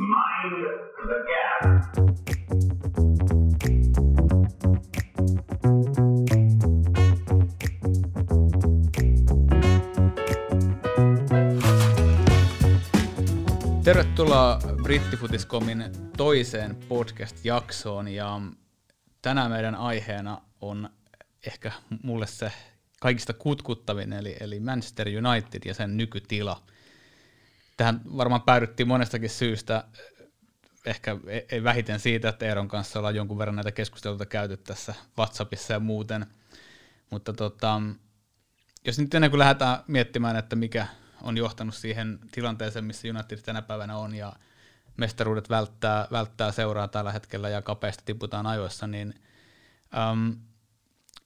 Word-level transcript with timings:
Mind 0.00 0.64
the 0.96 1.18
gap. 1.28 1.60
Tervetuloa 13.84 14.58
Brittifutiscomin 14.82 15.84
toiseen 16.16 16.76
podcast-jaksoon 16.88 18.08
ja 18.08 18.40
tänään 19.22 19.50
meidän 19.50 19.74
aiheena 19.74 20.40
on 20.60 20.90
ehkä 21.46 21.72
mulle 22.02 22.26
se 22.26 22.52
kaikista 23.00 23.32
kutkuttavin 23.32 24.12
eli, 24.12 24.36
eli 24.40 24.60
Manchester 24.60 25.06
United 25.08 25.60
ja 25.64 25.74
sen 25.74 25.96
nykytila. 25.96 26.62
Tähän 27.80 28.00
varmaan 28.16 28.42
päädyttiin 28.42 28.88
monestakin 28.88 29.30
syystä, 29.30 29.84
ehkä 30.86 31.16
e- 31.26 31.46
ei 31.52 31.64
vähiten 31.64 32.00
siitä, 32.00 32.28
että 32.28 32.46
Eeron 32.46 32.68
kanssa 32.68 32.98
ollaan 32.98 33.14
jonkun 33.14 33.38
verran 33.38 33.56
näitä 33.56 33.72
keskusteluita 33.72 34.26
käyty 34.26 34.56
tässä 34.56 34.94
WhatsAppissa 35.18 35.72
ja 35.72 35.80
muuten, 35.80 36.26
mutta 37.10 37.32
tota, 37.32 37.80
jos 38.84 38.98
nyt 38.98 39.14
ennen 39.14 39.30
kuin 39.30 39.38
lähdetään 39.38 39.78
miettimään, 39.86 40.36
että 40.36 40.56
mikä 40.56 40.86
on 41.22 41.36
johtanut 41.36 41.74
siihen 41.74 42.18
tilanteeseen, 42.32 42.84
missä 42.84 43.08
United 43.08 43.38
tänä 43.38 43.62
päivänä 43.62 43.96
on 43.96 44.14
ja 44.14 44.32
mestaruudet 44.96 45.50
välttää, 45.50 46.08
välttää 46.10 46.52
seuraa 46.52 46.88
tällä 46.88 47.12
hetkellä 47.12 47.48
ja 47.48 47.62
kapeasti 47.62 48.02
tiputaan 48.06 48.46
ajoissa, 48.46 48.86
niin 48.86 49.14
um, 50.12 50.36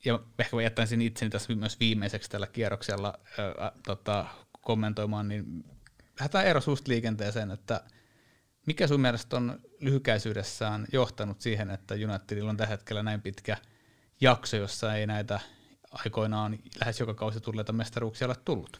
ja 0.04 0.20
ehkä 0.38 0.60
jättäisin 0.62 1.02
itseni 1.02 1.30
tässä 1.30 1.54
myös 1.54 1.80
viimeiseksi 1.80 2.30
tällä 2.30 2.46
kierroksella 2.46 3.18
ää, 3.38 3.72
tota, 3.86 4.26
kommentoimaan, 4.60 5.28
niin 5.28 5.73
lähdetään 6.20 6.46
ero 6.46 6.60
susta 6.60 6.88
liikenteeseen, 6.88 7.50
että 7.50 7.80
mikä 8.66 8.86
sun 8.86 9.00
mielestä 9.00 9.36
on 9.36 9.58
lyhykäisyydessään 9.80 10.86
johtanut 10.92 11.40
siihen, 11.40 11.70
että 11.70 11.94
Unitedilla 11.94 12.50
on 12.50 12.56
tällä 12.56 12.70
hetkellä 12.70 13.02
näin 13.02 13.22
pitkä 13.22 13.56
jakso, 14.20 14.56
jossa 14.56 14.94
ei 14.94 15.06
näitä 15.06 15.40
aikoinaan 15.90 16.58
lähes 16.80 17.00
joka 17.00 17.14
kausi 17.14 17.40
tulleita 17.40 17.72
mestaruuksia 17.72 18.26
ole 18.26 18.36
tullut? 18.44 18.78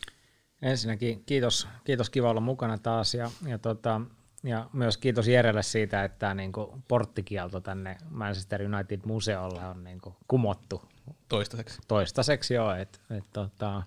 Ensinnäkin 0.62 1.24
kiitos, 1.24 1.68
kiitos 1.84 2.10
kiva 2.10 2.30
olla 2.30 2.40
mukana 2.40 2.78
taas 2.78 3.14
ja, 3.14 3.30
ja, 3.46 3.58
tota, 3.58 4.00
ja 4.44 4.70
myös 4.72 4.96
kiitos 4.96 5.28
Jerelle 5.28 5.62
siitä, 5.62 6.04
että 6.04 6.18
tämä 6.18 6.34
niin 6.34 6.52
porttikielto 6.88 7.60
tänne 7.60 7.96
Manchester 8.10 8.62
United-museolle 8.62 9.66
on 9.66 9.84
niin 9.84 10.00
kuin 10.00 10.14
kumottu. 10.28 10.82
Toistaiseksi. 11.28 11.78
Toistaiseksi 11.88 12.54
joo. 12.54 12.74
Et, 12.74 13.00
et, 13.10 13.24
tota, 13.32 13.82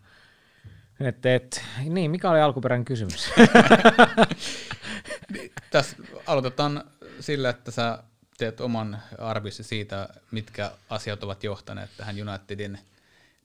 et, 0.99 1.25
et, 1.25 1.63
niin, 1.89 2.11
mikä 2.11 2.29
oli 2.29 2.41
alkuperäinen 2.41 2.85
kysymys? 2.85 3.29
Tässä 5.71 5.97
aloitetaan 6.27 6.83
sillä, 7.19 7.49
että 7.49 7.71
sä 7.71 8.03
teet 8.37 8.61
oman 8.61 9.01
arviosi 9.17 9.63
siitä, 9.63 10.09
mitkä 10.31 10.71
asiat 10.89 11.23
ovat 11.23 11.43
johtaneet 11.43 11.89
tähän 11.97 12.29
Unitedin 12.29 12.79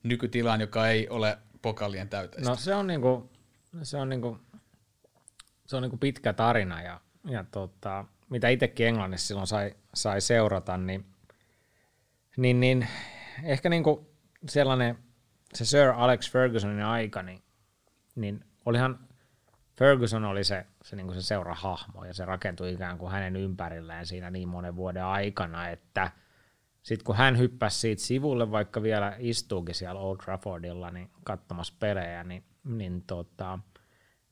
nykytilaan, 0.03 0.61
joka 0.61 0.87
ei 0.87 1.09
ole 1.09 1.37
pokalien 1.61 2.09
täyteistä. 2.09 2.49
No 2.49 2.55
se 2.55 2.75
on 2.75 2.87
niinku, 2.87 3.29
se 3.83 3.97
on 3.97 4.09
niinku, 4.09 4.39
se 5.65 5.75
on 5.75 5.81
niinku 5.81 5.97
pitkä 5.97 6.33
tarina 6.33 6.81
ja, 6.81 6.99
ja 7.27 7.45
tota, 7.51 8.05
mitä 8.29 8.49
itsekin 8.49 8.87
Englannissa 8.87 9.27
silloin 9.27 9.47
sai, 9.47 9.75
sai 9.93 10.21
seurata, 10.21 10.77
niin, 10.77 11.05
niin, 12.37 12.59
niin 12.59 12.87
ehkä 13.43 13.69
niinku 13.69 14.13
sellainen 14.49 14.97
se 15.53 15.65
Sir 15.65 15.89
Alex 15.89 16.31
Fergusonin 16.31 16.85
aika, 16.85 17.23
niin, 17.23 17.43
niin 18.15 18.45
olihan 18.65 18.99
Ferguson 19.77 20.25
oli 20.25 20.43
se, 20.43 20.65
se, 20.83 20.95
niin 20.95 21.13
se 21.13 21.21
seurahahmo 21.21 22.05
ja 22.05 22.13
se 22.13 22.25
rakentui 22.25 22.73
ikään 22.73 22.97
kuin 22.97 23.11
hänen 23.11 23.35
ympärilleen 23.35 24.05
siinä 24.05 24.29
niin 24.29 24.47
monen 24.47 24.75
vuoden 24.75 25.05
aikana, 25.05 25.69
että 25.69 26.11
sitten 26.83 27.05
kun 27.05 27.15
hän 27.15 27.37
hyppäsi 27.37 27.79
siitä 27.79 28.01
sivulle, 28.01 28.51
vaikka 28.51 28.83
vielä 28.83 29.15
istuukin 29.19 29.75
siellä 29.75 29.99
Old 29.99 30.17
Traffordilla 30.17 30.91
niin 30.91 31.09
katsomassa 31.23 31.73
pelejä, 31.79 32.23
niin, 32.23 32.43
niin 32.63 33.03
tota, 33.07 33.59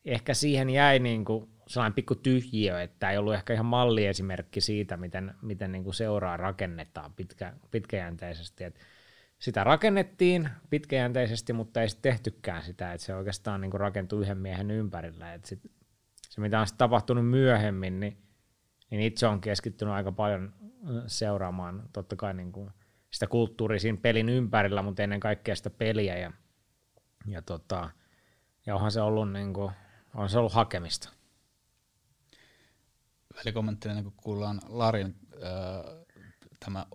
ehkä 0.06 0.34
siihen 0.34 0.70
jäi 0.70 1.00
niin 1.00 1.26
kuin 1.26 1.50
sellainen 1.68 1.96
pikku 1.96 2.16
tyhjiö, 2.16 2.82
että 2.82 3.12
ei 3.12 3.18
ollut 3.18 3.34
ehkä 3.34 3.54
ihan 3.54 3.66
malliesimerkki 3.66 4.62
siitä, 4.62 4.98
miten, 4.98 5.36
miten 5.42 5.72
niin 5.72 5.84
kuin 5.84 5.94
seuraa 5.94 6.38
rakennetaan 6.38 7.14
pitkä, 7.14 7.54
pitkäjänteisesti. 7.72 8.64
Et 8.64 8.80
sitä 9.42 9.64
rakennettiin 9.64 10.50
pitkäjänteisesti, 10.70 11.54
mutta 11.54 11.82
ei 11.82 11.90
sitten 11.90 12.12
tehtykään 12.12 12.64
sitä, 12.64 12.94
että 12.94 13.06
se 13.06 13.16
oikeastaan 13.16 13.62
niin 13.62 13.74
rakentui 13.74 14.22
yhden 14.22 14.38
miehen 14.38 14.72
ympärillä. 14.72 15.34
Et 15.34 15.46
sit, 15.46 15.60
se, 16.30 16.42
mitä 16.42 16.60
on 16.60 16.68
tapahtunut 16.78 17.30
myöhemmin, 17.30 18.00
niin, 18.00 18.18
niin 18.90 19.02
itse 19.02 19.28
on 19.28 19.42
keskittynyt 19.42 19.94
aika 19.94 20.12
paljon 20.12 20.54
seuraamaan 21.08 21.90
totta 21.94 22.16
kai 22.16 22.34
niin 22.34 22.52
kuin 22.52 22.72
sitä 23.12 23.28
kulttuuria 23.28 23.80
siinä 23.80 23.98
pelin 24.02 24.30
ympärillä, 24.30 24.82
mutta 24.82 25.04
ennen 25.04 25.20
kaikkea 25.20 25.56
sitä 25.56 25.70
peliä. 25.70 26.18
Ja, 26.18 26.32
ja, 27.28 27.42
tota, 27.42 27.90
ja 28.66 28.76
onhan 28.76 28.92
se 28.92 29.02
ollut, 29.02 29.32
niin 29.32 29.54
kuin, 29.54 29.72
on 30.16 30.30
se 30.30 30.40
ollut 30.40 30.54
hakemista. 30.54 31.10
Välikommenttina, 33.36 34.04
kuin 34.04 34.14
kuullaan 34.18 34.60
Larin 34.68 35.16
tämä 36.66 36.86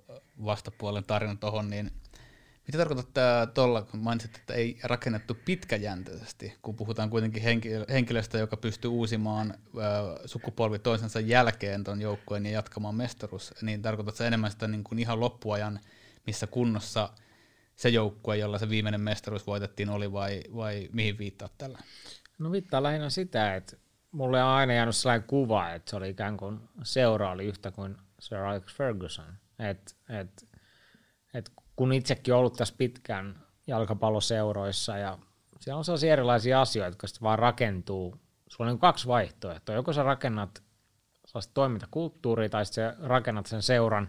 vastapuolen 0.44 1.04
tarina 1.04 1.36
tuohon, 1.36 1.70
niin 1.70 1.90
mitä 2.66 2.78
tarkoitat 2.78 3.54
tuolla, 3.54 3.82
kun 3.82 4.00
mainitsit, 4.00 4.36
että 4.36 4.54
ei 4.54 4.78
rakennettu 4.82 5.36
pitkäjänteisesti, 5.44 6.54
kun 6.62 6.76
puhutaan 6.76 7.10
kuitenkin 7.10 7.42
henkilöstä, 7.88 8.38
joka 8.38 8.56
pystyy 8.56 8.90
uusimaan 8.90 9.50
äh, 9.50 9.56
sukupolvi 10.24 10.78
toisensa 10.78 11.20
jälkeen 11.20 11.84
tuon 11.84 12.00
joukkueen 12.00 12.46
ja 12.46 12.52
jatkamaan 12.52 12.94
mestaruus, 12.94 13.54
niin 13.62 13.82
tarkoitatko 13.82 14.24
enemmän 14.24 14.50
sitä 14.50 14.68
niin 14.68 14.84
kuin 14.84 14.98
ihan 14.98 15.20
loppuajan, 15.20 15.80
missä 16.26 16.46
kunnossa 16.46 17.08
se 17.76 17.88
joukkue, 17.88 18.36
jolla 18.36 18.58
se 18.58 18.68
viimeinen 18.68 19.00
mestaruus 19.00 19.46
voitettiin, 19.46 19.88
oli 19.88 20.12
vai, 20.12 20.42
vai 20.56 20.88
mihin 20.92 21.18
viittaat 21.18 21.52
tällä? 21.58 21.78
No 22.38 22.52
viittaa 22.52 22.82
lähinnä 22.82 23.10
sitä, 23.10 23.54
että 23.54 23.76
mulle 24.12 24.42
on 24.42 24.50
aina 24.50 24.74
jäänyt 24.74 24.96
sellainen 24.96 25.28
kuva, 25.28 25.70
että 25.70 25.90
se 25.90 25.96
oli 25.96 26.10
ikään 26.10 26.36
kuin 26.36 26.60
seura 26.82 27.30
oli 27.30 27.44
yhtä 27.44 27.70
kuin 27.70 27.96
Sir 28.18 28.38
Alex 28.38 28.74
Ferguson. 28.74 29.34
Että 29.58 29.94
et, 30.08 30.48
et 31.34 31.50
kun 31.76 31.92
itsekin 31.92 32.34
ollut 32.34 32.54
tässä 32.56 32.74
pitkään 32.78 33.42
jalkapalloseuroissa 33.66 34.98
ja 34.98 35.18
siellä 35.60 35.78
on 35.78 35.84
sellaisia 35.84 36.12
erilaisia 36.12 36.60
asioita, 36.60 36.88
jotka 36.88 37.06
sitten 37.06 37.22
vaan 37.22 37.38
rakentuu. 37.38 38.20
Sulla 38.48 38.70
on 38.70 38.74
niin 38.74 38.80
kaksi 38.80 39.06
vaihtoehtoa. 39.06 39.74
Joko 39.74 39.92
sä 39.92 40.02
rakennat 40.02 40.62
sellaista 41.26 41.54
toimintakulttuuria 41.54 42.48
tai 42.48 42.66
sitten 42.66 42.94
rakennat 43.02 43.46
sen 43.46 43.62
seuran 43.62 44.08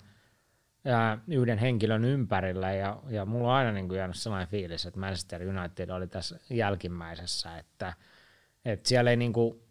yhden 1.27 1.57
henkilön 1.57 2.05
ympärillä 2.05 2.71
ja, 2.73 2.99
ja 3.09 3.25
mulla 3.25 3.47
on 3.47 3.53
aina 3.53 3.71
niin 3.71 3.87
kuin 3.87 3.97
jäänyt 3.97 4.15
sellainen 4.15 4.47
fiilis, 4.47 4.85
että 4.85 4.99
Manchester 4.99 5.41
United 5.41 5.89
oli 5.89 6.07
tässä 6.07 6.39
jälkimmäisessä, 6.49 7.57
että, 7.57 7.93
että 8.65 8.89
siellä 8.89 9.11
ei, 9.11 9.17
niin 9.17 9.33
kuin, 9.33 9.61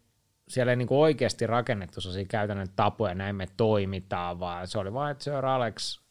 siellä 0.47 0.71
ei 0.71 0.75
niin 0.75 0.87
kuin 0.87 0.97
oikeasti 0.97 1.47
rakennettu 1.47 2.01
sellaisia 2.01 2.25
käytännön 2.25 2.67
tapoja, 2.75 3.15
näin 3.15 3.35
me 3.35 3.47
toimitaan, 3.57 4.39
vaan 4.39 4.67
se 4.67 4.79
oli 4.79 4.93
vain, 4.93 5.11
että 5.11 5.23
Sir 5.23 5.45
Alex 5.45 6.06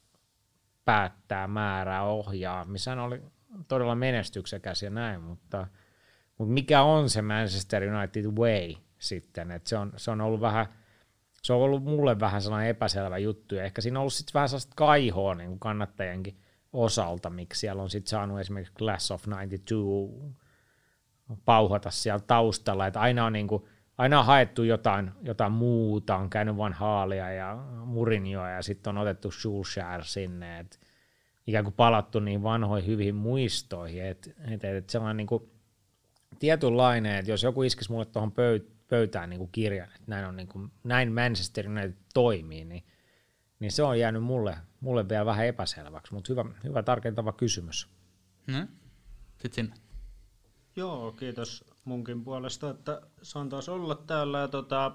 päättää, 0.87 1.47
määrää, 1.47 2.03
ohjaa, 2.03 2.65
missä 2.65 2.91
hän 2.91 2.99
oli 2.99 3.23
todella 3.69 3.95
menestyksekäs 3.95 4.83
ja 4.83 4.91
näin, 4.91 5.21
mutta, 5.21 5.67
mutta 6.39 6.53
mikä 6.53 6.83
on 6.83 7.11
se 7.11 7.23
Manchester 7.23 7.83
United 7.95 8.27
way 8.27 8.75
sitten, 8.99 9.51
että 9.51 9.69
se 9.69 9.77
on, 9.77 9.93
se 9.97 10.11
on 10.11 10.21
ollut 10.21 10.41
vähän, 10.41 10.67
se 11.43 11.53
on 11.53 11.61
ollut 11.61 11.85
mulle 11.85 12.21
vähän 12.21 12.43
sellainen 12.43 12.71
epäselvä 12.71 13.19
juttu, 13.19 13.55
ja 13.55 13.65
ehkä 13.65 13.81
siinä 13.81 13.99
on 13.99 14.01
ollut 14.01 14.13
sitten 14.13 14.35
vähän 14.35 14.49
sellaista 14.49 14.73
kaihoa 14.77 15.35
niin 15.35 15.49
kuin 15.49 15.61
kannattajienkin 15.61 16.41
osalta, 16.73 17.31
miksi 17.31 17.61
siellä 17.61 17.83
on 17.83 17.91
sitten 17.91 18.11
saanut 18.11 18.41
esimerkiksi 18.41 18.75
Class 18.75 19.11
of 19.11 19.29
92 19.29 20.37
pauhata 21.45 21.91
siellä 21.91 22.21
taustalla, 22.27 22.87
että 22.87 23.01
aina 23.01 23.27
on 23.27 23.33
niin 23.33 23.49
kuin, 23.49 23.65
aina 23.99 24.19
on 24.21 24.27
haettu 24.27 24.63
jotain, 24.63 25.11
jotain 25.23 25.53
muuta, 25.53 26.17
on 26.17 26.31
käynyt 26.31 26.57
Van 26.57 26.73
Haalia 26.73 27.33
ja 27.33 27.57
Murinjoa 27.85 28.51
ja 28.51 28.63
sitten 28.63 28.91
on 28.91 28.99
otettu 28.99 29.31
Schulschär 29.31 30.05
sinne, 30.05 30.59
että 30.59 30.79
ikään 31.47 31.65
kuin 31.65 31.75
palattu 31.75 32.21
niin 32.21 32.43
vanhoihin 32.43 32.91
hyviin 32.91 33.15
muistoihin, 33.15 34.05
että 34.05 34.31
et, 34.51 34.65
et 34.65 34.91
sellainen 34.91 35.17
niin 35.17 35.27
kuin 35.27 35.51
tietynlainen, 36.39 37.17
että 37.17 37.31
jos 37.31 37.43
joku 37.43 37.63
iskisi 37.63 37.93
mulle 37.93 38.05
tuohon 38.05 38.33
pöytään 38.89 39.31
niin 39.31 39.39
kuin 39.39 39.53
kirjan, 39.53 39.89
että 39.89 40.05
näin, 40.07 40.27
on 40.27 40.37
niin 40.37 40.49
kuin, 40.49 40.73
näin 40.85 41.13
Manchester 41.13 41.69
United 41.69 41.95
toimii, 42.15 42.65
niin, 42.65 42.85
niin 43.61 43.73
se 43.73 43.83
on 43.83 43.99
jäänyt 43.99 44.23
mulle, 44.23 44.57
mulle 44.81 45.09
vielä 45.09 45.27
vähän 45.27 45.47
epäselväksi, 45.47 46.15
mutta 46.15 46.33
hyvä, 46.33 46.45
hyvä 46.65 46.83
tarkentava 46.83 47.33
kysymys. 47.33 47.89
Hmm? 48.53 48.69
Sitten 49.39 49.53
sinne. 49.53 49.75
Joo, 50.77 51.13
kiitos 51.13 51.76
munkin 51.87 52.25
puolesta, 52.25 52.71
että 52.71 53.03
saan 53.23 53.49
taas 53.49 53.69
olla 53.69 53.95
täällä. 53.95 54.39
Ja 54.39 54.49
tota, 54.49 54.93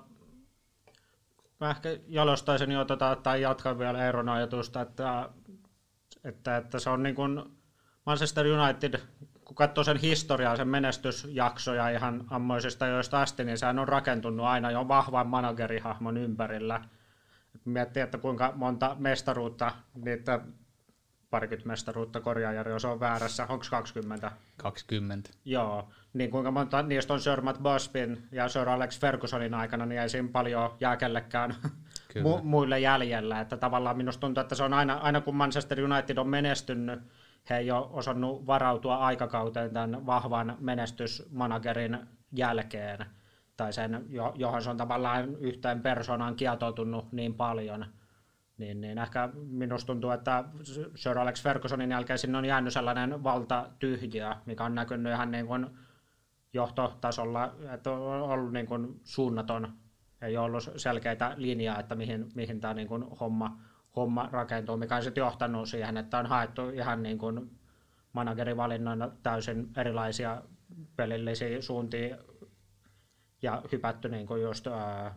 mä 1.60 1.70
ehkä 1.70 1.90
jalostaisin 2.08 2.72
jo 2.72 2.86
tota, 2.86 3.18
tai 3.24 3.42
jatkan 3.42 3.80
vielä 3.80 4.06
Eeron 4.06 4.30
ajatusta, 4.30 4.82
että, 4.82 5.30
että, 6.24 6.58
että 6.58 6.80
se 6.80 6.90
on 6.90 7.04
niin 7.04 7.16
kuin 7.16 7.44
Manchester 8.06 8.48
United 8.48 9.00
kun 9.52 9.56
katsoo 9.56 9.84
sen 9.84 9.98
historiaa, 9.98 10.56
sen 10.56 10.68
menestysjaksoja 10.68 11.90
ihan 11.90 12.26
ammoisista 12.30 12.88
joista 12.88 13.22
asti, 13.22 13.44
niin 13.44 13.58
sehän 13.58 13.80
on 13.80 13.88
rakentunut 13.88 14.46
aina 14.46 14.72
jo 14.72 14.88
vahvan 14.88 15.28
managerihahmon 15.28 16.18
ympärillä. 16.18 16.82
Miettii, 17.66 18.04
että 18.04 18.18
kuinka 18.18 18.54
monta 18.56 18.96
mestaruutta, 19.00 19.72
niitä 19.96 20.40
parikymmentä 21.30 21.68
mestaruutta 21.68 22.22
korjaa 22.22 22.54
Jari, 22.54 22.72
jos 22.72 22.86
on 22.86 23.00
väärässä, 23.00 23.48
onko 23.50 23.66
20? 23.70 24.32
20. 24.58 25.30
Joo, 25.46 25.90
niin 26.14 26.32
kuinka 26.32 26.52
monta 26.52 26.84
niistä 26.84 27.14
on 27.14 27.20
Sir 27.20 27.42
Matt 27.42 27.64
Busbyn 27.64 28.24
ja 28.32 28.48
Sir 28.50 28.70
Alex 28.70 29.00
Fergusonin 29.00 29.54
aikana, 29.54 29.86
niin 29.86 30.02
ei 30.02 30.10
siinä 30.10 30.30
paljon 30.32 30.76
jää 30.80 30.98
kellekään 30.98 31.56
mu- 32.26 32.44
muille 32.44 32.80
jäljellä. 32.80 33.40
Että 33.40 33.58
tavallaan 33.58 33.98
minusta 33.98 34.22
tuntuu, 34.22 34.42
että 34.42 34.56
se 34.56 34.64
on 34.64 34.74
aina, 34.74 34.94
aina 34.94 35.22
kun 35.22 35.36
Manchester 35.36 35.82
United 35.84 36.18
on 36.18 36.28
menestynyt, 36.28 37.00
he 37.50 37.58
ei 37.58 37.72
ole 37.72 37.88
osannut 37.90 38.48
varautua 38.48 38.98
aikakauteen 38.98 39.74
tämän 39.74 40.06
vahvan 40.06 40.58
menestysmanagerin 40.60 41.98
jälkeen, 42.32 43.06
tai 43.58 43.74
sen, 43.74 44.06
johon 44.36 44.62
se 44.62 44.70
on 44.70 44.78
tavallaan 44.78 45.36
yhteen 45.36 45.82
persoonaan 45.82 46.36
kietoutunut 46.36 47.12
niin 47.12 47.34
paljon– 47.34 47.86
niin, 48.62 48.82
niin 48.82 48.98
ehkä 48.98 49.30
minusta 49.34 49.88
tuntuu, 49.88 50.12
että 50.12 50.44
Sir 50.96 51.20
Alex 51.20 51.44
Fergusonin 51.44 51.92
jälkeen 51.92 52.20
sinne 52.20 52.38
on 52.38 52.46
jäänyt 52.46 52.74
sellainen 52.74 53.24
valtatyhjiö, 53.24 54.36
mikä 54.46 54.64
on 54.64 54.76
näkynyt 54.76 55.14
ihan 55.14 55.32
niin 55.32 55.48
kuin 55.48 55.68
johtotasolla, 56.54 57.56
että 57.74 57.92
on 57.92 58.22
ollut 58.22 58.54
niin 58.54 58.66
kuin 58.66 59.00
suunnaton, 59.04 59.74
ei 60.22 60.38
ollut 60.38 60.70
selkeitä 60.76 61.34
linjaa, 61.38 61.80
että 61.80 61.96
mihin, 61.96 62.30
mihin 62.36 62.60
tämä 62.60 62.74
niin 62.74 62.88
kuin 62.88 63.04
homma, 63.04 63.60
homma 63.96 64.30
rakentuu, 64.32 64.78
mikä 64.78 64.96
on 64.96 65.04
sitten 65.04 65.22
johtanut 65.22 65.70
siihen, 65.70 65.98
että 65.98 66.18
on 66.18 66.26
haettu 66.26 66.70
ihan 66.70 67.04
niin 67.04 67.18
kuin 67.18 67.52
managerivalinnoina 68.14 69.12
täysin 69.24 69.70
erilaisia 69.78 70.42
pelillisiä 70.96 71.62
suuntia 71.62 72.18
ja 73.42 73.62
hypätty 73.72 74.10
niin 74.10 74.28
kuin 74.28 74.42
just 74.42 74.68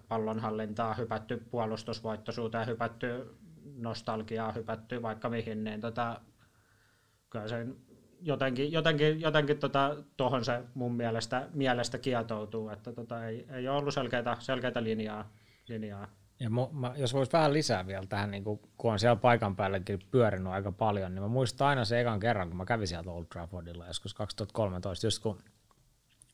pallonhallintaa, 0.09 0.95
hypätty 0.95 1.47
puolustusvoittoisuuteen, 1.51 2.67
hypätty 2.67 3.37
nostalgiaa, 3.77 4.53
hypätty 4.53 5.03
vaikka 5.03 5.29
mihin, 5.29 5.65
niin 5.65 5.81
tota, 5.81 6.21
kyllä 7.31 7.49
se 7.49 7.67
jotenkin, 8.27 8.73
jotenkin, 8.73 9.21
jotenkin 9.21 9.59
tota, 9.59 9.97
tuohon 10.17 10.45
se 10.45 10.63
mun 10.75 10.95
mielestä, 10.95 11.49
mielestä 11.55 11.99
kietoutuu, 11.99 12.69
että 12.69 12.93
tota, 12.93 13.27
ei, 13.27 13.47
ei 13.53 13.69
ole 13.69 13.79
ollut 13.79 13.95
selkeitä, 13.95 14.37
selkeitä 14.41 14.83
linjaa. 14.83 15.31
linjaa. 15.69 16.09
Ja 16.41 16.51
mu, 16.51 16.69
mä, 16.73 16.93
jos 16.97 17.15
voisi 17.15 17.33
vähän 17.33 17.53
lisää 17.53 17.87
vielä 17.87 18.07
tähän, 18.07 18.31
niin 18.31 18.45
kun, 18.45 18.61
kun 18.77 18.93
on 18.93 18.99
siellä 18.99 19.17
paikan 19.17 19.57
päälläkin 19.57 19.99
pyörinyt 20.11 20.53
aika 20.53 20.73
paljon, 20.73 21.15
niin 21.15 21.23
mä 21.23 21.29
muistan 21.29 21.67
aina 21.67 21.85
se 21.85 22.01
ekan 22.01 22.21
kerran, 22.21 22.49
kun 22.49 22.57
mä 22.57 22.65
kävin 22.65 22.89
sieltä 22.89 23.11
Old 23.11 23.25
Traffordilla 23.25 23.87
joskus 23.87 24.15
2013, 24.15 25.07
just 25.07 25.23
kun 25.23 25.39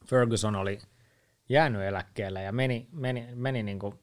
Ferguson 0.07 0.57
oli– 0.57 0.79
jäänyt 1.51 1.83
eläkkeelle 1.83 2.43
ja 2.43 2.53
meni, 2.53 2.89
meni, 2.93 3.29
meni 3.35 3.63
niin 3.63 3.79
kuin 3.79 3.95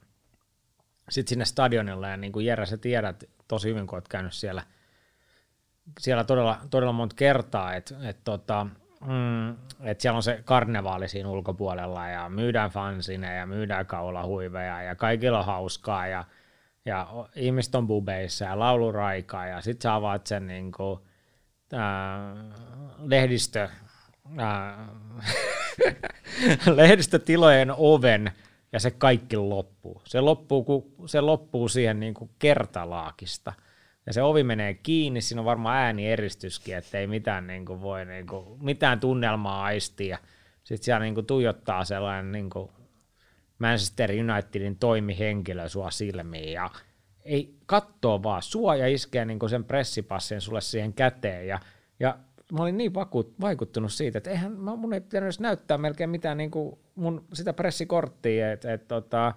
sit 1.10 1.28
sinne 1.28 1.46
stadionille 1.46 2.10
ja 2.10 2.18
niin 2.18 2.32
kuin 2.32 2.46
Jere, 2.46 2.66
sä 2.66 2.78
tiedät 2.78 3.24
tosi 3.48 3.70
hyvin, 3.70 3.88
kun 3.88 3.96
olet 3.96 4.08
käynyt 4.08 4.34
siellä, 4.34 4.64
siellä 6.00 6.24
todella, 6.24 6.60
todella 6.70 6.94
monta 6.94 7.16
kertaa, 7.16 7.76
että 7.76 7.96
et 8.04 8.18
tota, 8.24 8.68
mm, 9.06 9.50
et 9.84 10.02
siellä 10.02 10.18
on 10.18 10.24
se 10.24 10.42
karnevaali 10.46 11.08
siinä 11.08 11.30
ulkopuolella 11.30 12.08
ja 12.08 12.30
myydään 12.30 12.70
fansine 12.70 13.36
ja 13.36 13.46
myydään 13.46 13.86
kaulahuiveja 13.86 14.82
ja 14.82 14.96
kaikilla 14.96 15.40
on 15.40 15.46
hauskaa 15.46 16.08
ja, 16.08 16.24
ja 16.86 17.08
ihmiset 17.36 17.76
on 17.76 17.88
bubeissa 17.88 18.46
ja 18.46 18.60
lauluraikaa 18.60 19.48
ja 19.48 19.62
sit 19.62 19.82
sä 19.82 19.96
avaat 19.96 20.28
sen 20.28 20.48
niin 20.48 20.72
kuin, 20.72 21.00
ää, 21.74 22.36
lehdistö 22.98 23.70
ää, 24.38 24.88
lehdistötilojen 26.76 27.74
oven 27.78 28.32
ja 28.72 28.80
se 28.80 28.92
kaikki 28.92 29.38
loppuu. 29.38 30.02
Se 30.06 30.22
loppuu, 30.22 30.64
kun 30.64 31.10
se 31.10 31.22
loppuu 31.22 31.68
siihen 31.68 32.00
niin 32.00 32.14
kuin 32.14 32.30
kertalaakista. 32.40 33.54
Ja 34.08 34.14
se 34.14 34.22
ovi 34.22 34.44
menee 34.44 34.74
kiinni, 34.74 35.22
siinä 35.22 35.42
on 35.42 35.46
varmaan 35.46 35.78
ääni-eristyskin, 35.78 36.78
että 36.78 36.98
ei 36.98 37.08
mitään, 37.08 37.48
niin 37.48 37.66
kuin 37.66 37.82
voi, 37.82 38.06
niin 38.06 38.28
kuin, 38.28 38.46
mitään 38.64 39.00
tunnelmaa 39.00 39.64
aistia. 39.64 40.18
Sitten 40.64 40.86
siellä 40.86 41.04
niin 41.04 41.14
kuin 41.14 41.26
tuijottaa 41.26 41.86
sellainen 41.86 42.32
niin 42.32 42.50
kuin 42.50 42.70
Manchester 43.60 44.12
Unitedin 44.12 44.78
toimihenkilö 44.78 45.70
sua 45.70 45.92
silmiin 45.92 46.54
ja 46.54 46.70
ei 47.26 47.58
kattoo 47.66 48.24
vaan 48.24 48.42
sua 48.42 48.76
ja 48.76 48.88
iskee 48.88 49.26
niin 49.26 49.40
kuin 49.40 49.50
sen 49.50 49.64
pressipassin 49.64 50.42
sulle 50.42 50.62
siihen 50.62 50.94
käteen 50.94 51.48
ja, 51.48 51.60
ja 52.00 52.18
mä 52.54 52.62
olin 52.62 52.78
niin 52.78 52.94
vaku, 52.94 53.34
vaikuttunut 53.42 53.94
siitä, 53.94 54.18
että 54.18 54.30
eihän, 54.30 54.52
mun 54.52 54.94
ei 54.94 55.02
pitänyt 55.02 55.26
edes 55.26 55.40
näyttää 55.40 55.78
melkein 55.78 56.10
mitään 56.10 56.38
niin 56.38 56.52
kuin 56.52 56.80
mun 56.96 57.26
sitä 57.34 57.54
pressikorttia, 57.54 58.52
että 58.52 58.74
et, 58.74 58.88
tota, 58.88 59.34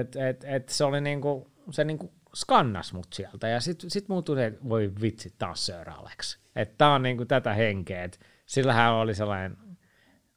et, 0.00 0.16
et, 0.16 0.44
et 0.44 0.68
se 0.68 0.84
oli 0.84 1.00
niin 1.00 1.20
kuin, 1.20 1.46
se 1.70 1.84
niin 1.84 1.98
kuin 1.98 2.10
skannas 2.36 2.92
mut 2.92 3.12
sieltä. 3.12 3.48
Ja 3.48 3.60
sitten 3.60 3.90
sit 3.90 4.08
muuttui 4.08 4.36
se, 4.36 4.46
että 4.46 4.68
voi 4.68 4.92
vitsi 5.00 5.34
taas 5.38 5.66
Sir 5.66 5.90
Alex. 5.90 6.38
Että 6.56 6.74
tää 6.78 6.92
on 6.92 7.02
niin 7.02 7.16
kuin 7.16 7.28
tätä 7.28 7.54
henkeä, 7.54 8.04
että 8.04 8.18
sillähän 8.46 8.92
oli 8.92 9.14
sellainen 9.14 9.56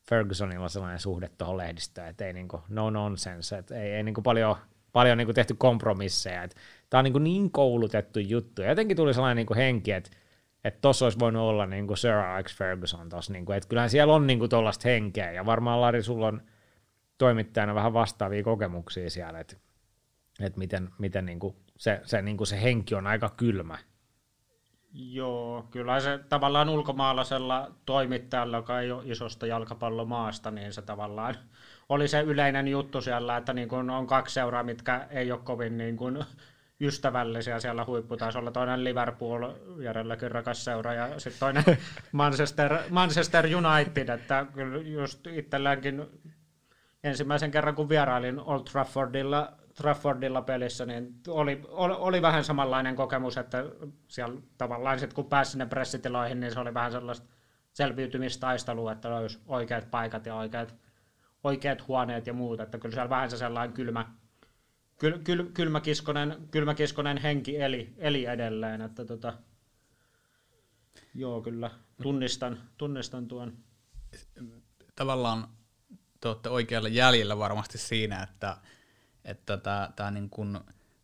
Fergusonilla 0.10 0.70
sellainen 0.70 1.00
suhde 1.00 1.30
tuohon 1.38 1.58
lehdistöön, 1.58 2.08
että 2.08 2.26
ei 2.26 2.34
niin 2.34 2.48
kuin, 2.48 2.62
no 2.70 2.90
nonsense, 2.90 3.58
että 3.58 3.76
ei, 3.76 3.92
ei 3.92 4.04
niin 4.04 4.14
kuin 4.14 4.24
paljon, 4.24 4.56
paljon 4.92 5.18
niin 5.18 5.28
kuin 5.28 5.36
tehty 5.36 5.54
kompromisseja, 5.54 6.44
että 6.44 6.58
tämä 6.90 7.00
on 7.00 7.04
niin, 7.04 7.14
kuin 7.14 7.24
niin 7.24 7.52
koulutettu 7.52 8.20
juttu. 8.20 8.62
Ja 8.62 8.70
jotenkin 8.70 8.98
tuli 8.98 9.14
sellainen 9.14 9.36
niin 9.36 9.48
kuin 9.48 9.58
henki, 9.58 9.92
että 9.92 10.10
että 10.64 10.82
tuossa 10.82 11.06
olisi 11.06 11.20
voinut 11.20 11.42
olla 11.42 11.66
niin 11.66 11.88
kuin 11.88 11.98
Sir 11.98 12.12
Alex 12.12 12.56
Ferguson 12.56 13.10
tossa, 13.10 13.34
niin 13.34 13.46
kuin, 13.46 13.58
että 13.58 13.70
kyllähän 13.70 13.90
siellä 13.90 14.14
on 14.14 14.28
niin 14.28 14.50
tuollaista 14.50 14.90
henkeä, 14.90 15.32
ja 15.32 15.46
varmaan 15.46 15.82
Lari, 15.82 16.04
sulla 16.04 16.28
on 16.28 16.42
toimittajana 17.18 17.76
vähän 17.76 17.94
vastaavia 17.94 18.44
kokemuksia 18.44 19.10
siellä, 19.10 19.40
että, 19.40 19.56
että 20.40 20.60
miten, 20.60 20.90
miten 20.98 21.26
niin 21.26 21.40
kuin 21.40 21.56
se, 21.80 22.02
se, 22.04 22.22
niin 22.22 22.38
kuin 22.38 22.48
se 22.48 22.62
henki 22.62 22.96
on 22.96 23.08
aika 23.08 23.30
kylmä. 23.38 23.78
Joo, 24.94 25.68
kyllä 25.72 26.00
se 26.00 26.20
tavallaan 26.30 26.70
ulkomaalaisella 26.70 27.72
toimittajalla, 27.86 28.58
joka 28.58 28.80
ei 28.80 28.92
ole 28.92 29.04
isosta 29.06 29.48
jalkapallomaasta, 29.48 30.52
niin 30.52 30.74
se 30.74 30.82
tavallaan 30.82 31.36
oli 31.90 32.08
se 32.08 32.22
yleinen 32.22 32.68
juttu 32.68 33.02
siellä, 33.02 33.38
että 33.38 33.54
niin 33.54 33.70
kuin 33.70 33.90
on 33.90 34.08
kaksi 34.08 34.34
seuraa, 34.34 34.64
mitkä 34.64 35.08
ei 35.10 35.32
ole 35.32 35.40
kovin 35.44 35.78
niin 35.78 35.98
kuin 35.98 36.26
ystävällisiä 36.82 37.60
siellä 37.60 37.86
huipputasolla. 37.86 38.52
Toinen 38.52 38.84
Liverpool, 38.84 39.52
Järjelläkin 39.82 40.32
rakas 40.32 40.66
seura, 40.66 40.94
ja 40.94 41.20
sitten 41.20 41.40
toinen 41.40 41.64
Manchester, 42.12 42.78
Manchester 42.90 43.46
United, 43.46 44.10
että 44.10 44.46
kyllä 44.54 44.78
just 44.78 45.28
itselläänkin 45.28 46.06
ensimmäisen 47.04 47.52
kerran 47.52 47.76
kun 47.76 47.90
vierailin 47.90 48.40
Old 48.40 48.64
Traffordilla, 48.64 49.59
Traffordilla 49.80 50.42
pelissä, 50.42 50.86
niin 50.86 51.14
oli, 51.28 51.62
oli, 51.68 51.94
oli 51.98 52.22
vähän 52.22 52.44
samanlainen 52.44 52.96
kokemus, 52.96 53.38
että 53.38 53.66
siellä 54.08 54.42
tavallaan 54.58 55.00
sit, 55.00 55.14
kun 55.14 55.26
pääsi 55.26 55.52
sinne 55.52 55.66
pressitiloihin, 55.66 56.40
niin 56.40 56.54
se 56.54 56.60
oli 56.60 56.74
vähän 56.74 56.92
sellaista 56.92 57.28
selviytymistaistelua, 57.74 58.92
että 58.92 59.16
olisi 59.16 59.40
oikeat 59.48 59.92
paikat 59.92 60.26
ja 60.26 60.36
oikeat, 60.36 60.76
oikeat 61.44 61.88
huoneet 61.88 62.28
ja 62.28 62.34
muut, 62.34 62.60
että 62.60 62.78
kyllä 62.78 62.94
siellä 62.94 63.10
vähän 63.10 63.30
se 63.30 63.38
sellainen 63.38 63.74
kylmä, 63.74 64.06
kyl, 64.98 65.20
kyl, 65.24 65.46
kylmäkiskonen, 65.54 66.48
kylmäkiskonen 66.52 67.18
henki 67.18 67.62
eli, 67.62 67.94
eli 67.98 68.26
edelleen. 68.26 68.82
Että 68.82 69.06
tota, 69.06 69.34
joo, 71.16 71.42
kyllä 71.42 71.72
tunnistan, 72.02 72.60
tunnistan 72.78 73.28
tuon. 73.28 73.58
Tavallaan 74.96 75.48
te 76.22 76.28
olette 76.28 76.50
oikealla 76.50 76.90
jäljellä 76.90 77.38
varmasti 77.38 77.78
siinä, 77.78 78.24
että, 78.24 78.58
että 79.26 79.58
tämä, 79.58 79.90
tämä 79.96 80.12
niin 80.12 80.30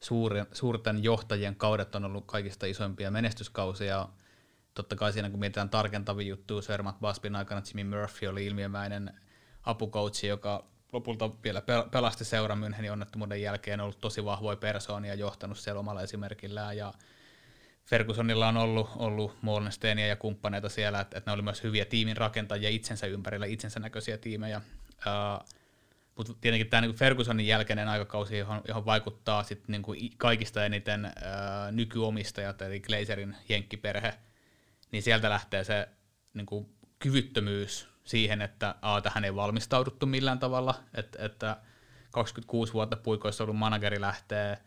suuri, 0.03 0.43
suurten 0.51 1.03
johtajien 1.03 1.55
kaudet 1.55 1.95
on 1.95 2.05
ollut 2.05 2.25
kaikista 2.25 2.65
isoimpia 2.65 3.11
menestyskausia. 3.11 4.09
Totta 4.73 4.95
kai 4.95 5.13
siinä, 5.13 5.29
kun 5.29 5.39
mietitään 5.39 5.69
tarkentavia 5.69 6.27
juttuja, 6.27 6.61
Sir 6.61 6.83
Baspin 7.01 7.35
aikana 7.35 7.61
Jimmy 7.67 7.97
Murphy 7.97 8.27
oli 8.27 8.45
ilmiömäinen 8.45 9.19
apukoutsi, 9.63 10.27
joka 10.27 10.65
lopulta 10.93 11.29
vielä 11.43 11.61
pelasti 11.91 12.25
seuran 12.25 12.63
Münchenin 12.63 12.91
onnettomuuden 12.91 13.41
jälkeen, 13.41 13.81
ollut 13.81 14.01
tosi 14.01 14.25
vahvoja 14.25 14.57
persoonia 14.57 15.15
johtanut 15.15 15.57
siellä 15.57 15.79
omalla 15.79 16.01
esimerkillään 16.01 16.77
ja 16.77 16.93
Fergusonilla 17.85 18.47
on 18.47 18.57
ollut, 18.57 18.89
ollut 18.95 19.37
Molnesteenia 19.41 20.07
ja 20.07 20.15
kumppaneita 20.15 20.69
siellä, 20.69 20.99
että, 20.99 21.17
että 21.17 21.31
ne 21.31 21.33
oli 21.33 21.41
myös 21.41 21.63
hyviä 21.63 21.85
tiimin 21.85 22.17
rakentajia 22.17 22.69
itsensä 22.69 23.07
ympärillä, 23.07 23.45
itsensä 23.45 23.79
näköisiä 23.79 24.17
tiimejä. 24.17 24.61
Uh, 24.87 25.47
mutta 26.15 26.33
tietenkin 26.41 26.69
tämä 26.69 26.81
niin 26.81 26.95
Fergusonin 26.95 27.47
jälkeinen 27.47 27.87
aikakausi, 27.87 28.37
johon, 28.37 28.61
johon 28.67 28.85
vaikuttaa 28.85 29.43
sit 29.43 29.63
kuin 29.81 30.11
kaikista 30.17 30.65
eniten 30.65 31.05
uh, 31.05 31.71
nykyomistajat, 31.71 32.61
eli 32.61 32.79
Glazerin 32.79 33.35
jenkkiperhe, 33.49 34.13
niin 34.91 35.03
sieltä 35.03 35.29
lähtee 35.29 35.63
se 35.63 35.87
niin 36.33 36.45
kuin 36.45 36.75
kyvyttömyys 36.99 37.87
siihen, 38.03 38.41
että 38.41 38.75
a, 38.81 39.01
tähän 39.01 39.25
ei 39.25 39.35
valmistauduttu 39.35 40.05
millään 40.05 40.39
tavalla, 40.39 40.83
että, 40.93 41.25
että 41.25 41.57
26 42.11 42.73
vuotta 42.73 42.95
puikoissa 42.95 43.43
ollut 43.43 43.57
manageri 43.57 44.01
lähtee, 44.01 44.57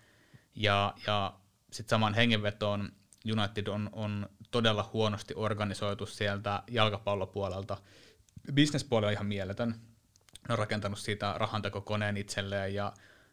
ja, 0.55 0.95
ja 1.07 1.35
sitten 1.73 1.91
saman 1.91 2.15
hengenvetoon 2.15 2.93
United 3.33 3.67
on, 3.67 3.91
on 3.93 4.29
todella 4.51 4.91
huonosti 4.93 5.35
organisoitu 5.37 6.07
sieltä 6.07 6.63
jalkapallopuolelta. 6.71 7.77
Businesspuoli 8.55 9.07
on 9.07 9.13
ihan 9.13 9.27
mieletön. 9.27 9.75
Ne 10.49 10.53
on 10.53 10.59
rakentanut 10.59 10.99
siitä 10.99 11.35
rahantekokoneen 11.37 12.17
itselleen 12.17 12.75
ja 12.75 12.93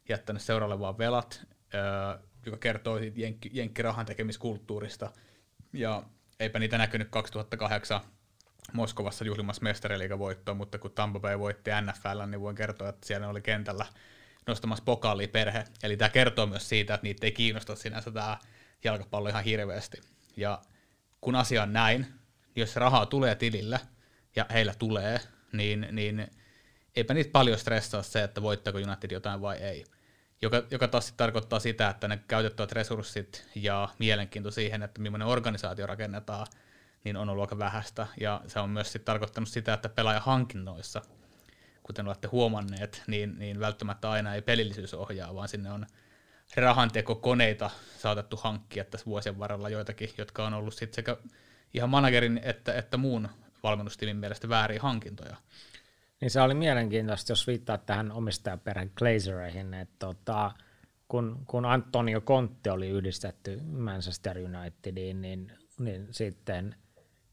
jättänyt 0.09 0.41
seuraavalle 0.41 0.79
vaan 0.79 0.97
velat, 0.97 1.45
joka 2.45 2.57
kertoo 2.57 2.99
siitä 2.99 3.19
jenkki, 3.19 3.49
jenkkirahan 3.53 4.05
tekemiskulttuurista. 4.05 5.11
Ja 5.73 6.03
eipä 6.39 6.59
niitä 6.59 6.77
näkynyt 6.77 7.07
2008 7.11 8.01
Moskovassa 8.73 9.25
juhlimassa 9.25 9.63
mestariliigavoittoa, 9.63 10.55
mutta 10.55 10.77
kun 10.77 10.91
Tampa 10.91 11.19
Bay 11.19 11.39
voitti 11.39 11.71
NFL, 11.81 12.25
niin 12.27 12.41
voin 12.41 12.55
kertoa, 12.55 12.89
että 12.89 13.07
siellä 13.07 13.27
oli 13.27 13.41
kentällä 13.41 13.85
nostamassa 14.47 14.83
pokaali 14.83 15.27
perhe. 15.27 15.63
Eli 15.83 15.97
tämä 15.97 16.09
kertoo 16.09 16.45
myös 16.45 16.69
siitä, 16.69 16.93
että 16.93 17.03
niitä 17.03 17.25
ei 17.25 17.31
kiinnosta 17.31 17.75
sinänsä 17.75 18.11
tämä 18.11 18.37
jalkapallo 18.83 19.29
ihan 19.29 19.43
hirveästi. 19.43 20.01
Ja 20.37 20.61
kun 21.21 21.35
asia 21.35 21.63
on 21.63 21.73
näin, 21.73 22.07
jos 22.55 22.75
rahaa 22.75 23.05
tulee 23.05 23.35
tilille, 23.35 23.79
ja 24.35 24.45
heillä 24.53 24.73
tulee, 24.79 25.19
niin, 25.51 25.87
niin 25.91 26.27
eipä 26.95 27.13
niitä 27.13 27.31
paljon 27.31 27.57
stressaa 27.57 28.03
se, 28.03 28.23
että 28.23 28.41
voittaako 28.41 28.79
United 28.79 29.11
jotain 29.11 29.41
vai 29.41 29.57
ei. 29.57 29.85
Joka, 30.41 30.63
joka 30.71 30.87
taas 30.87 31.11
tarkoittaa 31.11 31.59
sitä, 31.59 31.89
että 31.89 32.07
ne 32.07 32.19
käytettävät 32.27 32.71
resurssit 32.71 33.47
ja 33.55 33.89
mielenkiinto 33.99 34.51
siihen, 34.51 34.83
että 34.83 35.01
millainen 35.01 35.27
organisaatio 35.27 35.87
rakennetaan, 35.87 36.47
niin 37.03 37.17
on 37.17 37.29
ollut 37.29 37.43
aika 37.43 37.57
vähäistä. 37.57 38.07
Ja 38.19 38.41
se 38.47 38.59
on 38.59 38.69
myös 38.69 38.91
sit 38.91 39.05
tarkoittanut 39.05 39.49
sitä, 39.49 39.73
että 39.73 39.89
pelaajahankinnoissa, 39.89 41.01
kuten 41.83 42.07
olette 42.07 42.27
huomanneet, 42.27 43.03
niin, 43.07 43.39
niin 43.39 43.59
välttämättä 43.59 44.09
aina 44.09 44.35
ei 44.35 44.41
pelillisyys 44.41 44.93
ohjaa, 44.93 45.35
vaan 45.35 45.47
sinne 45.47 45.71
on 45.71 45.85
rahantekokoneita 46.55 47.69
saatettu 47.97 48.37
hankkia 48.37 48.83
tässä 48.83 49.05
vuosien 49.05 49.39
varrella 49.39 49.69
joitakin, 49.69 50.09
jotka 50.17 50.45
on 50.45 50.53
ollut 50.53 50.73
sitten 50.73 50.95
sekä 50.95 51.17
ihan 51.73 51.89
managerin 51.89 52.39
että, 52.43 52.73
että 52.73 52.97
muun 52.97 53.29
valmennustiimin 53.63 54.17
mielestä 54.17 54.49
vääriä 54.49 54.81
hankintoja. 54.81 55.35
Niin 56.21 56.31
se 56.31 56.41
oli 56.41 56.53
mielenkiintoista, 56.53 57.31
jos 57.31 57.47
viittaa 57.47 57.77
tähän 57.77 58.11
omistajaperheen 58.11 58.91
Glazereihin, 58.95 59.73
että 59.73 59.95
tota, 59.99 60.51
kun, 61.07 61.43
kun 61.47 61.65
Antonio 61.65 62.21
Conte 62.21 62.71
oli 62.71 62.89
yhdistetty 62.89 63.61
Manchester 63.63 64.37
Unitediin, 64.37 65.21
niin, 65.21 65.51
niin 65.79 66.07
sitten 66.11 66.75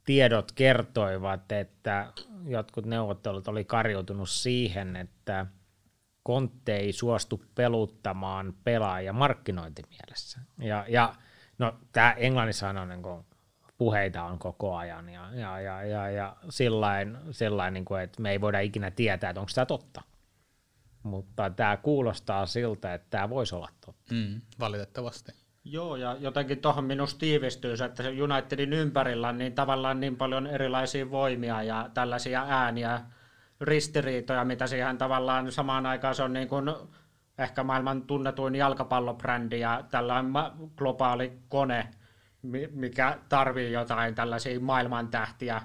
tiedot 0.05 0.53
kertoivat, 0.53 1.53
että 1.53 2.13
jotkut 2.47 2.87
neuvottelut 2.87 3.49
oli 3.49 3.65
karjoutunut 3.65 4.29
siihen, 4.29 4.97
että 4.97 5.47
Conte 6.27 6.77
ei 6.77 6.93
suostu 6.93 7.45
peluttamaan 7.55 8.55
pelaajia 8.65 9.13
markkinointimielessä. 9.13 10.41
Ja, 10.59 10.85
ja 10.89 11.15
no, 11.59 11.79
tämä 11.93 12.13
Englannissa 12.13 12.69
on 12.69 12.89
niin 12.89 13.03
kuin 13.03 13.25
puheita 13.83 14.25
on 14.25 14.39
koko 14.39 14.77
ajan 14.77 15.09
ja, 15.09 15.29
ja, 15.35 15.61
ja, 15.61 15.83
ja, 15.83 16.11
ja 16.11 16.37
sillain, 16.49 17.19
sillain 17.31 17.75
niin 17.75 17.85
kuin, 17.85 18.03
että 18.03 18.23
me 18.23 18.31
ei 18.31 18.41
voida 18.41 18.61
ikinä 18.61 18.91
tietää, 18.91 19.31
että 19.31 19.41
onko 19.41 19.53
tämä 19.55 19.67
totta. 19.67 20.03
Mutta 21.03 21.51
tämä 21.51 21.77
kuulostaa 21.77 22.47
siltä, 22.47 22.95
että 22.95 23.07
tämä 23.11 23.31
voisi 23.31 23.55
olla 23.55 23.69
totta. 23.87 24.15
Mm, 24.15 24.41
valitettavasti. 24.61 25.33
Joo, 25.65 25.97
ja 25.97 26.17
jotenkin 26.21 26.59
tuohon 26.59 26.85
minusta 26.85 27.19
tiivistyy 27.19 27.77
se, 27.77 27.85
että 27.85 28.03
se 28.03 28.23
Unitedin 28.23 28.73
ympärillä 28.73 29.29
on 29.29 29.39
niin 29.39 29.55
tavallaan 29.55 30.01
niin 30.01 30.17
paljon 30.17 30.47
erilaisia 30.47 31.11
voimia 31.11 31.63
ja 31.63 31.91
tällaisia 31.95 32.45
ääniä, 32.49 33.01
ristiriitoja, 33.61 34.45
mitä 34.45 34.67
siihen 34.67 34.99
tavallaan 34.99 35.53
samaan 35.53 35.87
aikaan 35.87 36.15
se 36.15 36.23
on 36.23 36.33
niin 36.33 36.49
kuin 36.49 36.71
ehkä 37.39 37.63
maailman 37.63 38.03
tunnetuin 38.03 38.55
jalkapallobrändi 38.55 39.61
ja 39.61 39.85
tällainen 39.91 40.33
globaali 40.77 41.33
kone, 41.49 41.89
mikä 42.73 43.19
tarvii 43.29 43.73
jotain 43.73 44.15
tällaisia 44.15 44.61
maailmantähtiä. 44.61 45.63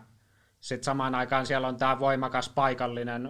Sitten 0.59 0.83
samaan 0.83 1.15
aikaan 1.15 1.45
siellä 1.45 1.67
on 1.67 1.77
tämä 1.77 1.99
voimakas 1.99 2.49
paikallinen 2.49 3.29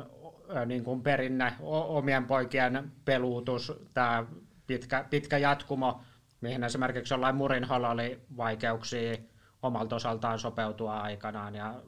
niin 0.66 0.84
kuin 0.84 1.02
perinne, 1.02 1.54
omien 1.62 2.26
poikien 2.26 2.92
peluutus, 3.06 3.74
tämä 3.94 4.26
pitkä, 4.68 5.06
pitkä 5.10 5.38
jatkumo, 5.38 6.02
mihin 6.42 6.64
esimerkiksi 6.64 7.14
jollain 7.14 7.36
Murinholla 7.36 7.90
oli 7.90 8.22
vaikeuksia 8.38 9.18
omalta 9.62 9.96
osaltaan 9.96 10.40
sopeutua 10.40 11.00
aikanaan. 11.00 11.56
Ja 11.56 11.82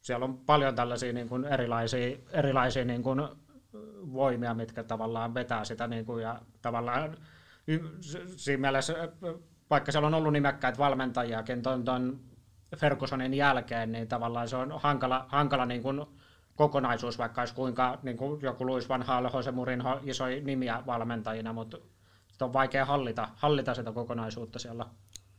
siellä 0.00 0.24
on 0.24 0.38
paljon 0.38 0.74
tällaisia 0.74 1.12
niin 1.12 1.28
kuin 1.28 1.44
erilaisia, 1.44 2.16
erilaisia 2.32 2.84
niin 2.84 3.02
kuin 3.02 3.20
voimia, 4.12 4.54
mitkä 4.54 4.84
tavallaan 4.84 5.34
vetää 5.34 5.64
sitä 5.64 5.86
niin 5.86 6.04
kuin, 6.04 6.22
ja 6.22 6.40
tavallaan 6.62 7.16
siinä 8.36 8.60
mielessä 8.60 8.94
vaikka 9.70 9.92
siellä 9.92 10.06
on 10.06 10.14
ollut 10.14 10.32
nimekkäitä 10.32 10.78
valmentajiakin 10.78 11.62
tuon, 11.62 12.20
Fergusonin 12.76 13.34
jälkeen, 13.34 13.92
niin 13.92 14.08
tavallaan 14.08 14.48
se 14.48 14.56
on 14.56 14.80
hankala, 14.80 15.24
hankala 15.28 15.66
niin 15.66 15.82
kuin 15.82 16.06
kokonaisuus, 16.56 17.18
vaikka 17.18 17.40
olisi 17.40 17.54
kuinka 17.54 17.98
niin 18.02 18.16
kuin 18.16 18.42
joku 18.42 18.66
Luis 18.66 18.88
Van 18.88 19.04
Gaal, 19.06 19.30
Jose 19.34 19.50
Mourinho, 19.50 20.00
isoja 20.02 20.42
nimiä 20.42 20.82
valmentajina, 20.86 21.52
mutta 21.52 21.78
on 22.40 22.52
vaikea 22.52 22.84
hallita, 22.84 23.28
hallita 23.36 23.74
sitä 23.74 23.92
kokonaisuutta 23.92 24.58
siellä. 24.58 24.86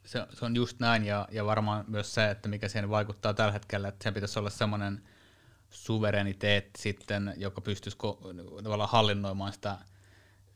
Se, 0.05 0.27
se 0.33 0.45
on 0.45 0.55
just 0.55 0.79
näin, 0.79 1.05
ja, 1.05 1.27
ja 1.31 1.45
varmaan 1.45 1.85
myös 1.87 2.13
se, 2.13 2.29
että 2.29 2.49
mikä 2.49 2.67
siihen 2.67 2.89
vaikuttaa 2.89 3.33
tällä 3.33 3.51
hetkellä, 3.51 3.87
että 3.87 4.03
sen 4.03 4.13
pitäisi 4.13 4.39
olla 4.39 4.49
semmoinen 4.49 5.03
suvereniteetti 5.69 6.81
sitten, 6.81 7.33
joka 7.37 7.61
pystyisi 7.61 7.97
ko- 7.97 8.61
tavallaan 8.63 8.89
hallinnoimaan 8.89 9.53
sitä 9.53 9.77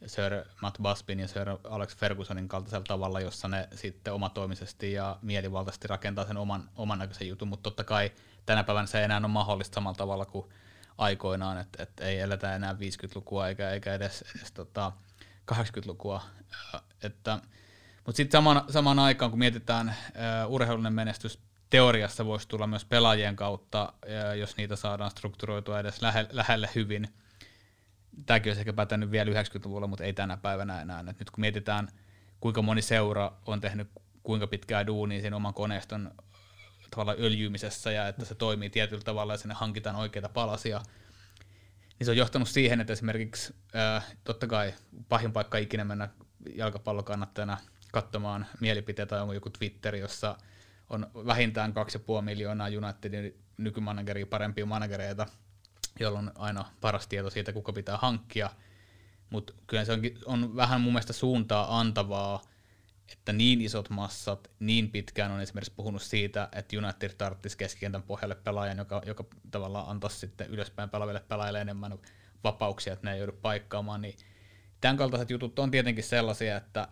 Sir 0.07 0.45
Matt 0.61 0.77
Baspin 0.81 1.19
ja 1.19 1.27
Sir 1.27 1.49
Alex 1.63 1.97
Fergusonin 1.97 2.47
kaltaisella 2.47 2.85
tavalla, 2.87 3.19
jossa 3.19 3.47
ne 3.47 3.67
sitten 3.75 4.13
omatoimisesti 4.13 4.93
ja 4.93 5.19
mielivaltaisesti 5.21 5.87
rakentaa 5.87 6.25
sen 6.25 6.37
oman, 6.37 6.69
oman 6.75 6.99
näköisen 6.99 7.27
jutun, 7.27 7.47
mutta 7.47 7.63
totta 7.63 7.83
kai 7.83 8.11
tänä 8.45 8.63
päivänä 8.63 8.87
se 8.87 8.97
ei 8.97 9.03
enää 9.03 9.17
ole 9.17 9.27
mahdollista 9.27 9.75
samalla 9.75 9.97
tavalla 9.97 10.25
kuin 10.25 10.49
aikoinaan, 10.97 11.57
että, 11.57 11.83
että 11.83 12.05
ei 12.05 12.19
eletä 12.19 12.55
enää 12.55 12.73
50-lukua 12.73 13.47
eikä, 13.47 13.69
eikä 13.69 13.93
edes, 13.93 14.23
edes 14.35 14.51
tota 14.51 14.91
80-lukua. 15.51 16.21
Että, 17.03 17.39
mutta 18.05 18.17
sitten 18.17 18.37
samaan, 18.37 18.63
samaan 18.69 18.99
aikaan, 18.99 19.31
kun 19.31 19.39
mietitään 19.39 19.95
uh, 20.47 20.53
urheilullinen 20.53 20.93
menestys, 20.93 21.39
teoriassa 21.69 22.25
voisi 22.25 22.47
tulla 22.47 22.67
myös 22.67 22.85
pelaajien 22.85 23.35
kautta, 23.35 23.93
jos 24.39 24.57
niitä 24.57 24.75
saadaan 24.75 25.11
strukturoitua 25.11 25.79
edes 25.79 26.01
lähe, 26.01 26.27
lähelle 26.31 26.69
hyvin– 26.75 27.07
tämäkin 28.25 28.49
olisi 28.49 28.61
ehkä 28.61 28.73
pätänyt 28.73 29.11
vielä 29.11 29.31
90-luvulla, 29.31 29.87
mutta 29.87 30.03
ei 30.03 30.13
tänä 30.13 30.37
päivänä 30.37 30.81
enää. 30.81 30.99
Et 31.09 31.19
nyt 31.19 31.29
kun 31.31 31.41
mietitään, 31.41 31.87
kuinka 32.39 32.61
moni 32.61 32.81
seura 32.81 33.31
on 33.45 33.61
tehnyt 33.61 33.87
kuinka 34.23 34.47
pitkää 34.47 34.87
duunia 34.87 35.21
siinä 35.21 35.35
oman 35.35 35.53
koneiston 35.53 36.11
tavallaan 36.91 37.17
öljymisessä 37.19 37.91
ja 37.91 38.07
että 38.07 38.25
se 38.25 38.35
toimii 38.35 38.69
tietyllä 38.69 39.03
tavalla 39.03 39.33
ja 39.33 39.37
sinne 39.37 39.55
hankitaan 39.55 39.95
oikeita 39.95 40.29
palasia, 40.29 40.81
niin 41.99 42.05
se 42.05 42.11
on 42.11 42.17
johtanut 42.17 42.49
siihen, 42.49 42.81
että 42.81 42.93
esimerkiksi 42.93 43.55
äh, 43.75 44.15
totta 44.23 44.47
kai 44.47 44.73
pahin 45.09 45.33
paikka 45.33 45.57
ikinä 45.57 45.83
mennä 45.83 46.09
jalkapallokannattajana 46.55 47.57
katsomaan 47.91 48.45
mielipiteitä 48.59 49.23
on 49.23 49.35
joku 49.35 49.49
Twitter, 49.49 49.95
jossa 49.95 50.37
on 50.89 51.11
vähintään 51.13 51.73
2,5 52.17 52.21
miljoonaa 52.21 52.67
Unitedin 52.67 53.33
nykymanageria 53.57 54.25
parempia 54.25 54.65
managereita– 54.65 55.25
jolla 55.99 56.19
on 56.19 56.31
aina 56.35 56.65
paras 56.81 57.07
tieto 57.07 57.29
siitä, 57.29 57.53
kuka 57.53 57.73
pitää 57.73 57.97
hankkia. 57.97 58.49
Mutta 59.29 59.53
kyllä 59.67 59.85
se 59.85 59.91
onkin, 59.91 60.19
on 60.25 60.55
vähän 60.55 60.81
mun 60.81 60.93
mielestä 60.93 61.13
suuntaa 61.13 61.79
antavaa, 61.79 62.41
että 63.11 63.33
niin 63.33 63.61
isot 63.61 63.89
massat 63.89 64.51
niin 64.59 64.91
pitkään 64.91 65.31
on 65.31 65.41
esimerkiksi 65.41 65.73
puhunut 65.75 66.01
siitä, 66.01 66.49
että 66.51 66.77
United 66.77 67.09
tarvitsisi 67.17 67.57
keskikentän 67.57 68.03
pohjalle 68.03 68.35
pelaajan, 68.35 68.77
joka, 68.77 69.01
joka 69.05 69.25
tavallaan 69.51 69.89
antaisi 69.89 70.19
sitten 70.19 70.47
ylöspäin 70.47 70.89
pelaaville 70.89 71.19
pelaajille 71.19 71.61
enemmän 71.61 71.99
vapauksia, 72.43 72.93
että 72.93 73.07
ne 73.07 73.13
ei 73.13 73.19
joudu 73.19 73.31
paikkaamaan, 73.41 74.01
niin 74.01 74.15
tämän 74.81 74.97
kaltaiset 74.97 75.29
jutut 75.29 75.59
on 75.59 75.71
tietenkin 75.71 76.03
sellaisia, 76.03 76.57
että 76.57 76.87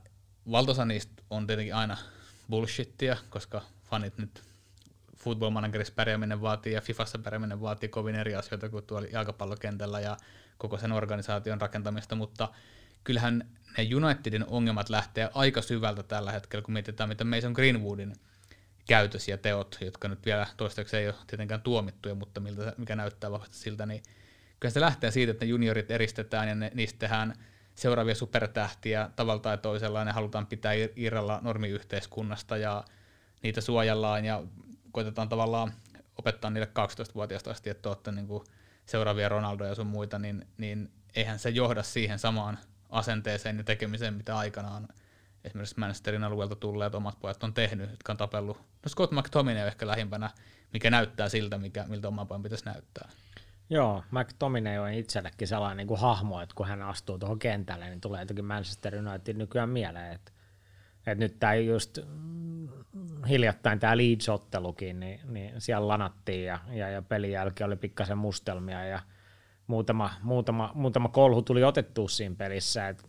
valtaosa 0.52 0.86
niistä 0.86 1.24
on 1.30 1.48
tietenkin 1.48 1.76
aina 1.76 1.98
bullshittia, 2.50 3.18
koska 3.30 3.62
fanit 3.90 4.18
nyt 4.18 4.53
football 5.24 5.52
managerissa 5.52 5.94
pärjääminen 5.96 6.42
vaatii 6.42 6.74
ja 6.74 6.82
Fifassa 6.82 7.20
pärjääminen 7.20 7.62
vaatii 7.62 7.90
kovin 7.90 8.16
eri 8.16 8.36
asioita 8.36 8.70
kuin 8.70 8.86
tuolla 8.86 9.08
jalkapallokentällä 9.12 10.00
ja 10.00 10.18
koko 10.58 10.78
sen 10.78 10.92
organisaation 10.92 11.62
rakentamista, 11.62 12.16
mutta 12.16 12.50
kyllähän 13.04 13.48
ne 13.78 13.88
Unitedin 13.96 14.46
ongelmat 14.48 14.90
lähtee 14.90 15.30
aika 15.34 15.62
syvältä 15.62 16.04
tällä 16.04 16.32
hetkellä, 16.32 16.64
kun 16.64 16.74
mietitään, 16.74 17.10
mitä 17.10 17.24
Mason 17.24 17.52
Greenwoodin 17.52 18.14
käytös 18.88 19.28
ja 19.28 19.38
teot, 19.38 19.78
jotka 19.82 20.08
nyt 20.08 20.26
vielä 20.26 20.48
toistaiseksi 20.58 20.98
ei 20.98 21.08
ole 21.08 21.16
tietenkään 21.28 21.62
tuomittuja, 21.62 22.16
mutta 22.16 22.40
miltä, 22.40 22.74
mikä 22.78 22.96
näyttää 22.96 23.32
vahvasti 23.32 23.58
siltä, 23.58 23.86
niin 23.86 24.04
kyllä 24.60 24.72
se 24.72 24.82
lähtee 24.82 25.12
siitä, 25.12 25.32
että 25.32 25.46
ne 25.46 25.50
juniorit 25.50 25.92
eristetään 25.92 26.48
ja 26.50 26.56
ne, 26.56 26.72
niistä 26.74 27.00
tehdään 27.00 27.34
seuraavia 27.76 28.16
supertähtiä 28.16 29.10
tavalla 29.16 29.42
tai 29.42 29.58
toisella, 29.58 30.00
ja 30.00 30.06
ne 30.06 30.12
halutaan 30.12 30.48
pitää 30.48 30.74
irralla 30.96 31.40
normiyhteiskunnasta 31.42 32.58
ja 32.58 32.84
niitä 33.44 33.62
suojellaan 33.62 34.26
ja 34.26 34.44
koitetaan 34.94 35.30
tavallaan 35.30 35.74
opettaa 36.18 36.50
niille 36.50 36.70
12-vuotiaasta 36.80 37.52
asti, 37.52 37.70
että 37.70 37.90
olette 37.90 38.12
niin 38.12 38.28
kuin 38.28 38.44
seuraavia 38.86 39.30
Ronaldoja 39.30 39.70
ja 39.70 39.76
sun 39.76 39.88
muita, 39.88 40.20
niin, 40.20 40.48
niin 40.58 40.92
eihän 41.16 41.40
se 41.40 41.50
johda 41.50 41.84
siihen 41.84 42.20
samaan 42.20 42.58
asenteeseen 42.90 43.58
ja 43.58 43.64
tekemiseen, 43.64 44.14
mitä 44.14 44.38
aikanaan 44.38 44.88
esimerkiksi 45.44 45.80
Manchesterin 45.80 46.24
alueelta 46.24 46.56
tulleet 46.56 46.96
omat 46.96 47.20
pojat 47.20 47.44
on 47.44 47.54
tehnyt, 47.54 47.92
jotka 47.92 48.14
on 48.14 48.18
tapellut. 48.18 48.58
No 48.58 48.90
Scott 48.90 49.12
McTominay 49.12 49.68
ehkä 49.68 49.88
lähimpänä, 49.88 50.30
mikä 50.74 50.90
näyttää 50.90 51.30
siltä, 51.30 51.58
mikä, 51.58 51.86
miltä 51.88 52.08
oma 52.08 52.26
pojan 52.26 52.44
pitäisi 52.44 52.66
näyttää. 52.66 53.10
Joo, 53.70 54.04
McTominay 54.12 54.78
on 54.78 54.94
itsellekin 54.94 55.48
sellainen 55.48 55.78
niin 55.78 55.88
kuin 55.88 56.00
hahmo, 56.00 56.42
että 56.42 56.56
kun 56.56 56.68
hän 56.68 56.82
astuu 56.82 57.20
tuohon 57.20 57.40
kentälle, 57.40 57.90
niin 57.90 58.02
tulee 58.02 58.22
jotenkin 58.22 58.46
Manchester 58.46 58.96
United 58.96 59.36
nykyään 59.36 59.70
mieleen, 59.70 60.14
että, 60.14 60.32
että 61.08 61.26
nyt 61.26 61.40
tämä 61.40 61.56
just 61.56 62.00
mm, 62.06 62.68
hiljattain 63.30 63.80
tämä 63.80 63.98
Leeds-ottelukin, 63.98 65.00
niin, 65.00 65.20
niin 65.28 65.54
siellä 65.58 65.88
lanattiin 65.88 66.46
ja, 66.46 66.60
ja, 66.72 66.90
ja 66.90 67.02
pelin 67.02 67.32
jälkeen 67.32 67.68
oli 67.68 67.76
pikkasen 67.76 68.18
mustelmia 68.18 68.86
ja 68.86 69.00
muutama, 69.68 70.12
muutama, 70.22 70.72
muutama 70.76 71.10
kolhu 71.10 71.42
tuli 71.42 71.64
otettua 71.64 72.10
siinä 72.10 72.36
pelissä, 72.36 72.88
että, 72.88 73.04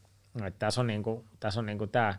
että 0.45 0.59
tässä 0.59 0.81
on, 0.81 0.87
niinku, 0.87 1.25
tässä 1.41 1.61
on 1.61 1.67
niinku 1.67 1.87
tämä, 1.87 2.15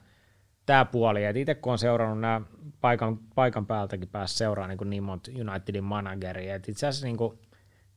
tämä 0.65 0.85
puoli, 0.85 1.25
että 1.25 1.39
itse 1.39 1.55
kun 1.55 1.71
on 1.71 1.79
seurannut 1.79 2.19
nämä 2.19 2.41
paikan, 2.81 3.17
paikan 3.35 3.65
päältäkin 3.65 4.07
päässä 4.07 4.37
seuraa 4.37 4.67
niin, 4.67 4.89
niin 4.89 5.03
monta 5.03 5.31
Unitedin 5.31 5.83
manageria, 5.83 6.55
että 6.55 6.71
itse 6.71 6.87
asiassa 6.87 7.07
niin 7.07 7.17
kuin, 7.17 7.39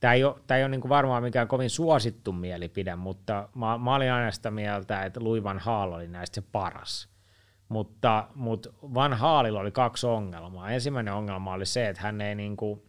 tämä 0.01 0.15
ei 0.15 0.25
ole, 0.25 0.37
tämä 0.47 0.59
ei 0.59 0.65
ole 0.65 0.71
niin 0.71 0.81
kuin 0.81 0.89
varmaan 0.89 1.23
mikään 1.23 1.49
kovin 1.49 1.71
suosittu 1.71 2.33
mielipide, 2.33 2.97
mutta 2.97 3.49
mä, 3.55 3.79
mä 3.79 3.95
olin 3.95 4.13
aina 4.13 4.31
sitä 4.31 4.51
mieltä, 4.51 5.05
että 5.05 5.25
Louis 5.25 5.45
Van 5.45 5.61
Gaal 5.65 5.93
oli 5.93 6.09
näistä 6.09 6.35
se 6.35 6.47
paras. 6.53 7.09
Mutta, 7.69 8.29
mutta 8.35 8.69
Van 8.83 9.13
Haalilla 9.13 9.61
oli 9.61 9.71
kaksi 9.71 10.07
ongelmaa. 10.07 10.71
Ensimmäinen 10.71 11.15
ongelma 11.15 11.53
oli 11.53 11.67
se, 11.67 11.89
että 11.89 12.03
hän 12.03 12.21
ei 12.21 12.35
niin 12.35 12.57
kuin 12.57 12.83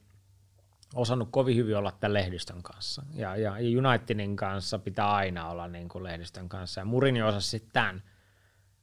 osannut 0.95 1.27
kovin 1.31 1.57
hyvin 1.57 1.77
olla 1.77 1.91
tämän 1.91 2.13
lehdistön 2.13 2.63
kanssa. 2.63 3.03
Ja, 3.13 3.36
ja 3.36 3.53
Unitedin 3.53 4.36
kanssa 4.36 4.79
pitää 4.79 5.12
aina 5.12 5.50
olla 5.50 5.67
niin 5.67 5.89
kuin 5.89 6.03
lehdistön 6.03 6.50
kanssa. 6.50 6.81
Ja 6.81 6.86
Murini 6.86 7.21
osasi 7.21 7.50
sitten 7.50 7.71
tämän. 7.74 8.03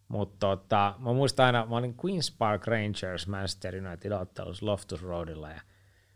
Mutta 0.08 0.36
tota, 0.46 0.94
mä 0.98 1.12
muistan 1.12 1.46
aina, 1.46 1.66
mä 1.66 1.76
olin 1.76 1.96
Queen's 2.04 2.34
Park 2.38 2.66
Rangers 2.66 3.26
Manchester 3.26 3.74
United 3.86 4.12
ottelussa 4.12 4.66
Loftus 4.66 5.02
Roadilla 5.02 5.50
ja 5.50 5.60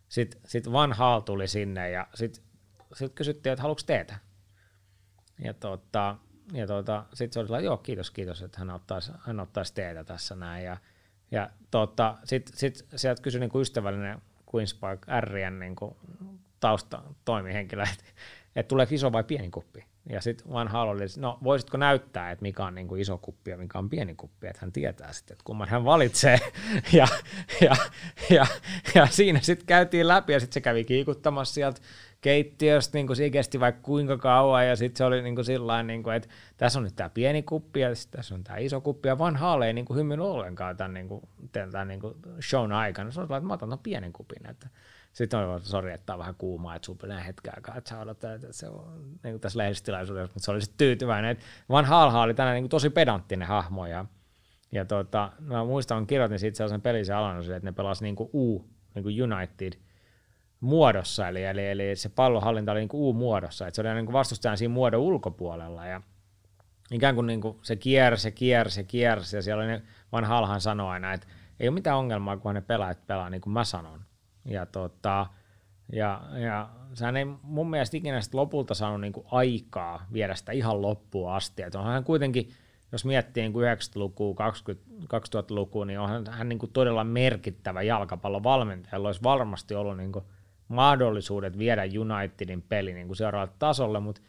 sitten 0.09 0.41
sit 0.45 0.73
Van 0.73 0.93
Hal 0.93 1.21
tuli 1.21 1.49
sinne 1.49 1.91
ja 1.91 2.07
sitten 2.15 2.45
sit 2.95 3.13
kysyttiin, 3.15 3.53
että 3.53 3.63
haluatko 3.63 3.83
teetä? 3.87 4.19
Ja, 5.45 5.55
tota, 5.55 6.17
ja 6.53 6.67
tota, 6.67 7.05
sitten 7.15 7.33
se 7.33 7.41
oli 7.41 7.59
että 7.59 7.67
joo, 7.67 7.77
kiitos, 7.77 8.11
kiitos, 8.11 8.43
että 8.43 8.59
hän 8.59 8.71
ottaisi, 8.71 9.13
hän 9.21 9.41
ottaisi 9.41 9.75
teetä 9.75 10.05
tässä 10.05 10.37
näin. 10.37 10.65
Ja, 10.65 10.77
ja 11.31 11.51
tota, 11.71 12.19
sitten 12.25 12.57
sit 12.57 12.87
sieltä 12.97 13.23
kysyi 13.23 13.41
niin 13.41 13.61
ystävällinen 13.61 14.23
Queen's 14.47 14.77
Park 14.81 15.07
Rn 15.21 15.59
niin 15.61 15.77
tausta 16.61 17.03
toimihenkilö, 17.25 17.83
että, 17.83 18.05
että 18.57 18.69
tuleeko 18.69 18.95
iso 18.95 19.13
vai 19.13 19.25
pieni 19.25 19.51
kuppi? 19.51 19.85
Ja 20.09 20.21
sitten 20.21 20.53
Van 20.53 20.69
Hal 20.69 20.89
oli, 20.89 21.05
no 21.17 21.39
voisitko 21.45 21.77
näyttää, 21.77 22.31
että 22.31 22.43
mikä 22.43 22.65
on 22.65 22.75
niin 22.75 22.89
kuin 22.89 23.01
iso 23.01 23.19
kuppi 23.19 23.51
ja 23.51 23.57
mikä 23.57 23.79
on 23.79 23.91
pieni 23.91 24.15
kuppi, 24.15 24.47
että 24.47 24.59
hän 24.61 24.73
tietää 24.73 25.13
sitten, 25.13 25.35
että 25.35 25.45
kumman 25.45 25.69
hän 25.69 25.85
valitsee. 25.85 26.39
Ja, 26.93 27.09
ja, 27.61 27.77
ja, 28.31 28.47
ja 28.95 29.07
siinä 29.07 29.41
sitten 29.43 29.67
käytiin 29.67 30.09
läpi 30.09 30.33
ja 30.33 30.41
sitten 30.41 30.55
se 30.55 30.61
kävi 30.61 30.85
kiikuttamassa 30.85 31.55
sieltä 31.55 31.81
keittiöstä, 32.21 32.99
niin 32.99 33.17
se 33.17 33.31
kesti 33.31 33.61
vaikka 33.61 33.83
kuinka 33.83 34.19
kauan, 34.19 34.67
ja 34.67 34.77
sitten 34.77 34.99
se 34.99 35.05
oli 35.05 35.23
niin 35.23 35.45
sillain, 35.45 35.87
niin 35.87 36.13
että 36.17 36.29
tässä 36.57 36.79
on 36.79 36.85
nyt 36.85 36.97
tämä 36.97 37.11
pieni 37.11 37.43
kuppi, 37.43 37.81
ja 37.81 37.89
tässä 38.11 38.35
on 38.35 38.45
tämä 38.45 38.59
iso 38.59 38.81
kuppi, 38.81 39.09
ja 39.09 39.19
Van 39.19 39.37
Hal 39.37 39.63
ei 39.63 39.73
niin 39.73 39.87
hymynyt 39.95 40.27
ollenkaan 40.27 40.77
tämän, 40.77 40.95
niin 40.95 41.09
kuin, 41.09 41.23
tämän 41.53 41.89
niin 41.89 42.01
kuin 42.01 42.15
shown 42.49 42.73
aikana. 42.73 43.11
Se 43.11 43.21
oli 43.21 43.25
että 43.25 43.41
mä 43.41 43.55
otan 43.55 43.69
tämän 43.69 43.83
pienen 43.83 44.13
kupin, 44.13 44.51
että 44.51 44.69
sitten 45.13 45.41
on 45.41 45.61
sori, 45.61 45.93
että 45.93 46.13
on 46.13 46.19
vähän 46.19 46.35
kuumaa, 46.35 46.77
että 46.77 46.87
sulla 46.87 46.99
menee 47.03 47.27
hetken 47.27 47.53
aikaa, 47.57 47.77
että 47.77 47.91
sä 47.91 48.33
että 48.35 48.49
se 48.51 48.69
on 48.69 49.19
niin 49.25 49.41
tässä 49.41 49.59
lehdistilaisuudessa, 49.59 50.35
mutta 50.35 50.45
se 50.45 50.51
oli 50.51 50.61
sitten 50.61 50.79
tyytyväinen. 50.79 51.31
Että 51.31 51.45
Van 51.71 51.85
Halha 51.85 52.23
oli 52.23 52.35
tänään 52.35 52.55
niin 52.55 52.69
tosi 52.69 52.91
pedanttinen 52.91 53.49
hahmo 53.49 53.87
ja, 53.87 54.05
ja 54.73 54.85
tota, 54.85 55.33
mä 55.41 55.65
muistan, 55.65 56.07
kirjoitin 56.07 56.39
siitä 56.39 56.57
sellaisen 56.57 56.81
pelisen 56.81 57.17
alannus, 57.17 57.49
että 57.49 57.69
ne 57.69 57.73
pelasivat 57.73 58.03
niin 58.03 58.31
U, 58.35 58.65
niin 58.95 59.33
United 59.33 59.73
muodossa, 60.61 61.29
eli, 61.29 61.45
eli, 61.45 61.69
eli 61.69 61.97
se 61.97 62.09
pallonhallinta 62.09 62.73
oli 62.73 62.81
niin 62.81 62.89
kuin 62.89 63.03
U-muodossa, 63.03 63.67
että 63.67 63.77
se 63.77 63.81
oli 63.81 63.95
niin 63.95 64.07
kuin 64.07 64.13
vastustajan 64.13 64.59
siinä 64.59 64.75
muodon 64.75 65.01
ulkopuolella. 65.01 65.87
Ja 65.87 66.01
ikään 66.91 67.15
kuin, 67.15 67.27
niin 67.27 67.41
kuin 67.41 67.59
se 67.63 67.77
kiersi, 67.77 68.33
kiersi, 68.33 68.85
kiersi. 68.85 69.37
Ja 69.37 69.43
siellä 69.43 69.63
oli 69.63 69.71
ne, 69.71 69.83
Van 70.13 70.25
Halhan 70.25 70.61
sanoi 70.61 70.89
aina, 70.89 71.13
että 71.13 71.27
ei 71.61 71.69
ole 71.69 71.75
mitään 71.75 71.99
ongelmaa, 71.99 72.37
kun 72.37 72.55
ne 72.55 72.61
pelaajat 72.61 73.07
pelaa 73.07 73.31
niin 73.31 73.41
kuin 73.41 73.53
mä 73.53 73.65
sanon. 73.65 74.01
Ja, 74.45 74.67
tota, 74.67 75.27
ja, 75.93 76.21
ja 76.39 76.69
sehän 76.95 77.17
ei 77.17 77.25
mun 77.43 77.71
mielestä 77.71 77.97
ikinä 77.97 78.21
lopulta 78.33 78.75
saanut 78.75 79.01
niinku 79.01 79.27
aikaa 79.31 80.07
viedä 80.13 80.35
sitä 80.35 80.53
ihan 80.53 80.83
loppuun 80.83 81.33
asti. 81.33 81.63
Et 81.63 81.75
onhan 81.75 82.05
kuitenkin, 82.05 82.51
jos 82.93 83.05
miettii 83.05 83.43
niin 83.43 83.53
90-lukua, 83.53 84.35
2000-lukua, 85.03 85.85
niin 85.85 86.01
onhan 86.01 86.27
hän 86.31 86.49
niin 86.49 86.59
kuin 86.59 86.73
todella 86.73 87.05
merkittävä 87.05 87.83
jalkapallovalmentaja, 87.83 89.01
olisi 89.01 89.23
varmasti 89.23 89.75
ollut 89.75 89.97
niin 89.97 90.13
kuin 90.13 90.25
mahdollisuudet 90.71 91.59
viedä 91.59 91.83
Unitedin 92.01 92.63
peli 92.63 92.95
niin 92.95 93.17
seuraavalle 93.17 93.55
tasolle, 93.59 94.01
mutta 94.01 94.21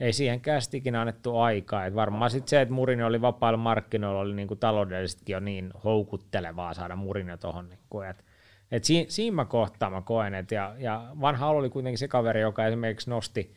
ei 0.00 0.12
siihen 0.12 0.40
kästi 0.40 0.76
ikinä 0.76 1.00
annettu 1.00 1.38
aikaa. 1.38 1.86
Et 1.86 1.94
varmaan 1.94 2.30
sitten 2.30 2.48
se, 2.48 2.60
että 2.60 2.74
Murini 2.74 3.02
oli 3.02 3.20
vapailla 3.20 3.56
markkinoilla, 3.56 4.20
oli 4.20 4.34
niin 4.34 4.48
kuin 4.48 4.60
taloudellisestikin 4.60 5.32
jo 5.32 5.40
niin 5.40 5.70
houkuttelevaa 5.84 6.74
saada 6.74 6.96
Murini 6.96 7.38
tuohon. 7.38 7.68
Niin 7.68 8.10
että 8.10 8.24
et 8.70 8.84
si, 8.84 9.06
siinä 9.08 9.44
kohtaa 9.44 9.90
mä 9.90 10.02
koen, 10.02 10.34
että 10.34 10.54
ja, 10.54 10.74
ja 10.78 11.06
vanha 11.20 11.46
oli 11.48 11.70
kuitenkin 11.70 11.98
se 11.98 12.08
kaveri, 12.08 12.40
joka 12.40 12.66
esimerkiksi 12.66 13.10
nosti, 13.10 13.54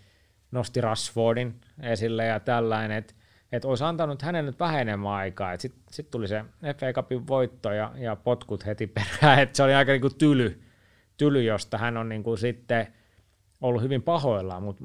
nosti 0.52 0.82
Rashfordin 0.82 1.62
esille 1.82 2.26
ja 2.26 2.40
tällainen, 2.40 2.98
että 2.98 3.14
et 3.52 3.66
olisi 3.66 3.84
antanut 3.84 4.22
hänen 4.22 4.46
nyt 4.46 4.60
vähän 4.60 4.82
enemmän 4.82 5.12
aikaa. 5.12 5.58
Sitten 5.58 5.84
sit 5.90 6.12
tuli 6.12 6.28
se 6.28 6.46
FA 6.78 6.94
Cupin 6.94 7.28
voitto 7.28 7.72
ja, 7.72 7.92
ja 7.96 8.16
potkut 8.16 8.66
heti 8.66 8.88
perään, 8.88 9.40
että 9.44 9.58
se 9.58 9.64
oli 9.64 9.74
aika 9.74 9.92
niinku 9.92 10.10
tyly, 10.10 10.62
tyly, 11.22 11.44
josta 11.44 11.78
hän 11.78 11.98
on 11.98 12.10
niinku 12.10 12.38
sitten 12.38 12.88
ollut 13.62 13.82
hyvin 13.82 14.02
pahoillaan, 14.02 14.64
mutta 14.64 14.84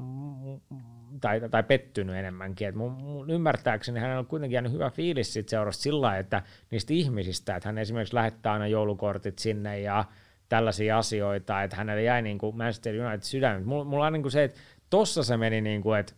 tai, 1.20 1.40
tai 1.51 1.62
pettynyt 1.62 2.16
enemmänkin. 2.16 2.68
Et 2.68 2.75
mun, 2.75 2.92
mun 2.92 3.31
ymmärtääkseni 3.31 4.01
hänellä 4.01 4.18
on 4.18 4.27
kuitenkin 4.27 4.55
jäänyt 4.55 4.72
hyvä 4.72 4.90
fiilis 4.90 5.33
sit 5.33 5.49
seurasta 5.49 5.83
sillä 5.83 6.18
että 6.18 6.42
niistä 6.70 6.94
ihmisistä, 6.94 7.57
että 7.57 7.68
hän 7.68 7.79
esimerkiksi 7.79 8.14
lähettää 8.14 8.53
aina 8.53 8.66
joulukortit 8.66 9.38
sinne 9.38 9.81
ja 9.81 10.05
tällaisia 10.49 10.99
asioita, 10.99 11.62
että 11.62 11.77
hänelle 11.77 12.03
jäi 12.03 12.22
niin 12.22 12.38
kuin 12.38 12.57
Manchester 12.57 13.07
United 13.07 13.22
sydämen. 13.22 13.66
Mulla, 13.66 13.85
mulla 13.85 14.07
on 14.07 14.12
niin 14.12 14.22
kuin 14.22 14.33
se, 14.33 14.44
että 14.44 14.61
tossa 14.90 15.22
se 15.25 15.37
meni 15.37 15.61
niin 15.61 15.83
kuin, 15.83 16.01
että 16.01 16.12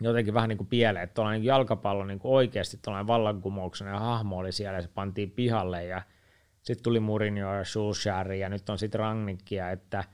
jotenkin 0.00 0.34
vähän 0.34 0.48
niin 0.48 0.58
kuin 0.58 0.68
pieleen, 0.68 1.04
että 1.04 1.14
tuollainen 1.14 1.44
jalkapallo 1.44 2.04
niin 2.04 2.18
kuin 2.18 2.32
oikeasti 2.32 2.78
tuollainen 2.82 3.06
vallankumouksen 3.06 3.88
ja 3.88 3.98
hahmo 3.98 4.38
oli 4.38 4.52
siellä 4.52 4.78
ja 4.78 4.82
se 4.82 4.88
pantiin 4.94 5.30
pihalle 5.30 5.84
ja 5.84 6.02
sitten 6.62 6.84
tuli 6.84 7.00
Mourinho 7.00 7.54
ja 7.54 7.64
Solskjaer 7.64 8.32
ja 8.32 8.48
nyt 8.48 8.68
on 8.68 8.78
sitten 8.78 8.98
Rangnickia, 8.98 9.70
että, 9.70 10.04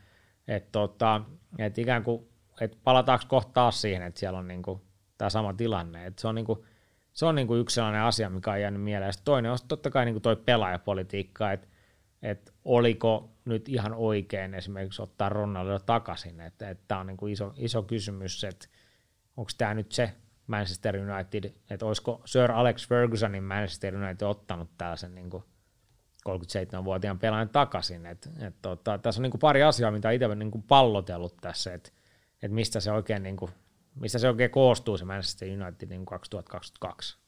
että, 0.49 0.69
tota, 0.73 1.23
että 1.59 1.81
ikään 1.81 2.03
kuin 2.03 2.29
että 2.61 2.77
palataanko 2.85 3.25
kohta 3.29 3.53
taas 3.53 3.81
siihen, 3.81 4.03
että 4.03 4.21
siellä 4.21 4.39
on 4.39 4.49
niinku 4.49 4.83
tämä 5.19 5.31
sama 5.31 5.55
tilanne. 5.55 6.07
Et 6.07 6.19
se 6.19 6.29
on, 6.29 6.35
niinku, 6.35 6.65
se 7.13 7.27
on 7.27 7.35
niinku 7.35 7.55
yksi 7.55 7.75
sellainen 7.75 8.03
asia, 8.03 8.31
mikä 8.31 8.51
on 8.51 8.61
jäänyt 8.61 8.83
mieleen. 8.83 9.13
Sitten 9.13 9.25
toinen 9.25 9.53
on 9.53 9.59
totta 9.69 9.91
kai 9.91 10.05
niinku 10.05 10.21
toi 10.21 10.37
pelaajapolitiikka, 10.37 11.53
että 11.53 11.69
et 12.23 12.55
oliko 12.65 13.31
nyt 13.45 13.69
ihan 13.69 13.95
oikein 13.95 14.55
esimerkiksi 14.55 15.03
ottaa 15.03 15.29
Ronaldo 15.29 15.79
takaisin. 15.79 16.41
Että 16.41 16.71
et 16.71 16.81
tämä 16.89 17.01
on 17.01 17.07
niinku 17.07 17.27
iso, 17.27 17.55
iso 17.57 17.83
kysymys, 17.83 18.45
että 18.45 18.69
onko 19.37 19.51
tämä 19.59 19.75
nyt 19.75 19.93
se 19.93 20.13
Manchester 20.47 20.97
United, 20.97 21.53
että 21.71 21.87
olisiko 21.87 22.23
Sir 22.25 22.53
Alex 22.53 22.89
Fergusonin 22.89 23.45
Manchester 23.45 23.97
United 23.97 24.27
ottanut 24.27 24.71
tällaisen 24.79 25.15
niinku 25.15 25.45
37-vuotiaan 26.29 27.19
pelaajan 27.19 27.49
takaisin. 27.49 28.07
Et, 28.07 28.29
et 28.41 28.55
tota, 28.62 28.99
tässä 28.99 29.21
on 29.21 29.23
niinku 29.23 29.39
pari 29.39 29.62
asiaa, 29.62 29.91
mitä 29.91 30.11
itse 30.11 30.27
olen 30.27 30.39
niinku 30.39 30.65
pallotellut 30.69 31.37
tässä, 31.41 31.75
että 31.75 31.91
että 32.43 32.55
mistä 32.55 32.81
se 32.81 32.93
oikein, 32.93 33.23
niin 33.23 33.37
kuin, 33.37 33.51
mistä 33.95 34.19
se 34.19 34.29
oikein 34.29 34.51
koostuu 34.51 34.99
se 34.99 35.05
Manchester 35.05 35.49
United 35.49 35.89
niin 35.89 36.07
2022. 36.07 37.19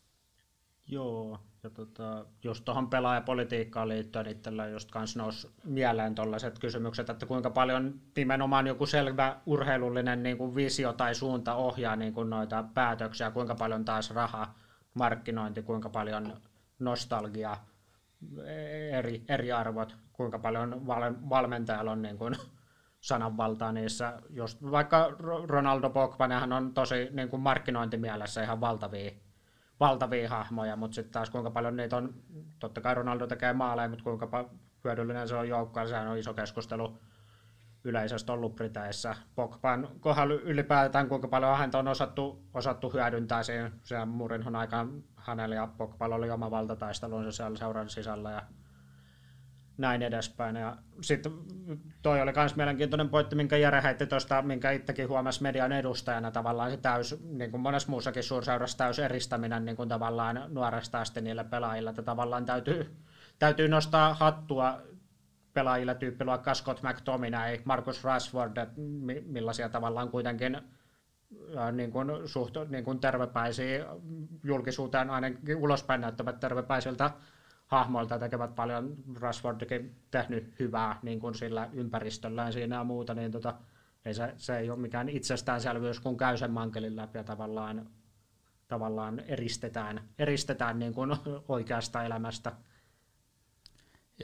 Joo, 0.87 1.39
ja 1.63 1.71
tota, 1.71 2.27
just 2.45 2.65
tuohon 2.65 2.91
pelaajapolitiikkaan 2.91 3.89
liittyen 3.89 4.27
itsellä 4.27 4.69
just 4.69 4.91
kans 4.91 5.17
nousi 5.17 5.51
mieleen 5.65 6.15
tuollaiset 6.15 6.59
kysymykset, 6.59 7.11
että 7.11 7.27
kuinka 7.27 7.51
paljon 7.51 8.01
nimenomaan 8.17 8.67
joku 8.67 8.87
selvä 8.87 9.41
urheilullinen 9.47 10.23
niin 10.23 10.39
kuin 10.39 10.55
visio 10.55 10.93
tai 10.93 11.15
suunta 11.15 11.55
ohjaa 11.55 11.97
niin 11.97 12.15
noita 12.29 12.65
päätöksiä, 12.75 13.31
kuinka 13.31 13.55
paljon 13.55 13.85
taas 13.85 14.11
raha, 14.11 14.55
markkinointi, 14.95 15.63
kuinka 15.63 15.89
paljon 15.89 16.37
nostalgia, 16.79 17.57
eri, 18.93 19.25
eri 19.29 19.53
arvot, 19.53 19.97
kuinka 20.13 20.39
paljon 20.39 20.87
val, 20.87 21.15
valmentajalla 21.29 21.93
on 21.93 22.03
niin 22.03 22.19
kuin 22.19 22.35
sananvaltaa 23.01 23.73
niissä. 23.73 24.23
Just, 24.31 24.63
vaikka 24.63 25.17
Ronaldo 25.47 25.91
Pogba, 25.91 26.29
nehän 26.29 26.53
on 26.53 26.75
tosi 26.75 27.09
niin 27.13 27.29
kuin 27.29 27.43
markkinointimielessä 27.43 28.43
ihan 28.43 28.61
valtavia, 28.61 29.11
valtavia 29.81 30.29
hahmoja, 30.29 30.77
mutta 30.77 30.95
sitten 30.95 31.13
taas 31.13 31.31
kuinka 31.31 31.51
paljon 31.51 31.77
niitä 31.77 31.97
on, 31.97 32.15
totta 32.59 32.81
kai 32.81 32.95
Ronaldo 32.95 33.27
tekee 33.27 33.53
maaleja, 33.53 33.89
mutta 33.89 34.05
kuinka 34.05 34.51
hyödyllinen 34.85 35.29
se 35.29 35.37
on 35.37 35.49
joukkoa, 35.49 35.87
sehän 35.87 36.09
on 36.09 36.19
iso 36.19 36.35
keskustelu, 36.35 36.99
yleisesti 37.85 38.33
ollut 38.33 38.55
Briteissä. 38.55 39.17
Pogban 39.35 39.89
kohdalla 40.01 40.35
ylipäätään, 40.35 41.09
kuinka 41.09 41.29
paljon 41.29 41.59
häntä 41.59 41.79
on 41.79 41.89
osattu, 41.89 42.49
osattu 42.55 42.91
hyödyntää 42.91 43.43
siinä. 43.43 43.71
Se 43.83 44.05
Murinhon 44.05 44.57
aikaan 44.57 45.05
hänellä 45.29 45.55
ja 45.55 45.69
Pogballa 45.77 46.15
oli 46.15 46.31
oma 46.31 46.51
valtataistelunsa 46.51 47.33
siellä 47.33 47.59
seuran 47.59 47.89
sisällä 47.89 48.31
ja 48.31 48.43
näin 49.79 50.03
edespäin. 50.03 50.57
Ja 50.57 50.77
sitten 51.01 51.33
toi 52.03 52.23
oli 52.23 52.33
myös 52.37 52.57
mielenkiintoinen 52.57 53.09
pointti, 53.09 53.37
minkä 53.37 53.57
Jere 53.57 53.83
heitti 53.83 54.07
tuosta, 54.07 54.43
minkä 54.43 54.71
itsekin 54.71 55.09
huomasi 55.09 55.43
median 55.43 55.73
edustajana 55.73 56.31
tavallaan 56.31 56.71
se 56.71 56.77
täys, 56.77 57.21
niin 57.23 57.51
kuin 57.51 57.61
monessa 57.61 57.91
muussakin 57.91 58.23
suurseurassa 58.23 58.79
täys 58.79 58.99
eristäminen 58.99 59.65
niin 59.65 59.77
kuin 59.77 59.89
tavallaan 59.89 60.45
nuoresta 60.49 61.01
asti 61.01 61.21
niille 61.21 61.45
pelaajille, 61.45 61.91
että 61.91 62.03
tavallaan 62.03 62.45
täytyy, 62.45 62.97
täytyy 63.39 63.69
nostaa 63.69 64.15
hattua 64.15 64.81
pelaajille 65.55 65.95
tyyppiluokkaa 65.95 66.55
Scott 66.55 66.83
McTominay, 66.83 67.59
Marcus 67.65 68.05
Rashford, 68.05 68.57
millaisia 69.27 69.69
tavallaan 69.69 70.09
kuitenkin 70.09 70.59
niin 71.73 71.91
kuin 71.91 72.09
suht 72.25 72.55
niin 72.69 72.85
kuin 72.85 73.01
tervepäisiä 73.01 73.87
julkisuuteen 74.45 75.11
ainakin 75.11 75.57
ulospäin 75.57 76.01
näyttävät 76.01 76.41
tervepäisiltä 76.41 77.11
hahmoilta 77.67 78.19
tekevät 78.19 78.55
paljon, 78.55 78.97
Rashfordikin 79.21 79.97
tehnyt 80.11 80.59
hyvää 80.59 80.99
niin 81.03 81.21
kuin 81.21 81.35
sillä 81.35 81.69
ympäristöllään 81.73 82.53
siinä 82.53 82.77
ja 82.77 82.85
muuta, 82.85 83.15
niin 83.15 83.33
tota, 83.33 83.55
ei 84.05 84.15
se, 84.15 84.33
se 84.37 84.59
ei 84.59 84.71
ole 84.71 84.79
mikään 84.79 85.09
itsestäänselvyys, 85.09 86.01
kun 86.01 86.17
käy 86.17 86.37
sen 86.37 86.51
mankelin 86.51 86.97
läpi 86.97 87.19
ja 87.19 87.25
tavallaan, 87.25 87.91
tavallaan 88.69 89.21
eristetään, 89.21 90.09
eristetään 90.19 90.79
niin 90.79 90.95
kuin 90.95 91.11
oikeasta 91.49 92.05
elämästä. 92.05 92.53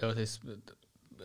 Joo, 0.03 0.15
siis 0.15 0.41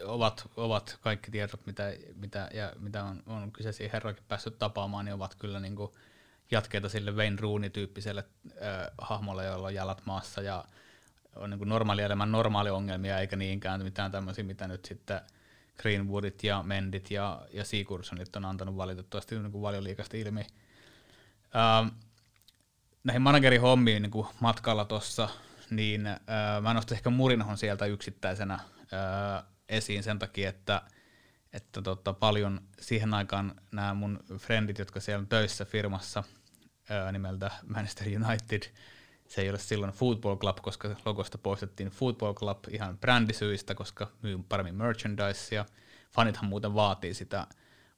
ovat, 0.04 0.50
ovat 0.58 0.98
kaikki 1.02 1.32
tiedot, 1.32 1.66
mitä, 1.66 1.94
mitä, 2.16 2.50
ja 2.54 2.74
mitä 2.80 3.04
on, 3.04 3.24
on 3.26 3.52
kyseisiä 3.52 3.90
herroikin 3.94 4.24
päässyt 4.28 4.60
tapaamaan, 4.60 5.06
niin 5.06 5.14
ovat 5.16 5.36
kyllä 5.36 5.60
niin 5.60 5.76
kuin 5.76 5.92
jatkeita 6.52 6.90
sille 6.90 7.12
Wayne 7.12 7.38
Rooney-tyyppiselle 7.40 8.24
äh, 8.48 8.88
hahmolle, 8.98 9.46
jolla 9.46 9.68
on 9.68 9.76
jalat 9.76 10.02
maassa 10.06 10.42
ja 10.42 10.66
on 11.36 11.50
niin 11.50 11.70
normaali 11.70 12.02
elämän 12.02 12.32
normaali 12.32 12.70
ongelmia, 12.70 13.20
eikä 13.20 13.36
niinkään 13.36 13.84
mitään 13.84 14.12
tämmöisiä, 14.12 14.44
mitä 14.44 14.68
nyt 14.68 14.86
sitten 14.86 15.22
Greenwoodit 15.82 16.44
ja 16.44 16.64
Mendit 16.64 17.12
ja, 17.12 17.42
ja 17.54 17.66
Seagursonit 17.66 18.36
on 18.36 18.46
antanut 18.46 18.78
valitettavasti 18.78 19.40
niin 19.40 19.52
kuin 19.52 19.62
valioliikasta 19.62 20.18
ilmi. 20.18 20.46
Ähm, 21.56 21.88
näihin 23.04 23.22
managerihommiin 23.22 24.02
niin 24.02 24.12
kuin 24.12 24.28
matkalla 24.40 24.86
tuossa, 24.86 25.30
niin 25.70 26.08
äh, 26.08 26.18
mä 26.62 26.74
nostan 26.74 26.96
ehkä 26.96 27.10
Murinhon 27.10 27.58
sieltä 27.58 27.86
yksittäisenä 27.86 28.54
äh, 28.54 29.44
esiin 29.70 30.04
sen 30.04 30.20
takia, 30.20 30.50
että, 30.50 30.82
että 31.54 31.82
tota, 31.82 32.14
paljon 32.14 32.62
siihen 32.80 33.14
aikaan 33.14 33.62
nämä 33.72 33.94
mun 33.94 34.20
frendit, 34.38 34.80
jotka 34.80 35.00
siellä 35.00 35.20
on 35.22 35.28
töissä 35.28 35.66
firmassa 35.66 36.24
ää, 36.90 37.12
nimeltä 37.12 37.52
Manchester 37.68 38.08
United, 38.08 38.62
se 39.28 39.42
ei 39.42 39.50
ole 39.50 39.60
silloin 39.60 39.92
Football 39.92 40.36
Club, 40.36 40.58
koska 40.62 40.96
logosta 41.06 41.38
poistettiin 41.38 41.90
Football 41.90 42.34
Club 42.34 42.60
ihan 42.70 42.98
brändisyistä, 42.98 43.76
koska 43.76 44.12
myy 44.22 44.40
paremmin 44.50 44.76
merchandisea. 44.76 45.66
Fanithan 46.12 46.50
muuten 46.50 46.74
vaatii 46.74 47.14
sitä, 47.14 47.48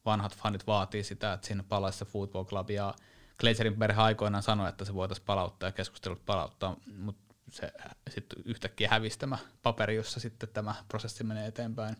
vanhat 0.06 0.38
fanit 0.38 0.68
vaatii 0.68 1.04
sitä, 1.04 1.34
että 1.34 1.48
sinne 1.48 1.64
palaisi 1.70 2.00
se 2.00 2.06
Football 2.06 2.46
Club, 2.46 2.70
ja 2.70 2.94
Glazerin 3.40 3.80
perhe 3.80 4.02
aikoinaan 4.02 4.44
sanoi, 4.44 4.70
että 4.70 4.86
se 4.86 4.94
voitaisiin 4.94 5.26
palauttaa 5.26 5.68
ja 5.68 5.74
keskustelut 5.74 6.26
palauttaa, 6.26 6.76
mutta 6.98 7.31
se 7.52 7.74
sitten 8.10 8.44
yhtäkkiä 8.46 8.90
hävisi 8.90 9.20
tämä 9.20 9.38
paperi, 9.64 9.96
jossa 9.96 10.20
sitten 10.20 10.50
tämä 10.50 10.76
prosessi 10.88 11.24
menee 11.24 11.48
eteenpäin. 11.48 11.96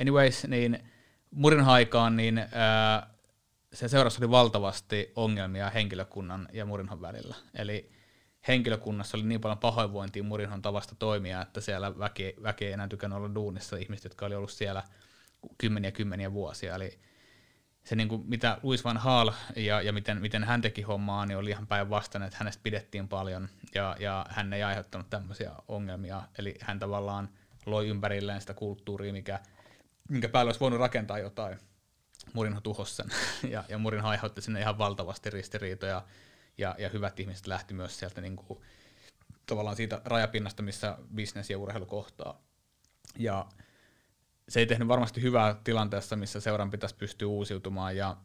Anyways, 0.00 0.46
niin 0.46 0.88
Murin 1.30 1.64
aikaan 1.64 2.16
niin 2.16 2.38
ää, 2.52 3.14
se 3.72 3.88
seurassa 3.88 4.20
oli 4.20 4.30
valtavasti 4.30 5.12
ongelmia 5.16 5.70
henkilökunnan 5.70 6.48
ja 6.52 6.64
Murinhon 6.64 7.00
välillä. 7.00 7.34
Eli 7.54 7.90
henkilökunnassa 8.48 9.16
oli 9.16 9.24
niin 9.24 9.40
paljon 9.40 9.58
pahoinvointia 9.58 10.22
Murinhon 10.22 10.62
tavasta 10.62 10.94
toimia, 10.94 11.42
että 11.42 11.60
siellä 11.60 11.98
väki, 11.98 12.34
väki 12.42 12.66
ei 12.66 12.72
enää 12.72 12.88
tykännyt 12.88 13.16
olla 13.16 13.34
duunissa 13.34 13.76
ihmiset, 13.76 14.04
jotka 14.04 14.26
oli 14.26 14.34
ollut 14.34 14.50
siellä 14.50 14.82
kymmeniä 15.58 15.92
kymmeniä 15.92 16.32
vuosia. 16.32 16.74
Eli 16.74 16.98
se 17.88 17.96
niin 17.96 18.08
kuin, 18.08 18.22
mitä 18.26 18.58
Louis 18.62 18.84
van 18.84 19.00
Gaal 19.02 19.32
ja, 19.56 19.80
ja 19.82 19.92
miten, 19.92 20.20
miten 20.20 20.44
hän 20.44 20.60
teki 20.60 20.82
hommaa, 20.82 21.26
niin 21.26 21.38
oli 21.38 21.50
ihan 21.50 21.66
päinvastainen, 21.66 22.26
että 22.26 22.38
hänestä 22.38 22.62
pidettiin 22.62 23.08
paljon 23.08 23.48
ja, 23.74 23.96
ja 24.00 24.26
hän 24.30 24.52
ei 24.52 24.62
aiheuttanut 24.62 25.10
tämmöisiä 25.10 25.52
ongelmia. 25.68 26.22
Eli 26.38 26.58
hän 26.60 26.78
tavallaan 26.78 27.28
loi 27.66 27.88
ympärilleen 27.88 28.40
sitä 28.40 28.54
kulttuuria, 28.54 29.12
mikä, 29.12 29.40
minkä 30.08 30.28
päälle 30.28 30.48
olisi 30.48 30.60
voinut 30.60 30.80
rakentaa 30.80 31.18
jotain. 31.18 31.58
Murinho 32.32 32.60
tuhosi 32.60 32.94
sen 32.94 33.06
ja, 33.52 33.64
ja 33.68 33.78
Murinho 33.78 34.08
aiheutti 34.08 34.40
sinne 34.40 34.60
ihan 34.60 34.78
valtavasti 34.78 35.30
ristiriitoja 35.30 36.04
ja, 36.58 36.74
ja 36.78 36.88
hyvät 36.88 37.20
ihmiset 37.20 37.46
lähti 37.46 37.74
myös 37.74 37.98
sieltä 37.98 38.20
niin 38.20 38.36
kuin, 38.36 38.60
tavallaan 39.46 39.76
siitä 39.76 40.02
rajapinnasta, 40.04 40.62
missä 40.62 40.98
bisnes 41.14 41.50
ja 41.50 41.58
urheilu 41.58 41.86
kohtaa. 41.86 42.40
Ja 43.18 43.46
se 44.48 44.60
ei 44.60 44.66
tehnyt 44.66 44.88
varmasti 44.88 45.22
hyvää 45.22 45.56
tilanteessa, 45.64 46.16
missä 46.16 46.40
seuran 46.40 46.70
pitäisi 46.70 46.94
pystyä 46.94 47.28
uusiutumaan 47.28 47.96
ja, 47.96 48.16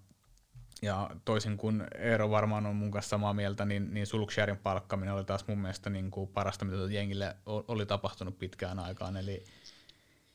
ja 0.81 1.09
toisin 1.25 1.57
kuin 1.57 1.83
Eero 1.95 2.29
varmaan 2.29 2.65
on 2.65 2.75
mun 2.75 2.91
kanssa 2.91 3.09
samaa 3.09 3.33
mieltä, 3.33 3.65
niin, 3.65 3.93
niin 3.93 4.07
Sulksjärin 4.07 4.57
palkkaminen 4.57 5.13
oli 5.13 5.23
taas 5.23 5.47
mun 5.47 5.59
mielestä 5.59 5.89
niin 5.89 6.11
kuin 6.11 6.29
parasta, 6.29 6.65
mitä 6.65 6.93
jengille 6.93 7.35
oli 7.45 7.85
tapahtunut 7.85 8.39
pitkään 8.39 8.79
aikaan. 8.79 9.17
Eli 9.17 9.43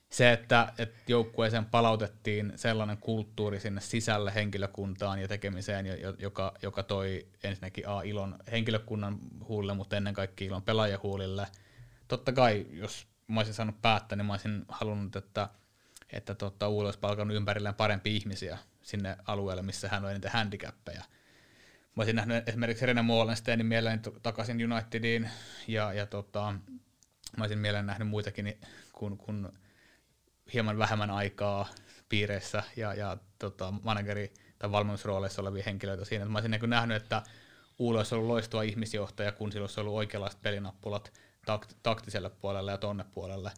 se, 0.09 0.33
että, 0.33 0.73
että 0.79 0.99
joukkueeseen 1.09 1.65
palautettiin 1.65 2.53
sellainen 2.57 2.99
kulttuuri 2.99 3.61
sinne 3.61 3.81
sisälle 3.81 4.35
henkilökuntaan 4.35 5.21
ja 5.21 5.29
tekemiseen, 5.29 5.87
joka, 6.19 6.55
joka 6.63 6.83
toi 6.83 7.27
ensinnäkin 7.43 7.89
A, 7.89 8.03
ilon 8.03 8.39
henkilökunnan 8.51 9.19
huulille, 9.49 9.75
mutta 9.75 9.97
ennen 9.97 10.15
kaikkea 10.15 10.49
ilon 10.49 10.63
pelaajahuulille. 10.63 11.47
Totta 12.09 12.33
kai, 12.33 12.67
jos 12.71 13.07
mä 13.27 13.41
olisin 13.41 13.55
saanut 13.55 13.83
päättää, 13.83 14.17
niin 14.17 14.27
mä 14.27 14.33
olisin 14.33 14.65
halunnut, 14.69 15.17
että 15.17 15.49
että 16.13 16.35
tota, 16.35 16.69
Uule 16.69 16.87
olisi 16.87 16.99
palkannut 16.99 17.37
ympärilleen 17.37 17.75
parempia 17.75 18.13
ihmisiä 18.13 18.59
sinne 18.83 19.17
alueelle, 19.27 19.63
missä 19.63 19.89
hän 19.89 20.05
on 20.05 20.11
eniten 20.11 20.33
handicappeja. 20.33 21.05
Mä 21.95 22.01
olisin 22.01 22.17
nähnyt 22.17 22.49
esimerkiksi 22.49 22.87
Rene 22.87 23.03
Molensteinin 23.03 23.67
mieleen 23.67 24.01
takaisin 24.23 24.73
Unitediin, 24.73 25.31
ja, 25.67 25.93
ja 25.93 26.07
tota, 26.07 26.55
mä 27.37 27.45
olisin 27.45 27.59
mieleen 27.59 27.87
nähnyt 27.87 28.09
muitakin 28.09 28.61
kuin, 28.93 29.19
kuin 29.19 29.49
hieman 30.55 30.79
vähemmän 30.79 31.11
aikaa 31.11 31.69
piireissä 32.09 32.63
ja, 32.77 32.95
ja 32.95 33.17
tota, 33.39 33.75
manageri- 33.83 34.35
tai 34.59 34.73
valmennusrooleissa 34.73 35.43
olevia 35.43 35.63
henkilöitä 35.67 36.05
siinä. 36.05 36.25
Mä 36.25 36.39
olisin 36.39 36.51
niin 36.51 36.71
nähnyt, 36.71 37.03
että 37.03 37.23
Uule 37.79 37.99
olisi 37.99 38.15
ollut 38.15 38.29
loistava 38.29 38.63
ihmisjohtaja, 38.63 39.33
kun 39.33 39.53
sillä 39.53 39.63
olisi 39.63 39.81
ollut 39.81 39.95
oikeanlaiset 39.95 40.43
pelinappulat 40.43 41.13
takt- 41.47 41.75
taktiselle 41.83 42.31
puolelle 42.31 42.71
ja 42.71 42.79
tonne 42.79 43.05
puolelle. 43.15 43.53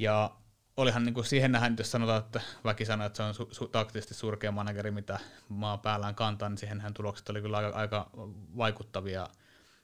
Ja 0.00 0.36
olihan 0.76 1.04
niin 1.04 1.14
kuin 1.14 1.24
siihen 1.24 1.52
nähden, 1.52 1.76
jos 1.78 1.90
sanotaan, 1.90 2.20
että 2.20 2.40
väki 2.64 2.84
sanoo, 2.84 3.06
että 3.06 3.16
se 3.16 3.22
on 3.22 3.34
su- 3.34 3.64
su- 3.64 3.68
taktisesti 3.68 4.14
surkea 4.14 4.52
manageri, 4.52 4.90
mitä 4.90 5.18
maa 5.48 5.78
päällään 5.78 6.14
kantaa, 6.14 6.48
niin 6.48 6.58
siihenhän 6.58 6.94
tulokset 6.94 7.28
oli 7.28 7.42
kyllä 7.42 7.56
aika, 7.56 7.76
aika 7.76 8.10
vaikuttavia. 8.56 9.28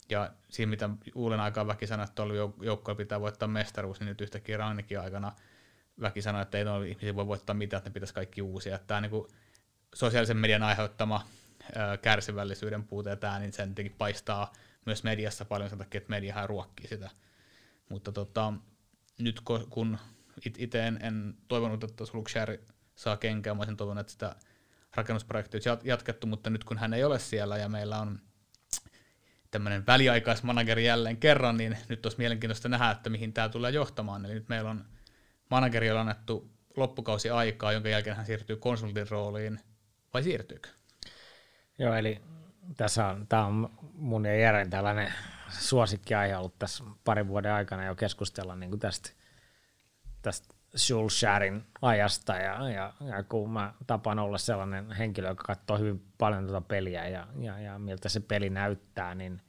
Ja 0.09 0.33
siinä, 0.48 0.70
mitä 0.70 0.90
Uulen 1.14 1.40
aikaan 1.40 1.66
väki 1.66 1.87
sanoi, 1.87 2.05
että 2.05 2.22
oli 2.22 2.35
joukkoja 2.61 2.94
pitää 2.94 3.20
voittaa 3.20 3.48
mestaruus, 3.48 4.00
niin 4.00 4.09
nyt 4.09 4.20
yhtäkkiä 4.20 4.57
Rannikin 4.57 5.00
aikana 5.00 5.33
väki 6.00 6.22
sanoi, 6.22 6.42
että 6.42 6.59
ei 6.59 6.64
ole 6.64 6.88
ihmisiä 6.88 7.14
voi 7.14 7.26
voittaa 7.26 7.55
mitään, 7.55 7.78
että 7.78 7.90
ne 7.90 7.94
pitäisi 7.94 8.14
kaikki 8.14 8.42
uusia. 8.42 8.78
Tämä 8.78 9.00
niin 9.00 9.11
kuin 9.11 9.28
sosiaalisen 9.94 10.37
median 10.37 10.62
aiheuttama 10.62 11.26
ää, 11.76 11.96
kärsivällisyyden 11.96 12.85
puute 12.85 13.11
ja 13.11 13.16
tämä, 13.16 13.38
niin 13.38 13.52
sen 13.52 13.74
tietenkin 13.74 13.98
paistaa 13.98 14.52
myös 14.87 15.05
mediassa 15.05 15.44
paljon 15.44 15.70
sen 15.70 15.78
takia, 15.78 15.98
että 15.98 16.11
mediahan 16.11 16.48
ruokkii 16.48 16.88
sitä. 16.88 17.11
Mutta 17.88 18.12
tota, 18.12 18.52
nyt 19.18 19.40
kun 19.70 19.98
itse 20.59 20.87
en, 20.87 20.99
en 21.03 21.35
toivonut, 21.49 21.85
että 21.85 22.07
Solskjaer 22.07 22.59
saa 22.95 23.16
kenkään, 23.16 23.57
mä 23.57 23.61
olisin 23.61 23.77
toivonut, 23.77 24.01
että 24.01 24.12
sitä 24.12 24.37
rakennusprojektia 24.95 25.59
olisi 25.73 25.88
jatkettu, 25.88 26.27
mutta 26.27 26.51
nyt 26.51 26.64
kun 26.64 26.79
hän 26.79 26.95
ei 26.95 27.05
ole 27.05 27.18
siellä 27.18 27.57
ja 27.57 27.68
meillä 27.68 27.99
on 27.99 28.21
tämmöinen 29.51 29.87
väliaikaismanageri 29.87 30.85
jälleen 30.85 31.16
kerran, 31.16 31.57
niin 31.57 31.79
nyt 31.88 32.07
olisi 32.07 32.18
mielenkiintoista 32.18 32.68
nähdä, 32.68 32.90
että 32.90 33.11
mihin 33.11 33.33
tämä 33.33 33.49
tulee 33.49 33.71
johtamaan. 33.71 34.25
Eli 34.25 34.35
nyt 34.35 34.49
meillä 34.49 34.71
on 34.71 34.85
manageri 35.51 35.90
on 35.90 35.99
annettu 35.99 36.51
loppukausi 36.77 37.31
aikaa, 37.31 37.73
jonka 37.73 37.88
jälkeen 37.88 38.16
hän 38.16 38.27
siirtyy 38.27 38.57
konsultin 38.57 39.11
rooliin, 39.11 39.61
vai 40.14 40.23
siirtyykö? 40.23 40.68
Joo, 41.79 41.95
eli 41.95 42.23
tässä 42.77 43.07
on, 43.07 43.27
tämä 43.27 43.47
on 43.47 43.71
mun 43.95 44.25
ja 44.25 44.37
Jeren 44.37 44.71
tällainen 44.71 45.12
suosikkiaihe 45.49 46.37
ollut 46.37 46.59
tässä 46.59 46.85
parin 47.05 47.29
vuoden 47.29 47.53
aikana 47.53 47.85
jo 47.85 47.95
keskustella 47.95 48.57
niin 48.57 48.71
kuin 48.71 48.81
tästä 48.81 49.11
tästä 50.22 50.54
Schulscharin 50.76 51.64
ajasta 51.82 52.37
ja, 52.37 52.70
ja, 52.70 52.92
ja, 53.00 53.22
kun 53.22 53.50
mä 53.50 53.74
tapaan 53.87 54.18
olla 54.18 54.38
sellainen 54.38 54.92
henkilö, 54.92 55.28
joka 55.28 55.44
katsoo 55.44 55.78
hyvin 55.78 56.02
paljon 56.18 56.46
tuota 56.46 56.61
peliä 56.61 57.08
ja, 57.08 57.26
ja, 57.38 57.58
ja 57.58 57.78
miltä 57.78 58.08
se 58.08 58.20
peli 58.20 58.50
näyttää, 58.50 59.14
niin, 59.14 59.40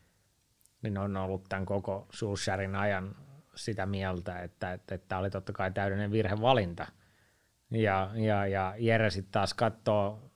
niin 0.81 0.97
on 0.97 1.17
ollut 1.17 1.43
tämän 1.49 1.65
koko 1.65 2.07
Schulscharin 2.15 2.75
ajan 2.75 3.15
sitä 3.55 3.86
mieltä, 3.86 4.39
että 4.39 4.79
tämä 5.07 5.19
oli 5.19 5.29
totta 5.29 5.53
kai 5.53 5.71
täydellinen 5.71 6.12
virhevalinta. 6.12 6.88
Ja, 7.71 8.09
ja, 8.13 8.47
ja 8.47 8.75
Jere 8.77 9.09
sitten 9.09 9.31
taas 9.31 9.53
katsoo, 9.53 10.31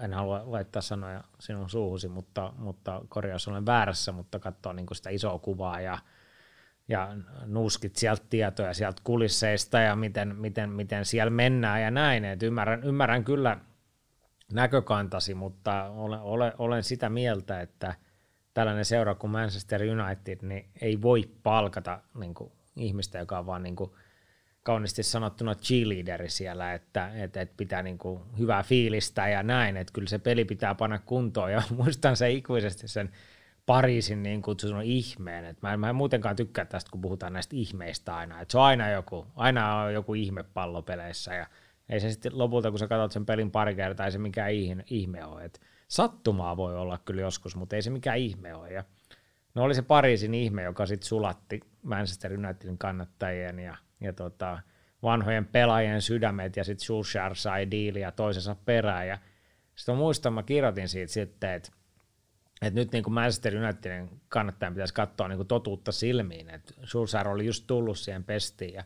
en 0.00 0.12
halua 0.12 0.42
laittaa 0.44 0.82
sanoja 0.82 1.24
sinun 1.40 1.70
suuhusi, 1.70 2.08
mutta, 2.08 2.52
mutta 2.58 3.00
korjaus 3.08 3.48
olen 3.48 3.66
väärässä, 3.66 4.12
mutta 4.12 4.38
katsoo 4.38 4.72
niin 4.72 4.86
sitä 4.92 5.10
isoa 5.10 5.38
kuvaa 5.38 5.80
ja, 5.80 5.98
ja 6.90 7.16
nuuskit 7.46 7.96
sieltä 7.96 8.22
tietoja 8.30 8.74
sieltä 8.74 9.00
kulisseista 9.04 9.80
ja 9.80 9.96
miten, 9.96 10.36
miten, 10.36 10.70
miten 10.70 11.04
siellä 11.04 11.30
mennään 11.30 11.82
ja 11.82 11.90
näin. 11.90 12.24
Et 12.24 12.42
ymmärrän, 12.42 12.84
ymmärrän 12.84 13.24
kyllä 13.24 13.56
näkökantasi, 14.52 15.34
mutta 15.34 15.84
olen, 15.84 16.20
olen, 16.20 16.52
olen 16.58 16.82
sitä 16.84 17.08
mieltä, 17.08 17.60
että 17.60 17.94
tällainen 18.54 18.84
seura 18.84 19.14
kuin 19.14 19.30
Manchester 19.30 19.80
United 19.82 20.38
niin 20.42 20.70
ei 20.80 21.02
voi 21.02 21.30
palkata 21.42 22.00
niin 22.14 22.34
kuin, 22.34 22.52
ihmistä, 22.76 23.18
joka 23.18 23.38
on 23.38 23.46
vaan 23.46 23.62
niin 23.62 23.76
kuin, 23.76 23.90
kauniisti 24.62 25.02
sanottuna 25.02 25.54
cheerleaderi 25.54 26.28
siellä, 26.28 26.74
että, 26.74 27.10
että, 27.14 27.40
että 27.40 27.54
pitää 27.56 27.82
niin 27.82 27.98
kuin 27.98 28.20
hyvää 28.38 28.62
fiilistä 28.62 29.28
ja 29.28 29.42
näin, 29.42 29.76
että 29.76 29.92
kyllä 29.92 30.08
se 30.08 30.18
peli 30.18 30.44
pitää 30.44 30.74
panna 30.74 30.98
kuntoon 30.98 31.52
ja 31.52 31.62
muistan 31.76 32.16
se 32.16 32.30
ikuisesti 32.30 32.88
sen 32.88 33.10
Pariisin 33.66 34.22
niin 34.22 34.42
kutsunut 34.42 34.84
ihmeen, 34.84 35.44
että 35.44 35.66
mä 35.66 35.72
en, 35.72 35.80
mä 35.80 35.88
en 35.88 35.96
muutenkaan 35.96 36.36
tykkää 36.36 36.64
tästä, 36.64 36.90
kun 36.90 37.00
puhutaan 37.00 37.32
näistä 37.32 37.56
ihmeistä 37.56 38.16
aina, 38.16 38.40
että 38.40 38.52
se 38.52 38.58
on 38.58 38.64
aina 38.64 38.90
joku, 38.90 39.26
aina 39.36 39.76
on 39.76 39.94
joku 39.94 40.14
ihme 40.14 40.42
pallopeleissä 40.42 41.34
ja 41.34 41.46
ei 41.88 42.00
se 42.00 42.10
sitten 42.10 42.38
lopulta, 42.38 42.70
kun 42.70 42.78
sä 42.78 42.88
katsot 42.88 43.12
sen 43.12 43.26
pelin 43.26 43.50
pari 43.50 43.74
kertaa, 43.74 44.06
ei 44.06 44.12
se 44.12 44.18
mikään 44.18 44.52
ihme 44.90 45.24
ole, 45.24 45.44
että 45.44 45.60
sattumaa 45.88 46.56
voi 46.56 46.76
olla 46.76 46.98
kyllä 46.98 47.20
joskus, 47.20 47.56
mutta 47.56 47.76
ei 47.76 47.82
se 47.82 47.90
mikään 47.90 48.18
ihme 48.18 48.54
ole. 48.54 48.72
Ja 48.72 48.84
no 49.54 49.62
oli 49.62 49.74
se 49.74 49.82
Pariisin 49.82 50.34
ihme, 50.34 50.62
joka 50.62 50.86
sitten 50.86 51.08
sulatti 51.08 51.60
Manchester 51.82 52.32
Unitedin 52.32 52.78
kannattajien 52.78 53.58
ja 53.58 53.76
ja 54.00 54.12
tota, 54.12 54.58
vanhojen 55.02 55.46
pelaajien 55.46 56.02
sydämet, 56.02 56.56
ja 56.56 56.64
sitten 56.64 56.86
Solskjaer 56.86 57.34
sai 57.34 57.70
diiliä 57.70 58.10
toisensa 58.10 58.56
perään, 58.64 59.08
ja 59.08 59.18
sitten 59.74 59.96
muistan, 59.96 60.32
mä 60.32 60.42
kirjoitin 60.42 60.88
siitä 60.88 61.12
sitten, 61.12 61.50
että 61.50 61.72
että 62.62 62.80
nyt 62.80 62.92
niin 62.92 63.04
kuin 63.04 63.14
Manchester 63.14 63.56
Unitedin 63.56 64.20
kannattajan 64.28 64.74
pitäisi 64.74 64.94
katsoa 64.94 65.28
niin 65.28 65.36
kuin 65.36 65.48
totuutta 65.48 65.92
silmiin, 65.92 66.50
että 66.50 66.74
Solskjaer 66.82 67.28
oli 67.28 67.46
just 67.46 67.64
tullut 67.66 67.98
siihen 67.98 68.24
pestiin 68.24 68.74
ja 68.74 68.84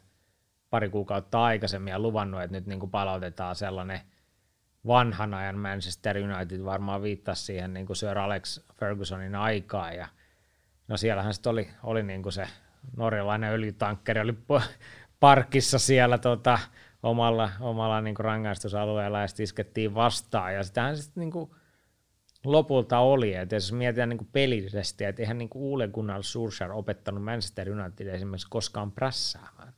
pari 0.70 0.88
kuukautta 0.88 1.44
aikaisemmin 1.44 1.90
ja 1.90 1.98
luvannut, 1.98 2.42
että 2.42 2.56
nyt 2.56 2.66
niin 2.66 2.80
kuin 2.80 2.90
palautetaan 2.90 3.56
sellainen 3.56 4.00
vanhan 4.86 5.34
ajan 5.34 5.58
Manchester 5.58 6.16
United 6.18 6.64
varmaan 6.64 7.02
viittasi 7.02 7.44
siihen 7.44 7.74
niin 7.74 7.86
kuin 7.86 7.96
Sir 7.96 8.18
Alex 8.18 8.60
Fergusonin 8.74 9.34
aikaan 9.34 9.96
ja 9.96 10.08
no 10.88 10.96
siellähän 10.96 11.34
sitten 11.34 11.50
oli, 11.50 11.70
oli 11.82 12.02
niin 12.02 12.22
kuin 12.22 12.32
se 12.32 12.48
norjalainen 12.96 13.52
öljytankkeri 13.52 14.20
oli 14.20 14.34
parkissa 15.20 15.78
siellä 15.78 16.18
tota, 16.18 16.58
omalla, 17.02 17.50
omalla 17.60 18.00
niin 18.00 18.14
kuin 18.14 18.24
rangaistusalueella 18.24 19.20
ja 19.20 19.28
sitten 19.28 19.44
iskettiin 19.44 19.94
vastaan. 19.94 20.54
Ja 20.54 20.62
sitähän 20.62 20.96
sitten 20.96 21.20
niin 21.20 21.30
kuin 21.30 21.50
lopulta 22.44 22.98
oli, 22.98 23.34
että 23.34 23.56
jos 23.56 23.72
mietitään 23.72 24.08
niin 24.08 24.28
pelillisesti, 24.32 25.04
että 25.04 25.22
eihän 25.22 25.38
niin 25.38 25.50
Ole 25.54 25.88
Gunnar 25.88 26.22
Solskjaer 26.22 26.72
opettanut 26.72 27.24
Manchester 27.24 27.70
United 27.70 28.06
esimerkiksi 28.06 28.46
koskaan 28.50 28.92
prässäämään. 28.92 29.74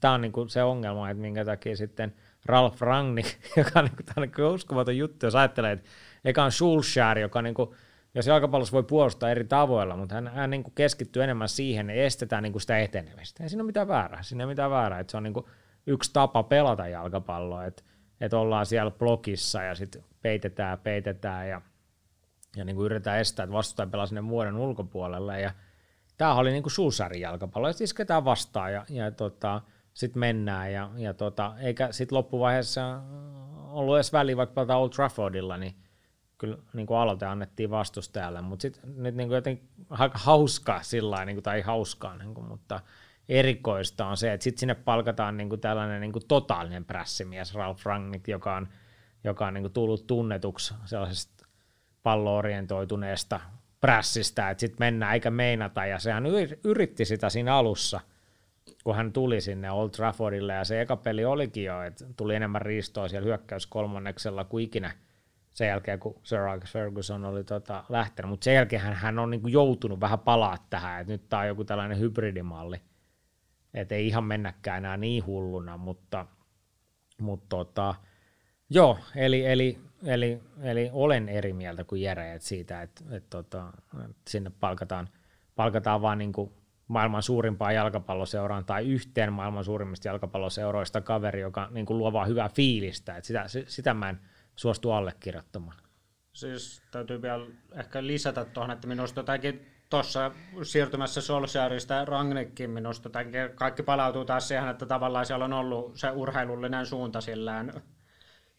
Tämä 0.00 0.14
on 0.14 0.20
niin 0.20 0.32
se 0.48 0.62
ongelma, 0.62 1.10
että 1.10 1.20
minkä 1.20 1.44
takia 1.44 1.76
sitten 1.76 2.14
Ralf 2.46 2.80
Rangnick, 2.80 3.28
joka 3.56 3.78
on, 3.78 3.84
niin 3.84 3.96
kuin, 3.96 4.34
tämä 4.34 4.46
on 4.46 4.54
uskomaton 4.54 4.96
juttu, 4.96 5.26
jos 5.26 5.34
ajattelee, 5.34 5.72
että 5.72 5.88
eka 6.24 6.44
on 6.44 6.52
Solskjaer, 6.52 7.18
joka 7.18 7.42
niin 7.42 7.54
kuin 7.54 7.70
jos 8.14 8.26
jalkapallossa 8.26 8.72
voi 8.72 8.82
puolustaa 8.82 9.30
eri 9.30 9.44
tavoilla, 9.44 9.96
mutta 9.96 10.14
hän, 10.14 10.28
hän 10.28 10.50
niin 10.50 10.64
keskittyy 10.74 11.22
enemmän 11.22 11.48
siihen, 11.48 11.90
että 11.90 12.02
estetään 12.02 12.42
niin 12.42 12.60
sitä 12.60 12.78
etenemistä. 12.78 13.42
Ei 13.42 13.48
siinä 13.48 13.62
ole 13.62 13.66
mitään 13.66 13.88
väärää, 13.88 14.22
siinä 14.22 14.42
ei 14.42 14.44
ole 14.44 14.52
mitään 14.52 14.70
väärää, 14.70 15.00
että 15.00 15.10
se 15.10 15.16
on 15.16 15.22
niin 15.22 15.34
yksi 15.86 16.10
tapa 16.12 16.42
pelata 16.42 16.88
jalkapalloa, 16.88 17.64
että, 17.64 17.82
että 18.20 18.38
ollaan 18.38 18.66
siellä 18.66 18.90
blokissa 18.90 19.62
ja 19.62 19.74
sitten 19.74 20.04
peitetään, 20.22 20.78
peitetään 20.78 21.48
ja, 21.48 21.62
ja 22.56 22.64
niin 22.64 22.76
kuin 22.76 22.86
yritetään 22.86 23.20
estää, 23.20 23.44
että 23.44 23.56
vastustaja 23.56 23.86
pelaa 23.86 24.06
sinne 24.06 24.20
muodon 24.20 24.56
ulkopuolelle. 24.56 25.40
Ja 25.40 25.50
tämä 26.16 26.34
oli 26.34 26.50
niin 26.50 26.62
kuin 26.62 26.72
suusarin 26.72 27.20
jalkapallo, 27.20 27.68
että 27.68 27.84
isketään 27.84 28.24
vastaan 28.24 28.72
ja, 28.72 28.84
ja 28.88 29.10
tota, 29.10 29.60
sitten 29.94 30.20
mennään. 30.20 30.72
Ja, 30.72 30.90
ja 30.96 31.14
tota, 31.14 31.54
eikä 31.58 31.92
sitten 31.92 32.16
loppuvaiheessa 32.16 33.02
ollut 33.66 33.96
edes 33.96 34.12
väliä 34.12 34.36
vaikka 34.36 34.76
Old 34.76 34.90
Traffordilla, 34.90 35.56
niin 35.56 35.74
kyllä 36.38 36.58
niin 36.72 36.86
kuin 36.86 36.98
aloite 36.98 37.26
annettiin 37.26 37.70
vastustajalle, 37.70 38.42
mutta 38.42 38.62
sitten 38.62 39.02
nyt 39.02 39.14
niin 39.14 39.28
kuin 39.28 39.36
jotenkin 39.36 39.68
aika 39.90 40.18
hauskaa 40.18 40.82
sillä 40.82 41.24
niin 41.24 41.36
kuin, 41.36 41.42
tai 41.42 41.60
hauskaa, 41.60 42.16
niin 42.16 42.34
kuin, 42.34 42.46
mutta 42.46 42.80
erikoista 43.28 44.06
on 44.06 44.16
se, 44.16 44.32
että 44.32 44.44
sitten 44.44 44.60
sinne 44.60 44.74
palkataan 44.74 45.36
niin 45.36 45.48
kuin 45.48 45.60
tällainen 45.60 46.00
niin 46.00 46.12
kuin 46.12 46.28
totaalinen 46.28 46.84
prässimies, 46.84 47.54
Ralf 47.54 47.86
Rangnick, 47.86 48.28
joka 48.28 48.56
on, 48.56 48.68
joka 49.24 49.46
on 49.46 49.54
niin 49.54 49.62
kuin 49.62 49.72
tullut 49.72 50.06
tunnetuksi 50.06 50.74
sellaisesta 50.84 51.33
palloorientoituneesta 52.04 53.40
prässistä, 53.80 54.50
että 54.50 54.60
sitten 54.60 54.86
mennään 54.86 55.14
eikä 55.14 55.30
meinata, 55.30 55.86
ja 55.86 55.98
sehän 55.98 56.24
yritti 56.64 57.04
sitä 57.04 57.30
siinä 57.30 57.56
alussa, 57.56 58.00
kun 58.84 58.96
hän 58.96 59.12
tuli 59.12 59.40
sinne 59.40 59.70
Old 59.70 59.90
Traffordille, 59.90 60.52
ja 60.52 60.64
se 60.64 60.80
eka 60.80 60.96
peli 60.96 61.24
olikin 61.24 61.64
jo, 61.64 61.82
että 61.82 62.04
tuli 62.16 62.34
enemmän 62.34 62.62
riistoa 62.62 63.08
siellä 63.08 63.26
hyökkäys 63.26 63.66
kolmanneksella 63.66 64.44
kuin 64.44 64.64
ikinä– 64.64 64.92
sen 65.54 65.68
jälkeen, 65.68 65.98
kun 65.98 66.20
Sir 66.22 66.40
Alex 66.40 66.72
Ferguson 66.72 67.24
oli 67.24 67.44
tota, 67.44 67.84
lähtenyt, 67.88 68.30
mutta 68.30 68.44
sen 68.44 68.54
jälkeen 68.54 68.82
hän, 68.82 69.18
on 69.18 69.30
niin 69.30 69.40
kuin 69.40 69.52
joutunut 69.52 70.00
vähän 70.00 70.18
palaa 70.18 70.66
tähän, 70.70 71.00
että 71.00 71.12
nyt 71.12 71.28
tämä 71.28 71.42
on 71.42 71.48
joku 71.48 71.64
tällainen 71.64 71.98
hybridimalli, 71.98 72.80
että 73.74 73.94
ei 73.94 74.06
ihan 74.06 74.24
mennäkään 74.24 74.78
enää 74.78 74.96
niin 74.96 75.26
hulluna, 75.26 75.76
mutta, 75.76 76.26
mutta 77.20 77.46
tota, 77.48 77.94
joo, 78.70 78.98
eli, 79.16 79.46
eli, 79.46 79.78
eli, 80.04 80.40
eli, 80.62 80.90
olen 80.92 81.28
eri 81.28 81.52
mieltä 81.52 81.84
kuin 81.84 82.02
Jere 82.02 82.32
että 82.32 82.48
siitä, 82.48 82.82
että, 82.82 83.04
että, 83.10 83.30
tota, 83.30 83.72
että 84.04 84.30
sinne 84.30 84.50
palkataan, 84.60 85.08
palkataan 85.56 86.02
vaan 86.02 86.18
niin 86.18 86.32
kuin 86.32 86.52
maailman 86.88 87.22
suurimpaa 87.22 87.72
jalkapalloseuraan 87.72 88.64
tai 88.64 88.86
yhteen 88.88 89.32
maailman 89.32 89.64
suurimmista 89.64 90.08
jalkapalloseuroista 90.08 91.00
kaveri, 91.00 91.40
joka 91.40 91.68
niin 91.70 91.86
kuin 91.86 91.98
luo 91.98 92.12
vaan 92.12 92.28
hyvää 92.28 92.48
fiilistä, 92.48 93.16
että 93.16 93.26
sitä, 93.26 93.44
sitä 93.66 93.94
mä 93.94 94.08
en, 94.08 94.20
suostu 94.56 94.90
allekirjoittamaan. 94.90 95.76
Siis 96.32 96.82
täytyy 96.90 97.22
vielä 97.22 97.46
ehkä 97.72 98.06
lisätä 98.06 98.44
tuohon, 98.44 98.70
että 98.70 98.88
minusta 98.88 99.20
jotakin 99.20 99.66
tuossa 99.90 100.30
siirtymässä 100.62 101.20
Solskjaerista 101.20 102.04
Rangnickin 102.04 102.70
minusta 102.70 103.10
kaikki 103.54 103.82
palautuu 103.82 104.24
taas 104.24 104.48
siihen, 104.48 104.68
että 104.68 104.86
tavallaan 104.86 105.26
siellä 105.26 105.44
on 105.44 105.52
ollut 105.52 105.96
se 105.96 106.10
urheilullinen 106.10 106.86
suunta 106.86 107.20
sillään, 107.20 107.82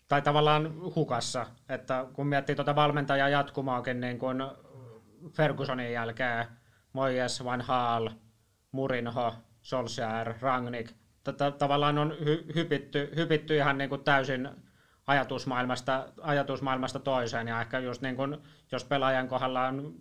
tai 0.07 0.21
tavallaan 0.21 0.73
hukassa, 0.95 1.45
että 1.69 2.05
kun 2.13 2.27
miettii 2.27 2.55
tuota 2.55 2.75
valmentajan 2.75 3.31
jatkumaakin, 3.31 4.01
niin 4.01 4.19
kuin 4.19 4.37
Fergusonin 5.33 5.93
jälkeen 5.93 6.45
Moyes, 6.93 7.43
Van 7.43 7.61
Haal, 7.61 8.09
Murinho, 8.71 9.33
Solskjaer, 9.61 10.33
Rangnick, 10.41 10.91
tavallaan 11.57 11.97
on 11.97 12.11
hy- 12.11 12.55
hypitty, 12.55 13.11
hypitty 13.15 13.55
ihan 13.55 13.77
niin 13.77 13.89
kuin 13.89 14.03
täysin 14.03 14.49
ajatusmaailmasta, 15.07 16.07
ajatusmaailmasta 16.21 16.99
toiseen. 16.99 17.47
Ja 17.47 17.61
ehkä 17.61 17.79
just 17.79 18.01
niin 18.01 18.15
kuin, 18.15 18.37
jos 18.71 18.83
pelaajan 18.83 19.27
kohdalla 19.27 19.67
on 19.67 19.95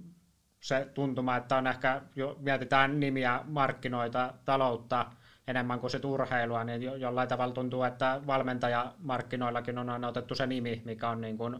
se 0.61 0.91
tuntuma, 0.95 1.37
että 1.37 1.57
on 1.57 1.67
ehkä, 1.67 2.03
jo, 2.17 2.37
mietitään 2.41 3.01
nimiä, 3.01 3.41
markkinoita, 3.45 4.35
taloutta 4.45 5.07
enemmän 5.49 5.81
kuin 5.81 5.91
sit 5.91 6.05
urheilua, 6.05 6.65
niin 6.65 6.83
jo, 6.83 6.95
jollain 6.95 7.29
tavalla 7.29 7.55
tuntuu, 7.55 7.83
että 7.83 8.21
valmentajamarkkinoillakin 8.27 9.79
on 9.79 9.91
aina 9.91 10.09
otettu 10.09 10.35
se 10.35 10.47
nimi, 10.47 10.83
mikä 10.85 11.09
on 11.09 11.21
niin 11.21 11.39
kuin 11.39 11.57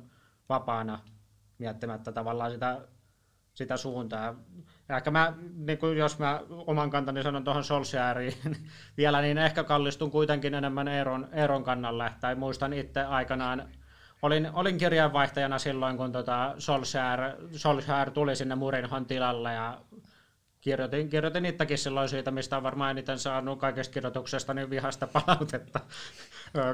vapaana 0.49 0.99
miettimättä 1.59 2.13
tavallaan 2.13 2.51
sitä, 2.51 2.81
sitä 3.55 3.77
suuntaa. 3.77 4.35
Ja 4.89 4.97
ehkä 4.97 5.11
mä, 5.11 5.33
niin 5.55 5.79
kuin 5.79 5.99
jos 5.99 6.19
mä 6.19 6.41
oman 6.49 6.91
kantani 6.91 7.23
sanon 7.23 7.45
tuohon 7.45 7.65
Solskjaeriin 7.65 8.35
vielä, 8.99 9.21
niin 9.21 9.39
ehkä 9.39 9.65
kallistun 9.65 10.11
kuitenkin 10.11 10.55
enemmän 10.55 10.89
Eeron, 10.89 11.29
Eeron 11.33 11.65
kannalle. 11.65 12.13
Tai 12.21 12.35
muistan 12.35 12.73
itse 12.73 13.05
aikanaan, 13.05 13.69
olin, 14.23 14.51
olin 14.53 14.79
kirjeenvaihtajana 14.79 15.59
silloin, 15.59 15.97
kun 15.97 16.13
tota 16.13 16.55
Solskjaer, 16.59 17.21
Solskjaer 17.53 18.11
tuli 18.11 18.37
sinne 18.37 18.55
Murinhon 18.55 19.07
tilalle 19.07 19.53
ja 19.53 19.81
kirjoitin, 20.65 21.09
kirjoitin 21.09 21.47
itsekin 21.47 21.79
silloin 21.79 22.09
siitä, 22.09 22.31
mistä 22.31 22.57
on 22.57 22.63
varmaan 22.63 22.91
eniten 22.91 23.19
saanut 23.19 23.59
kaikesta 23.59 23.93
kirjoituksesta 23.93 24.55
niin 24.55 24.71
vihasta 24.71 25.07
palautetta 25.07 25.81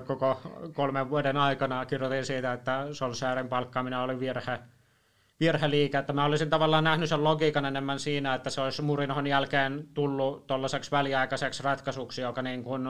koko 0.07 0.41
kolmen 0.75 1.11
vuoden 1.11 1.37
aikana. 1.37 1.87
Kirjoitin 1.87 2.27
siitä, 2.27 2.53
että 2.53 2.87
Solskjaerin 2.93 3.49
palkkaaminen 3.49 3.99
oli 3.99 4.21
virhe 4.21 4.59
virheliike, 5.41 5.99
että 5.99 6.13
mä 6.13 6.25
olisin 6.25 6.51
tavallaan 6.51 6.85
nähnyt 6.85 7.09
sen 7.09 7.25
logiikan 7.25 7.65
enemmän 7.65 7.99
siinä, 7.99 8.35
että 8.35 8.51
se 8.51 8.61
olisi 8.61 8.83
Murinhon 8.83 9.27
jälkeen 9.27 9.89
tullut 9.95 10.47
tuollaiseksi 10.47 10.91
väliaikaiseksi 10.91 11.63
ratkaisuksi, 11.63 12.21
joka 12.23 12.43
niin 12.43 12.65
kuin 12.65 12.83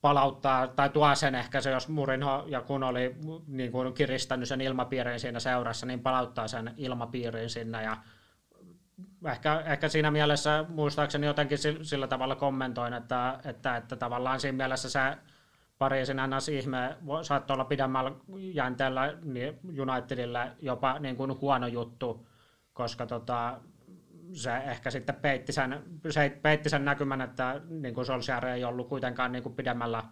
palauttaa, 0.00 0.66
tai 0.66 0.90
tuo 0.90 1.14
sen 1.14 1.34
ehkä 1.34 1.60
se, 1.60 1.70
jos 1.70 1.88
Murinho 1.88 2.44
ja 2.46 2.60
kun 2.60 2.82
oli 2.82 3.16
niin 3.46 3.72
kuin 3.72 3.94
kiristänyt 3.94 4.48
sen 4.48 4.60
ilmapiirin 4.60 5.20
siinä 5.20 5.40
seurassa, 5.40 5.86
niin 5.86 6.00
palauttaa 6.00 6.48
sen 6.48 6.74
ilmapiirin 6.76 7.50
sinne 7.50 7.82
ja 7.82 7.96
ehkä, 9.26 9.62
ehkä 9.66 9.88
siinä 9.88 10.10
mielessä 10.10 10.64
muistaakseni 10.68 11.26
jotenkin 11.26 11.58
sillä 11.82 12.06
tavalla 12.06 12.36
kommentoin, 12.36 12.92
että, 12.94 13.38
että, 13.44 13.76
että 13.76 13.96
tavallaan 13.96 14.40
siinä 14.40 14.56
mielessä 14.56 14.90
se 14.90 15.00
Pariisin 15.78 16.16
ns. 16.16 16.48
ihme 16.48 16.96
saattoi 17.22 17.54
olla 17.54 17.64
pidemmällä 17.64 18.12
jänteellä 18.36 19.14
niin 19.22 19.58
Unitedille 19.80 20.52
jopa 20.62 20.98
niin 20.98 21.16
kuin 21.16 21.40
huono 21.40 21.66
juttu, 21.66 22.28
koska 22.72 23.06
tota, 23.06 23.60
se 24.32 24.56
ehkä 24.56 24.90
sitten 24.90 25.14
peitti 25.14 25.52
sen, 25.52 25.82
se 26.10 26.38
peitti 26.42 26.68
sen 26.68 26.84
näkymän, 26.84 27.20
että 27.20 27.60
niin 27.68 27.94
kuin 27.94 28.06
Solskjaer 28.06 28.46
ei 28.46 28.64
ollut 28.64 28.88
kuitenkaan 28.88 29.32
niin 29.32 29.42
kuin 29.42 29.54
pidemmällä, 29.54 30.02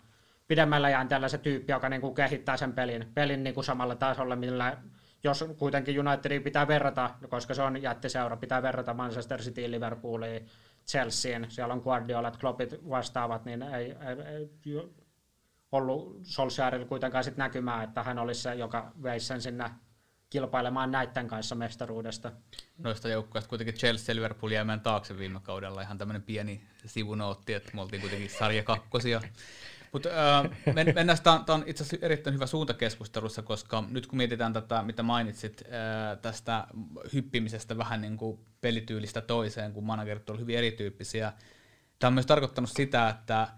pidemmällä 0.48 0.90
jänteellä 0.90 1.28
se 1.28 1.38
tyyppi, 1.38 1.72
joka 1.72 1.88
niin 1.88 2.00
kuin 2.00 2.14
kehittää 2.14 2.56
sen 2.56 2.72
pelin, 2.72 3.10
pelin 3.14 3.44
niin 3.44 3.54
kuin 3.54 3.64
samalla 3.64 3.94
tasolla, 3.94 4.36
millä 4.36 4.76
jos 5.24 5.44
kuitenkin 5.58 6.08
Unitedin 6.08 6.42
pitää 6.42 6.68
verrata, 6.68 7.10
koska 7.28 7.54
se 7.54 7.62
on 7.62 7.82
jättiseura, 7.82 8.36
pitää 8.36 8.62
verrata 8.62 8.94
Manchester 8.94 9.40
City, 9.40 9.70
Liverpooliin, 9.70 10.46
Chelseain, 10.86 11.46
siellä 11.48 11.74
on 11.74 11.80
Guardiolat, 11.80 12.36
Kloppit 12.36 12.88
vastaavat, 12.88 13.44
niin 13.44 13.62
ei, 13.62 13.84
ei, 13.84 14.34
ei 14.34 14.48
ollut 15.72 16.20
Solskjaerilla 16.22 16.86
kuitenkaan 16.86 17.24
sit 17.24 17.36
näkymää, 17.36 17.82
että 17.82 18.02
hän 18.02 18.18
olisi 18.18 18.42
se, 18.42 18.54
joka 18.54 18.92
veisi 19.02 19.26
sen 19.26 19.42
sinne 19.42 19.70
kilpailemaan 20.30 20.90
näiden 20.90 21.28
kanssa 21.28 21.54
mestaruudesta. 21.54 22.32
Noista 22.78 23.08
joukkueista 23.08 23.48
kuitenkin 23.48 23.74
Chelsea 23.74 24.14
Liverpool 24.14 24.50
jäämään 24.50 24.80
taakse 24.80 25.18
viime 25.18 25.40
kaudella. 25.40 25.82
Ihan 25.82 25.98
tämmöinen 25.98 26.22
pieni 26.22 26.62
sivunootti, 26.86 27.54
että 27.54 27.70
me 27.74 27.80
oltiin 27.80 28.00
kuitenkin 28.00 28.30
sarja 28.30 28.62
kakkosia. 28.62 29.20
Mutta 29.94 30.08
äh, 30.08 30.74
mennään, 30.94 31.18
tämä 31.22 31.36
on, 31.36 31.44
on 31.48 31.64
itse 31.66 31.84
asiassa 31.84 32.06
erittäin 32.06 32.34
hyvä 32.34 32.46
suunta 32.46 32.74
keskustelussa, 32.74 33.42
koska 33.42 33.84
nyt 33.90 34.06
kun 34.06 34.16
mietitään 34.16 34.52
tätä, 34.52 34.82
mitä 34.82 35.02
mainitsit 35.02 35.62
äh, 35.62 36.18
tästä 36.22 36.66
hyppimisestä 37.12 37.78
vähän 37.78 38.00
niin 38.00 38.16
kuin 38.16 38.40
pelityylistä 38.60 39.20
toiseen, 39.20 39.72
kun 39.72 39.84
managerit 39.84 40.30
ovat 40.30 40.40
hyvin 40.40 40.58
erityyppisiä, 40.58 41.32
tämä 41.98 42.08
on 42.08 42.14
myös 42.14 42.26
tarkoittanut 42.26 42.70
sitä, 42.70 43.08
että 43.08 43.48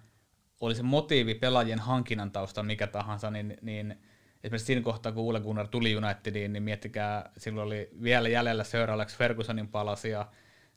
oli 0.60 0.74
se 0.74 0.82
motiivi 0.82 1.34
pelaajien 1.34 1.78
hankinnan 1.78 2.30
tausta 2.30 2.62
mikä 2.62 2.86
tahansa, 2.86 3.30
niin, 3.30 3.56
niin 3.62 3.98
esimerkiksi 4.44 4.66
siinä 4.66 4.82
kohtaa, 4.82 5.12
kun 5.12 5.24
Ule 5.24 5.40
Gunnar 5.40 5.68
tuli 5.68 5.96
Unitediin, 5.96 6.52
niin 6.52 6.62
miettikää, 6.62 7.30
silloin 7.36 7.66
oli 7.66 7.88
vielä 8.02 8.28
jäljellä 8.28 8.64
Sir 8.64 8.90
Alex 8.90 9.16
Fergusonin 9.16 9.68
palasia, 9.68 10.26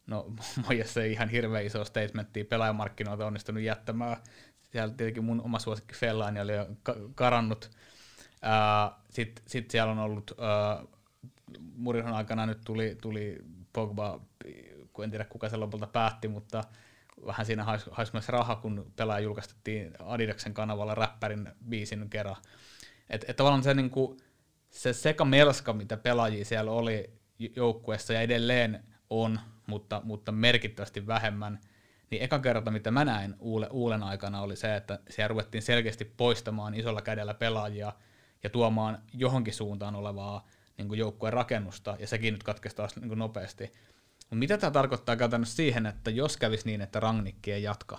no 0.08 0.34
Mojes 0.68 0.98
ei 0.98 1.12
ihan 1.12 1.30
hirveän 1.30 1.66
iso 1.66 1.86
statementtia 1.86 2.46
pelaajamarkkinoilta 2.46 3.26
onnistunut 3.26 3.64
jättämään, 3.64 4.18
siellä 4.72 4.94
tietenkin 4.94 5.24
mun 5.24 5.42
oma 5.42 5.60
suosikki 5.60 5.96
Fellaini 5.96 6.40
oli 6.40 6.56
jo 6.56 6.68
karannut, 7.16 7.72
sitten 9.10 9.44
sit 9.48 9.72
siellä 9.72 9.92
on 9.92 10.00
ollut, 10.00 10.32
Murinhon 11.76 12.14
aikana 12.14 12.46
nyt 12.46 12.62
tuli, 12.66 12.98
tuli 13.02 13.38
Pogba, 13.74 14.20
kun 14.94 15.04
en 15.04 15.10
tiedä 15.12 15.26
kuka 15.26 15.50
se 15.50 15.58
lopulta 15.58 15.88
päätti, 15.88 16.28
mutta 16.28 16.64
vähän 17.26 17.46
siinä 17.46 17.64
haisi 17.64 17.90
hais 17.92 18.14
myös 18.14 18.30
raha, 18.30 18.56
kun 18.56 18.92
pelaaja 18.96 19.24
julkaistettiin 19.24 19.94
Adidaksen 20.00 20.54
kanavalla 20.54 20.96
räppärin 20.96 21.50
biisin 21.70 22.10
kerran. 22.10 22.36
Että 23.10 23.28
et 23.30 23.36
tavallaan 23.36 23.64
se, 23.64 23.74
niin 23.74 23.90
kuin, 23.90 24.18
se 24.70 24.94
sekamelska, 24.94 25.74
mitä 25.74 25.98
pelaajia 25.98 26.46
siellä 26.46 26.72
oli 26.72 27.10
joukkueessa 27.56 28.14
ja 28.14 28.22
edelleen 28.22 28.84
on, 29.10 29.40
mutta, 29.68 30.02
mutta 30.04 30.32
merkittävästi 30.32 31.08
vähemmän, 31.08 31.60
niin 32.12 32.24
eka 32.24 32.40
kerta, 32.40 32.72
mitä 32.72 32.92
mä 32.92 33.06
näin 33.06 33.36
Uule, 33.40 33.68
Uulen 33.72 34.04
aikana, 34.04 34.42
oli 34.42 34.56
se, 34.56 34.76
että 34.76 35.00
siellä 35.10 35.28
ruvettiin 35.28 35.62
selkeästi 35.62 36.06
poistamaan 36.06 36.74
isolla 36.74 37.02
kädellä 37.02 37.34
pelaajia 37.34 37.94
ja 38.44 38.50
tuomaan 38.50 39.02
johonkin 39.14 39.54
suuntaan 39.54 39.96
olevaa 39.96 40.48
niin 40.78 40.98
joukkueen 40.98 41.34
rakennusta, 41.34 41.98
ja 42.00 42.08
sekin 42.08 42.34
nyt 42.34 42.44
katkesi 42.44 42.76
taas 42.76 42.96
niin 42.96 43.20
nopeasti. 43.20 43.64
Mutta 44.20 44.36
mitä 44.36 44.58
tämä 44.58 44.72
tarkoittaa 44.72 45.16
käytännössä 45.16 45.56
siihen, 45.56 45.86
että 45.86 46.12
jos 46.12 46.38
kävisi 46.38 46.66
niin, 46.66 46.82
että 46.82 47.00
Rangnikki 47.00 47.52
ei 47.52 47.64
jatka, 47.64 47.98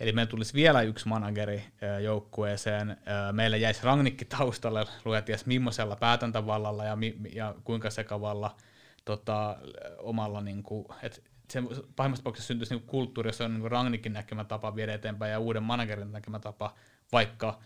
Eli 0.00 0.12
meillä 0.12 0.30
tulisi 0.30 0.54
vielä 0.54 0.82
yksi 0.82 1.08
manageri 1.08 1.64
joukkueeseen. 2.02 2.96
Meillä 3.32 3.56
jäisi 3.56 3.80
Rangnikki 3.82 4.24
taustalle, 4.24 4.84
lueties 5.04 5.46
millaisella 5.46 5.96
päätäntävallalla 5.96 6.84
ja, 6.84 6.96
mi- 6.96 7.16
ja 7.34 7.54
kuinka 7.64 7.90
sekavalla 7.90 8.56
tota, 9.04 9.56
omalla, 9.98 10.40
niin 10.40 10.62
kuin, 10.62 10.86
että 11.02 11.20
se 11.50 11.62
pahimmassa 11.96 12.22
tapauksessa 12.22 12.46
syntyisi 12.46 12.74
niin 12.74 12.86
kulttuuri, 12.86 13.28
jossa 13.28 13.44
on 13.44 13.54
niin 13.54 13.70
Rangnikin 13.70 14.12
näkemä 14.12 14.44
tapa 14.44 14.76
viedä 14.76 14.94
eteenpäin 14.94 15.32
ja 15.32 15.38
uuden 15.38 15.62
managerin 15.62 16.12
näkemä 16.12 16.38
tapa, 16.38 16.74
vaikka 17.12 17.58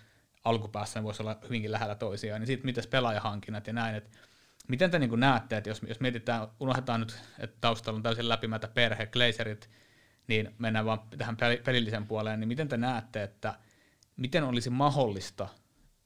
alkupäässä 0.45 1.01
ne 1.01 1.05
voisi 1.05 1.23
olla 1.23 1.39
hyvinkin 1.45 1.73
lähellä 1.73 1.95
toisiaan. 1.95 2.41
Niin 2.41 2.47
sitten 2.47 2.67
miten 2.67 2.85
pelaajahankinnat 2.91 3.67
ja 3.67 3.73
näin, 3.73 3.95
että 3.95 4.19
miten 4.69 4.91
te 4.91 4.99
niin 4.99 5.21
näette, 5.21 5.57
että 5.57 5.71
jos, 5.71 5.83
jos 5.89 6.01
mietitään, 6.01 6.49
unohdetaan 6.61 7.01
nyt, 7.01 7.19
että 7.39 7.57
taustalla 7.61 7.97
on 7.97 8.03
täysin 8.03 8.29
läpimätä 8.29 8.69
perhe, 8.69 9.07
Glazerit, 9.07 9.71
niin 10.27 10.55
mennään 10.59 10.85
vaan 10.85 11.01
tähän 11.19 11.37
pelillisen 11.65 12.07
puoleen, 12.07 12.41
niin 12.41 12.49
miten 12.49 12.69
te 12.69 12.77
näette, 12.77 13.23
että 13.23 13.55
miten 14.17 14.45
olisi 14.45 14.71
mahdollista, 14.71 15.49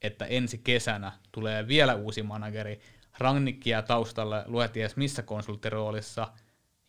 että 0.01 0.25
ensi 0.25 0.57
kesänä 0.57 1.11
tulee 1.31 1.67
vielä 1.67 1.95
uusi 1.95 2.23
manageri, 2.23 2.79
Rangnikkiä 3.17 3.81
taustalle, 3.81 4.43
lueties 4.45 4.95
missä 4.95 5.21
konsulttiroolissa, 5.21 6.27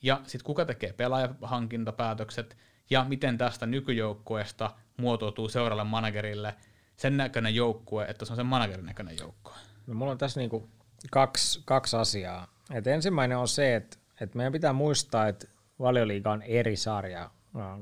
ja 0.07 0.21
sitten 0.23 0.45
kuka 0.45 0.65
tekee 0.65 0.93
pelaajahankintapäätökset, 0.93 2.57
ja 2.91 3.05
miten 3.09 3.39
tästä 3.39 3.67
nykyjoukkueesta 3.67 4.71
muotoutuu 4.97 5.49
seuraavalle 5.49 5.91
managerille 5.91 6.55
sen 6.97 7.17
näköinen 7.17 7.55
joukkue, 7.55 8.05
että 8.05 8.25
se 8.25 8.33
on 8.33 8.37
sen 8.37 8.47
managerin 8.47 8.87
näköinen 8.87 9.17
joukkue. 9.21 9.53
No, 9.87 9.95
mulla 9.95 10.13
on 10.13 10.19
tässä 10.19 10.41
niinku 10.41 10.69
kaksi, 11.11 11.63
kaksi 11.65 11.97
asiaa. 11.97 12.47
Et 12.75 12.87
ensimmäinen 12.87 13.39
on 13.39 13.49
se, 13.49 13.77
että 13.77 13.97
et 14.21 14.35
meidän 14.35 14.53
pitää 14.53 14.73
muistaa, 14.73 15.29
että 15.29 15.47
valioliiga 15.79 16.31
on 16.31 16.43
eri 16.43 16.77
sarja. 16.77 17.31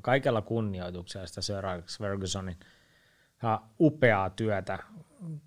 Kaikella 0.03 0.43
kunnioituksella 0.43 1.27
sitä 1.27 1.41
Sir 1.41 1.67
Alex 1.67 1.99
Fergusonin 1.99 2.57
upeaa 3.81 4.31
työtä 4.31 4.79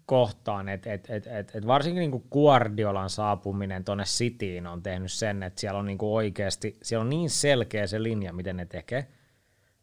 kohtaan, 0.05 0.69
että 0.69 0.93
et, 0.93 1.09
et, 1.09 1.27
et, 1.27 1.55
et 1.55 1.67
varsinkin 1.67 1.99
niinku 1.99 2.23
Guardiolan 2.31 3.09
saapuminen 3.09 3.83
tuonne 3.83 4.03
Cityin 4.03 4.67
on 4.67 4.83
tehnyt 4.83 5.11
sen, 5.11 5.43
että 5.43 5.61
siellä 5.61 5.79
on 5.79 5.85
niinku 5.85 6.15
oikeasti, 6.15 6.77
siellä 6.83 7.01
on 7.01 7.09
niin 7.09 7.29
selkeä 7.29 7.87
se 7.87 8.03
linja, 8.03 8.33
miten 8.33 8.57
ne 8.57 8.65
tekee. 8.65 9.07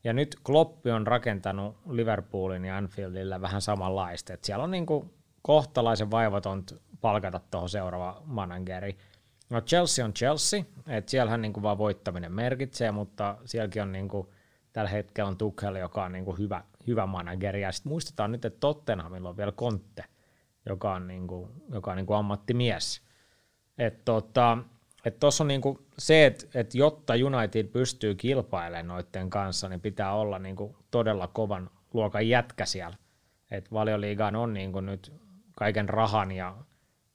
Ja 0.04 0.12
nyt 0.12 0.36
Kloppi 0.44 0.90
on 0.90 1.06
rakentanut 1.06 1.76
Liverpoolin 1.90 2.64
ja 2.64 2.76
Anfieldillä 2.76 3.40
vähän 3.40 3.62
samanlaista, 3.62 4.32
että 4.32 4.46
siellä 4.46 4.64
on 4.64 4.70
niinku 4.70 5.14
kohtalaisen 5.42 6.10
vaivaton 6.10 6.64
palkata 7.00 7.40
tuohon 7.50 7.68
seuraava 7.68 8.22
manageri. 8.24 8.96
No 9.50 9.60
Chelsea 9.60 10.04
on 10.04 10.14
Chelsea, 10.14 10.62
että 10.88 11.10
siellähän 11.10 11.42
niinku 11.42 11.62
vaan 11.62 11.78
voittaminen 11.78 12.32
merkitsee, 12.32 12.90
mutta 12.90 13.36
sielläkin 13.44 13.82
on 13.82 13.92
niinku, 13.92 14.32
tällä 14.72 14.90
hetkellä 14.90 15.28
on 15.28 15.36
Tuchel, 15.36 15.76
joka 15.76 16.04
on 16.04 16.12
niinku 16.12 16.32
hyvä, 16.32 16.64
hyvä 16.86 17.06
manageri. 17.06 17.62
Ja 17.62 17.72
sitten 17.72 17.90
muistetaan 17.90 18.32
nyt, 18.32 18.44
että 18.44 18.60
Tottenhamilla 18.60 19.28
on 19.28 19.36
vielä 19.36 19.52
Conte, 19.52 20.04
joka 20.66 20.94
on, 20.94 21.06
niinku, 21.06 21.50
joka 21.72 21.90
on 21.90 21.96
niinku 21.96 22.12
ammattimies. 22.12 23.02
Että 23.78 24.00
tota, 24.04 24.58
et 25.04 25.20
tuossa 25.20 25.44
on 25.44 25.48
niinku 25.48 25.86
se, 25.98 26.26
että 26.26 26.46
et 26.54 26.74
jotta 26.74 27.12
United 27.14 27.66
pystyy 27.66 28.14
kilpailemaan 28.14 28.86
noiden 28.86 29.30
kanssa, 29.30 29.68
niin 29.68 29.80
pitää 29.80 30.14
olla 30.14 30.38
niinku 30.38 30.76
todella 30.90 31.26
kovan 31.26 31.70
luokan 31.92 32.28
jätkä 32.28 32.64
siellä. 32.66 32.96
Et 33.50 33.72
valioliigaan 33.72 34.36
on 34.36 34.52
niinku 34.52 34.80
nyt 34.80 35.12
kaiken 35.56 35.88
rahan 35.88 36.32
ja 36.32 36.56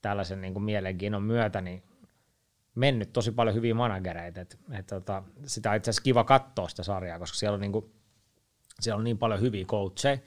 tällaisen 0.02 0.42
niinku 0.42 0.60
mielenkiinnon 0.60 1.24
myötä, 1.24 1.62
niin 1.62 1.84
mennyt 2.76 3.14
tosi 3.14 3.32
paljon 3.32 3.56
hyviä 3.56 3.74
managereita. 3.74 4.42
Et, 4.42 4.60
et 4.72 4.88
tota, 4.88 5.24
sitä 5.46 5.70
on 5.70 5.78
itse 5.78 5.90
asiassa 5.90 6.04
kiva 6.04 6.24
katsoa 6.24 6.68
sitä 6.68 6.84
sarjaa, 6.84 7.20
koska 7.20 7.38
siellä 7.38 7.54
on, 7.54 7.62
niinku, 7.62 7.92
siellä 8.80 8.98
on 8.98 9.04
niin 9.04 9.18
paljon 9.18 9.42
hyviä 9.42 9.66
coacheja. 9.66 10.18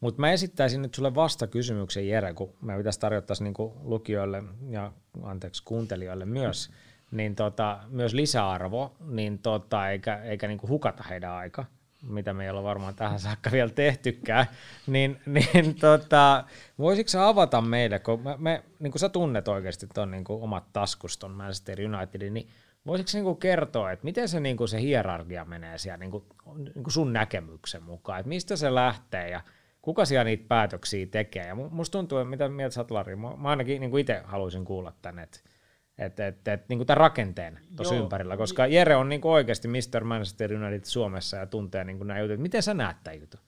Mutta 0.00 0.20
mä 0.20 0.32
esittäisin 0.32 0.82
nyt 0.82 0.94
sulle 0.94 1.14
vasta 1.14 1.46
kysymyksen, 1.46 2.08
Jere, 2.08 2.34
kun 2.34 2.54
me 2.62 2.76
pitäisi 2.76 3.00
tarjota 3.00 3.34
niinku 3.40 3.76
lukijoille 3.82 4.42
ja 4.68 4.92
anteeksi 5.22 5.62
kuuntelijoille 5.64 6.24
myös, 6.24 6.70
niin 7.10 7.34
tota, 7.34 7.78
myös 7.88 8.14
lisäarvo, 8.14 8.96
niin 9.00 9.38
tota, 9.38 9.90
eikä, 9.90 10.16
eikä 10.16 10.48
niinku 10.48 10.68
hukata 10.68 11.02
heidän 11.02 11.32
aika 11.32 11.64
mitä 12.02 12.34
me 12.34 12.44
ei 12.44 12.50
ole 12.50 12.62
varmaan 12.62 12.94
tähän 12.94 13.20
saakka 13.20 13.50
vielä 13.50 13.70
tehtykään, 13.70 14.46
niin, 14.86 15.20
niin 15.26 15.74
tota, 15.74 16.44
voisitko 16.78 17.08
sä 17.08 17.28
avata 17.28 17.60
meille, 17.60 17.98
kun 17.98 18.20
me, 18.20 18.34
me 18.38 18.62
niin 18.78 18.90
kuin 18.90 19.00
sä 19.00 19.08
tunnet 19.08 19.48
oikeasti 19.48 19.86
tuon 19.94 20.10
niin 20.10 20.24
omat 20.28 20.64
taskuston 20.72 21.30
Manchester 21.30 21.78
Unitedin, 21.80 22.34
niin 22.34 22.48
voisitko 22.86 23.10
niin 23.14 23.24
kuin 23.24 23.36
kertoa, 23.36 23.92
että 23.92 24.04
miten 24.04 24.28
se, 24.28 24.40
niin 24.40 24.56
kuin 24.56 24.68
se 24.68 24.80
hierarkia 24.80 25.44
menee 25.44 25.78
siellä 25.78 25.96
niin 25.96 26.10
kuin, 26.10 26.24
niin 26.56 26.84
kuin 26.84 26.92
sun 26.92 27.12
näkemyksen 27.12 27.82
mukaan, 27.82 28.20
että 28.20 28.28
mistä 28.28 28.56
se 28.56 28.74
lähtee 28.74 29.30
ja 29.30 29.40
kuka 29.82 30.04
siellä 30.04 30.24
niitä 30.24 30.44
päätöksiä 30.48 31.06
tekee. 31.06 31.46
Ja 31.46 31.54
musta 31.54 31.98
tuntuu, 31.98 32.18
että 32.18 32.30
mitä 32.30 32.48
mieltä 32.48 32.74
sä 32.74 32.80
oot, 32.80 32.90
Lari, 32.90 33.16
mä, 33.16 33.36
mä 33.36 33.48
ainakin 33.48 33.80
niin 33.80 33.90
kuin 33.90 34.00
itse 34.00 34.22
haluaisin 34.24 34.64
kuulla 34.64 34.92
tänne, 35.02 35.22
että 35.22 35.40
et, 35.98 36.20
et, 36.20 36.48
et, 36.48 36.68
niin 36.68 36.78
kuin 36.78 36.86
tämän 36.86 36.96
rakenteen 36.96 37.58
tuossa 37.76 37.94
ympärillä, 37.94 38.36
koska 38.36 38.66
Jere 38.66 38.96
on 38.96 39.08
niin 39.08 39.20
kuin 39.20 39.32
oikeasti 39.32 39.68
Mr. 39.68 40.04
Manchester 40.04 40.54
United 40.54 40.84
Suomessa 40.84 41.36
ja 41.36 41.46
tuntee 41.46 41.84
niin 41.84 41.98
kuin 41.98 42.08
nämä 42.08 42.20
jutut. 42.20 42.40
Miten 42.40 42.62
sä 42.62 42.74
näet 42.74 42.96
tämän 43.04 43.20
jutun? 43.20 43.40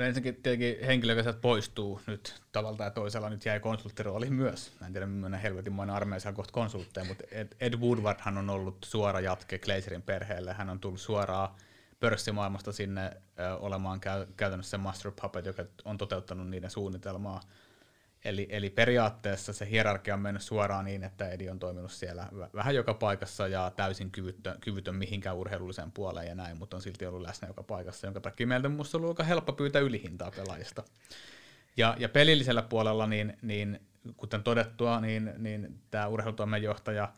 No 0.00 0.06
ensinnäkin 0.06 0.42
tietenkin 0.42 0.86
henkilö, 0.86 1.12
joka 1.12 1.32
poistuu 1.32 2.00
nyt 2.06 2.42
tavalla 2.52 2.76
tai 2.76 2.90
toisella, 2.90 3.30
nyt 3.30 3.44
jäi 3.44 3.60
konsulttirooliin 3.60 4.34
myös. 4.34 4.72
Mä 4.80 4.86
en 4.86 4.92
tiedä, 4.92 5.06
millainen 5.06 5.40
helvetinmoinen 5.40 5.96
armeija 5.96 6.20
saa 6.20 6.32
kohta 6.32 6.52
konsultteja, 6.52 7.04
mutta 7.04 7.24
Ed, 7.30 7.48
Ed 7.60 7.74
Woodwardhan 7.74 8.38
on 8.38 8.50
ollut 8.50 8.76
suora 8.84 9.20
jatke 9.20 9.58
Glazerin 9.58 10.02
perheelle. 10.02 10.52
Hän 10.52 10.70
on 10.70 10.80
tullut 10.80 11.00
suoraan 11.00 11.48
pörssimaailmasta 12.00 12.72
sinne 12.72 13.16
ö, 13.38 13.56
olemaan 13.56 14.00
käy, 14.00 14.26
käytännössä 14.36 14.70
se 14.70 14.76
master 14.76 15.12
puppet, 15.22 15.46
joka 15.46 15.64
on 15.84 15.98
toteuttanut 15.98 16.48
niiden 16.48 16.70
suunnitelmaa. 16.70 17.40
Eli, 18.24 18.46
eli 18.50 18.70
periaatteessa 18.70 19.52
se 19.52 19.70
hierarkia 19.70 20.14
on 20.14 20.20
mennyt 20.20 20.42
suoraan 20.42 20.84
niin, 20.84 21.04
että 21.04 21.28
Edi 21.28 21.48
on 21.48 21.58
toiminut 21.58 21.92
siellä 21.92 22.28
vähän 22.54 22.74
joka 22.74 22.94
paikassa 22.94 23.48
ja 23.48 23.72
täysin 23.76 24.10
kyvytön, 24.10 24.60
kyvytön 24.60 24.94
mihinkään 24.94 25.36
urheilulliseen 25.36 25.92
puoleen 25.92 26.28
ja 26.28 26.34
näin, 26.34 26.58
mutta 26.58 26.76
on 26.76 26.82
silti 26.82 27.06
ollut 27.06 27.22
läsnä 27.22 27.48
joka 27.48 27.62
paikassa, 27.62 28.06
jonka 28.06 28.20
takia 28.20 28.46
meiltä 28.46 28.68
on 28.68 28.80
ollut 28.94 29.08
aika 29.08 29.24
helppo 29.24 29.52
pyytää 29.52 29.82
ylihintaa 29.82 30.30
pelaajista. 30.30 30.84
Ja, 31.76 31.96
ja 31.98 32.08
pelillisellä 32.08 32.62
puolella, 32.62 33.06
niin, 33.06 33.36
niin 33.42 33.80
kuten 34.16 34.42
todettua, 34.42 35.00
niin, 35.00 35.32
niin 35.38 35.82
tämä 35.90 36.06
urheilutoimenjohtaja, 36.06 37.12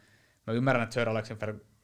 mä 0.46 0.52
ymmärrän, 0.52 0.82
että 0.82 0.94
Sir 0.94 1.08
Alex, 1.08 1.30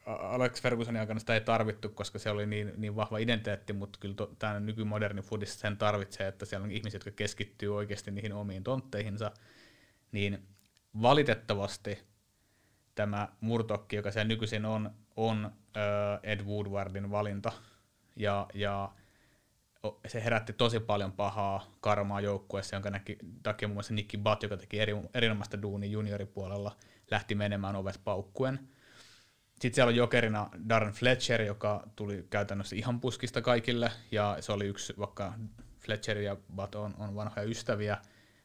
Alex 0.08 0.62
Fergusonin 0.62 1.00
aikana 1.00 1.20
sitä 1.20 1.34
ei 1.34 1.40
tarvittu, 1.40 1.88
koska 1.88 2.18
se 2.18 2.30
oli 2.30 2.46
niin, 2.46 2.72
niin 2.76 2.96
vahva 2.96 3.18
identiteetti, 3.18 3.72
mutta 3.72 3.98
kyllä 3.98 4.14
tämä 4.38 4.60
nykymoderni 4.60 5.22
foodissa 5.22 5.58
sen 5.58 5.76
tarvitsee, 5.76 6.28
että 6.28 6.46
siellä 6.46 6.64
on 6.64 6.70
ihmisiä, 6.70 6.96
jotka 6.96 7.10
keskittyy 7.10 7.76
oikeasti 7.76 8.10
niihin 8.10 8.32
omiin 8.32 8.64
tontteihinsa, 8.64 9.32
niin 10.12 10.46
valitettavasti 11.02 11.98
tämä 12.94 13.28
Murtokki, 13.40 13.96
joka 13.96 14.10
siellä 14.10 14.28
nykyisin 14.28 14.64
on, 14.64 14.90
on 15.16 15.50
Ed 16.22 16.40
Woodwardin 16.40 17.10
valinta, 17.10 17.52
ja, 18.16 18.46
ja 18.54 18.92
se 20.06 20.24
herätti 20.24 20.52
tosi 20.52 20.80
paljon 20.80 21.12
pahaa 21.12 21.76
karmaa 21.80 22.20
joukkueessa, 22.20 22.76
jonka 22.76 22.90
näki, 22.90 23.18
takia 23.42 23.68
muun 23.68 23.76
muassa 23.76 23.94
Nicky 23.94 24.18
Butt, 24.18 24.42
joka 24.42 24.56
teki 24.56 24.80
eri, 24.80 24.92
erinomaista 25.14 25.62
duuni 25.62 25.90
junioripuolella, 25.90 26.76
lähti 27.10 27.34
menemään 27.34 27.76
ovet 27.76 28.00
paukkuen. 28.04 28.68
Sitten 29.58 29.74
siellä 29.74 29.90
on 29.90 29.96
jokerina 29.96 30.50
Darren 30.68 30.92
Fletcher, 30.92 31.42
joka 31.42 31.88
tuli 31.96 32.26
käytännössä 32.30 32.76
ihan 32.76 33.00
puskista 33.00 33.42
kaikille, 33.42 33.90
ja 34.10 34.36
se 34.40 34.52
oli 34.52 34.66
yksi, 34.66 34.94
vaikka 34.98 35.34
Fletcher 35.80 36.18
ja 36.18 36.36
Butt 36.56 36.74
on, 36.74 36.94
vanhoja 36.98 37.46
ystäviä, 37.46 37.98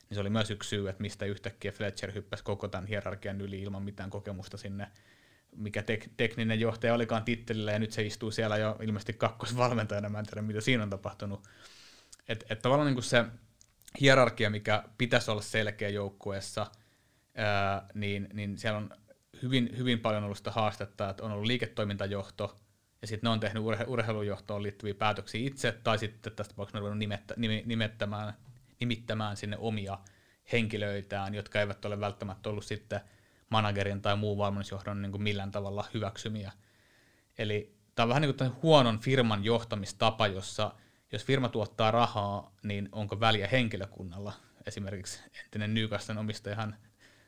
niin 0.10 0.16
se 0.16 0.22
oli 0.22 0.30
myös 0.30 0.52
yksi 0.52 0.70
syy, 0.70 0.90
että 0.90 1.02
mistä 1.02 1.26
yhtäkkiä 1.26 1.72
Fletcher 1.72 2.14
hyppäsi 2.14 2.44
koko 2.44 2.68
tämän 2.68 2.88
hierarkian 2.88 3.42
yli 3.42 3.62
ilman 3.62 3.84
mitään 3.84 4.10
kokemusta 4.10 4.58
sinne 4.58 4.88
mikä 5.56 5.84
tek, 5.84 6.10
tekninen 6.18 6.60
johtaja 6.60 6.94
olikaan 6.94 7.24
tittelillä, 7.24 7.72
ja 7.72 7.80
nyt 7.80 7.92
se 7.92 8.04
istuu 8.04 8.32
siellä 8.32 8.58
jo 8.58 8.78
ilmeisesti 8.82 9.14
kakkosvalmentajana, 9.14 10.10
mä 10.10 10.20
en 10.20 10.26
tiedä 10.26 10.42
mitä 10.42 10.62
siinä 10.62 10.84
on 10.84 10.90
tapahtunut. 10.90 11.48
Että 12.28 12.46
et 12.50 12.62
tavallaan 12.62 12.94
niin 12.94 13.04
se 13.04 13.26
hierarkia, 14.02 14.50
mikä 14.50 14.84
pitäisi 14.98 15.32
olla 15.32 15.42
selkeä 15.42 15.90
joukkueessa, 15.90 16.68
ää, 17.36 17.88
niin, 17.94 18.30
niin 18.34 18.58
siellä 18.58 18.78
on 18.78 18.90
hyvin, 19.44 19.70
hyvin 19.78 20.00
paljon 20.00 20.24
ollut 20.24 20.38
sitä 20.38 20.52
haastetta, 20.52 21.10
että 21.10 21.24
on 21.24 21.32
ollut 21.32 21.46
liiketoimintajohto, 21.46 22.60
ja 23.02 23.08
sitten 23.08 23.28
ne 23.28 23.32
on 23.32 23.40
tehnyt 23.40 23.64
urhe- 23.64 23.88
urheilujohtoon 23.88 24.64
liittyviä 24.64 24.94
päätöksiä 24.94 25.48
itse, 25.48 25.72
tai 25.72 26.00
sitten 26.00 26.34
tästä 26.34 26.54
tapauksessa 26.54 26.80
ne 26.80 26.90
on 26.90 27.00
nimettä, 27.00 27.34
nimettämään, 27.66 28.34
nimittämään 28.80 29.38
sinne 29.38 29.58
omia 29.58 29.98
henkilöitään, 30.52 31.34
jotka 31.34 31.60
eivät 31.60 31.86
ole 31.86 32.00
välttämättä 32.00 32.50
ollut 32.50 32.66
sitten 32.66 33.02
managerin 33.50 34.02
tai 34.02 34.16
muun 34.16 34.38
valmennusjohdon 34.38 35.02
niin 35.02 35.12
kuin 35.12 35.24
millään 35.24 35.52
tavalla 35.52 35.86
hyväksymiä. 35.94 36.52
Eli 37.38 37.76
tämä 37.96 38.04
on 38.04 38.10
vähän 38.10 38.22
niin 38.22 38.36
kuin 38.38 38.52
huonon 38.64 39.00
firman 39.00 39.44
johtamistapa, 39.44 40.28
jossa 40.28 40.72
jos 41.12 41.26
firma 41.26 41.50
tuottaa 41.50 41.92
rahaa, 41.92 42.52
niin 42.64 42.90
onko 42.92 43.20
väliä 43.20 43.48
henkilökunnalla. 43.48 44.34
Esimerkiksi 44.66 45.20
entinen 45.44 45.74
Newcastlen 45.74 46.18
omistajahan 46.18 46.76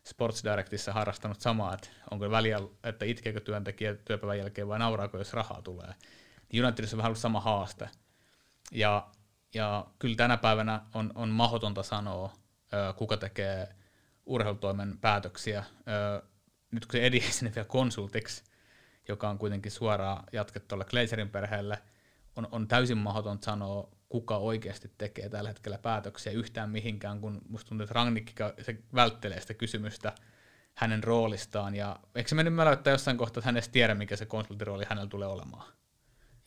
Sports 0.08 0.44
Directissa 0.44 0.94
harrastanut 0.94 1.42
samaa, 1.42 1.74
että 1.74 1.90
onko 2.12 2.32
väliä, 2.32 2.60
että 2.84 3.06
itkeekö 3.06 3.40
työntekijä 3.40 3.96
työpäivän 3.96 4.38
jälkeen 4.38 4.68
vai 4.68 4.80
nauraako, 4.80 5.18
jos 5.18 5.34
rahaa 5.34 5.62
tulee. 5.62 5.94
Niin 6.52 6.66
Unitedissa 6.66 6.96
on 6.96 6.98
vähän 6.98 7.10
ollut 7.10 7.20
sama 7.20 7.40
haaste. 7.40 7.90
Ja, 8.72 9.08
ja 9.54 9.88
kyllä 10.00 10.16
tänä 10.16 10.38
päivänä 10.38 10.82
on, 10.94 11.12
on 11.16 11.30
mahdotonta 11.30 11.84
sanoa, 11.84 12.34
kuka 12.96 13.18
tekee 13.18 13.76
urheilutoimen 14.26 14.98
päätöksiä. 14.98 15.64
nyt 16.72 16.86
kun 16.86 16.92
se 16.92 17.06
edi 17.06 17.22
sinne 17.22 17.56
vielä 17.56 17.68
konsultiksi, 17.68 18.44
joka 19.08 19.30
on 19.30 19.38
kuitenkin 19.38 19.72
suoraan 19.72 20.24
jatkettu 20.32 20.68
tuolle 20.68 20.86
Glazerin 20.86 21.30
perheelle, 21.30 21.82
on, 22.36 22.48
on 22.52 22.68
täysin 22.68 22.98
mahdoton 22.98 23.38
sanoa, 23.42 23.90
kuka 24.10 24.38
oikeasti 24.38 24.92
tekee 24.98 25.30
tällä 25.30 25.50
hetkellä 25.50 25.78
päätöksiä 25.78 26.34
yhtään 26.34 26.70
mihinkään, 26.70 27.22
kun 27.22 27.42
musta 27.50 27.70
tuntuu, 27.70 27.84
että 27.84 27.94
Rangnick 27.94 28.40
se 28.62 28.78
välttelee 28.96 29.42
sitä 29.42 29.54
kysymystä 29.54 30.16
hänen 30.76 31.04
roolistaan, 31.04 31.76
ja 31.76 32.00
eikö 32.16 32.30
se 32.30 32.36
mennyt 32.36 32.54
mäläyttää 32.54 32.92
jossain 32.92 33.18
kohtaa, 33.18 33.40
että 33.40 33.48
hän 33.48 33.56
edes 33.56 33.70
tiedä, 33.70 33.96
mikä 33.96 34.16
se 34.16 34.26
konsultirooli 34.26 34.86
hänellä 34.90 35.10
tulee 35.10 35.28
olemaan, 35.28 35.74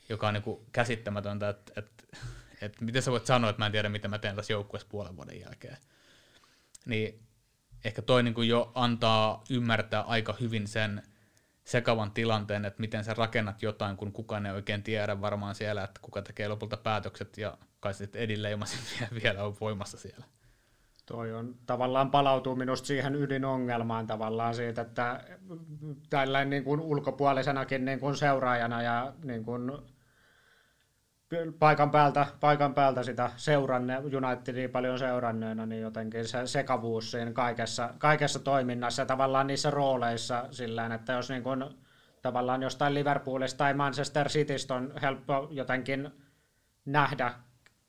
joka 0.09 0.29
on 0.29 0.35
niin 0.35 0.67
käsittämätöntä, 0.73 1.49
että, 1.49 1.73
että, 1.77 2.05
että 2.63 2.85
miten 2.85 3.03
sä 3.03 3.11
voit 3.11 3.27
sanoa, 3.27 3.51
että 3.51 3.61
mä 3.61 3.67
en 3.67 3.73
tiedä, 3.73 3.89
mitä 3.89 4.09
mä 4.09 4.19
teen 4.19 4.37
tässä 4.37 4.53
joukkueessa 4.53 4.89
puolen 4.91 5.17
vuoden 5.17 5.41
jälkeen. 5.41 5.77
Niin 6.87 7.23
ehkä 7.85 8.03
toi 8.03 8.23
niin 8.23 8.49
jo 8.49 8.73
antaa 8.75 9.45
ymmärtää 9.51 10.01
aika 10.01 10.37
hyvin 10.41 10.67
sen 10.67 11.03
sekavan 11.69 12.11
tilanteen, 12.11 12.64
että 12.64 12.81
miten 12.81 13.05
sä 13.05 13.14
rakennat 13.14 13.62
jotain, 13.62 13.97
kun 13.97 14.12
kukaan 14.12 14.47
ei 14.47 14.53
oikein 14.53 14.83
tiedä 14.83 15.21
varmaan 15.21 15.55
siellä, 15.55 15.85
että 15.85 16.01
kuka 16.03 16.23
tekee 16.23 16.49
lopulta 16.49 16.77
päätökset, 16.77 17.39
ja 17.39 17.59
kai 17.81 17.95
sitten 17.95 18.23
edinleimasin 18.23 18.79
vielä 19.23 19.45
on 19.45 19.57
voimassa 19.61 19.99
siellä. 19.99 20.25
Toi 21.07 21.33
on 21.33 21.55
tavallaan 21.66 22.11
palautuu 22.11 22.57
minusta 22.57 22.87
siihen 22.87 23.14
ydinongelmaan 23.14 24.07
tavallaan 24.07 24.55
siitä, 24.55 24.83
että 24.83 25.25
tällainen 26.11 26.51
niin 26.51 26.64
kuin 26.64 26.81
ulkopuolisenakin 26.81 27.85
niin 27.85 28.01
kuin 28.01 28.16
seuraajana 28.16 28.83
ja 28.83 29.12
niin 29.25 29.45
kuin 29.45 29.73
paikan 31.59 31.91
päältä, 31.91 32.26
paikan 32.41 32.74
päältä 32.74 33.03
sitä 33.03 33.31
seuranne, 33.37 33.99
Unitedia 33.99 34.68
paljon 34.68 34.99
seuranneena, 34.99 35.66
niin 35.66 35.83
jotenkin 35.83 36.29
se 36.29 36.47
sekavuus 36.47 37.11
siinä 37.11 37.33
kaikessa, 37.33 37.95
kaikessa 37.99 38.39
toiminnassa 38.39 39.03
ja 39.03 39.07
tavallaan 39.07 39.47
niissä 39.47 39.70
rooleissa 39.70 40.45
sillä 40.51 40.95
että 40.95 41.12
jos 41.12 41.31
niin 41.31 41.43
kun, 41.43 41.79
tavallaan 42.22 42.62
jostain 42.62 42.95
Liverpoolista 42.95 43.59
tai 43.59 43.74
Manchester 43.74 44.29
Citystä 44.29 44.74
on 44.74 44.93
helppo 45.03 45.49
jotenkin 45.51 46.11
nähdä, 46.85 47.35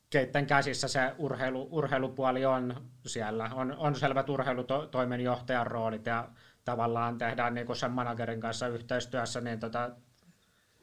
keitten 0.09 0.45
käsissä 0.45 0.87
se 0.87 1.13
urheilu, 1.17 1.67
urheilupuoli 1.71 2.45
on 2.45 2.75
siellä. 3.05 3.49
On, 3.53 3.75
on 3.77 3.95
selvät 3.95 4.29
urheilutoimenjohtajan 4.29 5.67
roolit 5.67 6.05
ja 6.05 6.29
tavallaan 6.65 7.17
tehdään 7.17 7.53
niin 7.53 7.75
sen 7.75 7.91
managerin 7.91 8.41
kanssa 8.41 8.67
yhteistyössä, 8.67 9.41
niin 9.41 9.59
tota, 9.59 9.91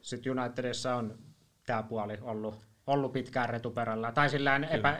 sitten 0.01 0.39
Unitedissa 0.39 0.95
on 0.95 1.26
tämä 1.67 1.83
puoli 1.83 2.17
ollut, 2.21 2.59
ollut 2.87 3.13
pitkään 3.13 3.49
retuperällä. 3.49 4.11
Tai 4.11 4.29
sillä 4.29 4.55
epä, 4.55 4.99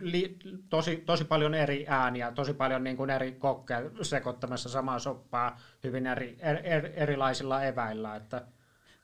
li, 0.00 0.36
tosi, 0.68 0.96
tosi 0.96 1.24
paljon 1.24 1.54
eri 1.54 1.86
ääniä, 1.88 2.32
tosi 2.32 2.54
paljon 2.54 2.84
niin 2.84 2.96
kuin 2.96 3.10
eri 3.10 3.32
kokkeja 3.32 3.80
sekoittamassa 4.02 4.68
samaa 4.68 4.98
soppaa 4.98 5.60
hyvin 5.84 6.06
eri, 6.06 6.36
er, 6.40 6.58
er, 6.64 6.90
erilaisilla 6.94 7.64
eväillä. 7.64 8.16
Että... 8.16 8.46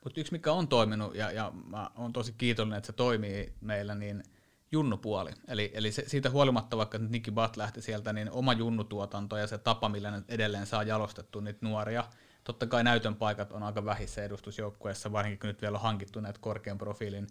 Mutta 0.03 0.19
yksi, 0.19 0.31
mikä 0.31 0.51
on 0.51 0.67
toiminut, 0.67 1.15
ja, 1.15 1.31
ja 1.31 1.51
mä 1.67 1.89
oon 1.97 2.13
tosi 2.13 2.33
kiitollinen, 2.37 2.77
että 2.77 2.87
se 2.87 2.93
toimii 2.93 3.53
meillä, 3.61 3.95
niin 3.95 4.23
junnupuoli. 4.71 5.31
Eli, 5.47 5.71
eli 5.73 5.91
se, 5.91 6.03
siitä 6.07 6.29
huolimatta, 6.29 6.77
vaikka 6.77 6.97
Nicky 6.97 7.31
Butt 7.31 7.57
lähti 7.57 7.81
sieltä, 7.81 8.13
niin 8.13 8.31
oma 8.31 8.53
junnutuotanto 8.53 9.37
ja 9.37 9.47
se 9.47 9.57
tapa, 9.57 9.89
millä 9.89 10.11
ne 10.11 10.23
edelleen 10.27 10.65
saa 10.65 10.83
jalostettua 10.83 11.41
niitä 11.41 11.59
nuoria– 11.61 12.03
Totta 12.49 12.67
kai 12.67 12.83
näytön 12.83 13.15
paikat 13.15 13.51
on 13.51 13.63
aika 13.63 13.85
vähissä 13.85 14.23
edustusjoukkueessa, 14.23 15.11
varsinkin 15.11 15.39
kun 15.39 15.47
nyt 15.47 15.61
vielä 15.61 15.77
on 15.77 15.83
hankittu 15.83 16.19
näitä 16.19 16.39
korkean 16.41 16.77
profiilin 16.77 17.27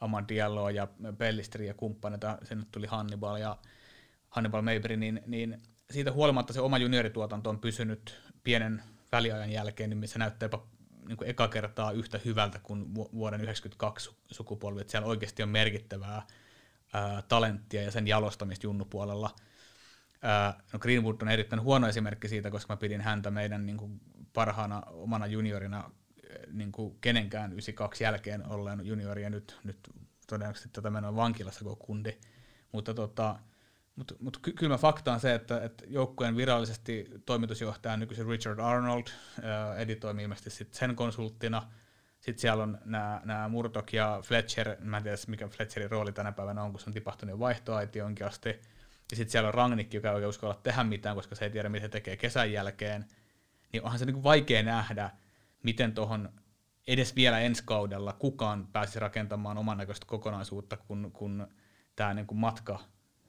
Aman 0.00 0.28
Dialloa 0.28 0.70
ja 0.70 0.88
Pellistri 1.18 1.66
ja 1.66 1.74
kumppaneita, 1.74 2.38
sen 2.42 2.66
tuli 2.72 2.86
Hannibal 2.86 3.36
ja 3.36 3.56
Hannibal 4.28 4.62
Mabry, 4.62 4.96
niin, 4.96 5.22
niin 5.26 5.62
siitä 5.90 6.12
huolimatta 6.12 6.52
se 6.52 6.60
oma 6.60 6.78
juniorituotanto 6.78 7.50
on 7.50 7.58
pysynyt 7.58 8.20
pienen 8.44 8.82
väliajan 9.12 9.50
jälkeen, 9.50 9.90
niin 9.90 9.98
missä 9.98 10.18
näyttää 10.18 10.44
jopa 10.44 10.66
niin 11.08 11.16
kuin 11.16 11.30
eka 11.30 11.48
kertaa 11.48 11.92
yhtä 11.92 12.20
hyvältä 12.24 12.58
kuin 12.62 12.94
vuoden 12.94 13.40
1992 13.40 14.10
sukupolvi, 14.30 14.80
että 14.80 14.90
siellä 14.90 15.08
oikeasti 15.08 15.42
on 15.42 15.48
merkittävää 15.48 16.22
ää, 16.92 17.22
talenttia 17.22 17.82
ja 17.82 17.90
sen 17.90 18.08
jalostamista 18.08 18.66
junnupuolella. 18.66 19.30
Ää, 20.22 20.60
no 20.72 20.78
Greenwood 20.78 21.22
on 21.22 21.28
erittäin 21.28 21.62
huono 21.62 21.88
esimerkki 21.88 22.28
siitä, 22.28 22.50
koska 22.50 22.72
mä 22.72 22.76
pidin 22.76 23.00
häntä 23.00 23.30
meidän 23.30 23.66
niin 23.66 23.76
kuin 23.76 24.00
parhaana 24.34 24.82
omana 24.86 25.26
juniorina 25.26 25.90
eh, 26.30 26.52
niin 26.52 26.72
kuin 26.72 26.98
kenenkään 27.00 27.52
92 27.52 28.04
jälkeen 28.04 28.46
olleen 28.46 28.86
juniori 28.86 29.22
ja 29.22 29.30
nyt, 29.30 29.58
nyt 29.64 29.78
todennäköisesti 30.26 30.68
tätä 30.72 30.90
menoa 30.90 31.16
vankilassa 31.16 31.64
koko 31.64 31.86
kundi. 31.86 32.18
Mutta 32.72 32.94
tota, 32.94 33.38
mut, 33.96 34.16
mut 34.20 34.36
ky- 34.36 34.52
kyllä 34.52 34.78
fakta 34.78 35.12
on 35.12 35.20
se, 35.20 35.34
että, 35.34 35.64
että 35.64 35.84
joukkueen 35.88 36.36
virallisesti 36.36 37.10
toimitusjohtaja 37.26 37.96
nykyisin 37.96 38.26
Richard 38.26 38.58
Arnold 38.58 39.06
äh, 39.06 39.78
editoimi 39.78 40.22
ilmeisesti 40.22 40.50
sit 40.50 40.74
sen 40.74 40.96
konsulttina. 40.96 41.62
Sitten 42.20 42.40
siellä 42.40 42.62
on 42.62 42.78
nämä 43.24 43.48
Murtok 43.48 43.92
ja 43.92 44.20
Fletcher, 44.24 44.76
mä 44.80 44.96
en 44.96 45.02
tiedä 45.02 45.16
mikä 45.26 45.48
Fletcherin 45.48 45.90
rooli 45.90 46.12
tänä 46.12 46.32
päivänä 46.32 46.62
on, 46.62 46.70
kun 46.70 46.80
se 46.80 46.90
on 46.90 46.94
tipahtunut 46.94 47.30
jo 47.30 47.38
vaihtoaitioonkin 47.38 48.26
asti. 48.26 48.48
Ja 49.10 49.16
sitten 49.16 49.30
siellä 49.30 49.48
on 49.48 49.54
Rangnick, 49.54 49.94
joka 49.94 50.08
ei 50.08 50.14
oikein 50.14 50.28
uskalla 50.28 50.60
tehdä 50.62 50.84
mitään, 50.84 51.16
koska 51.16 51.34
se 51.34 51.44
ei 51.44 51.50
tiedä, 51.50 51.68
mitä 51.68 51.84
se 51.84 51.88
tekee 51.88 52.16
kesän 52.16 52.52
jälkeen– 52.52 53.04
niin 53.74 53.84
onhan 53.84 53.98
se 53.98 54.04
niin 54.04 54.14
kuin 54.14 54.24
vaikea 54.24 54.62
nähdä, 54.62 55.10
miten 55.62 55.94
tuohon 55.94 56.28
edes 56.86 57.16
vielä 57.16 57.40
ensi 57.40 57.62
kaudella 57.66 58.12
kukaan 58.12 58.68
pääsi 58.72 59.00
rakentamaan 59.00 59.58
oman 59.58 59.78
näköistä 59.78 60.06
kokonaisuutta, 60.06 60.76
kun, 60.76 61.10
kun 61.12 61.48
tämä 61.96 62.14
niin 62.14 62.26
kuin 62.26 62.38
matka 62.38 62.80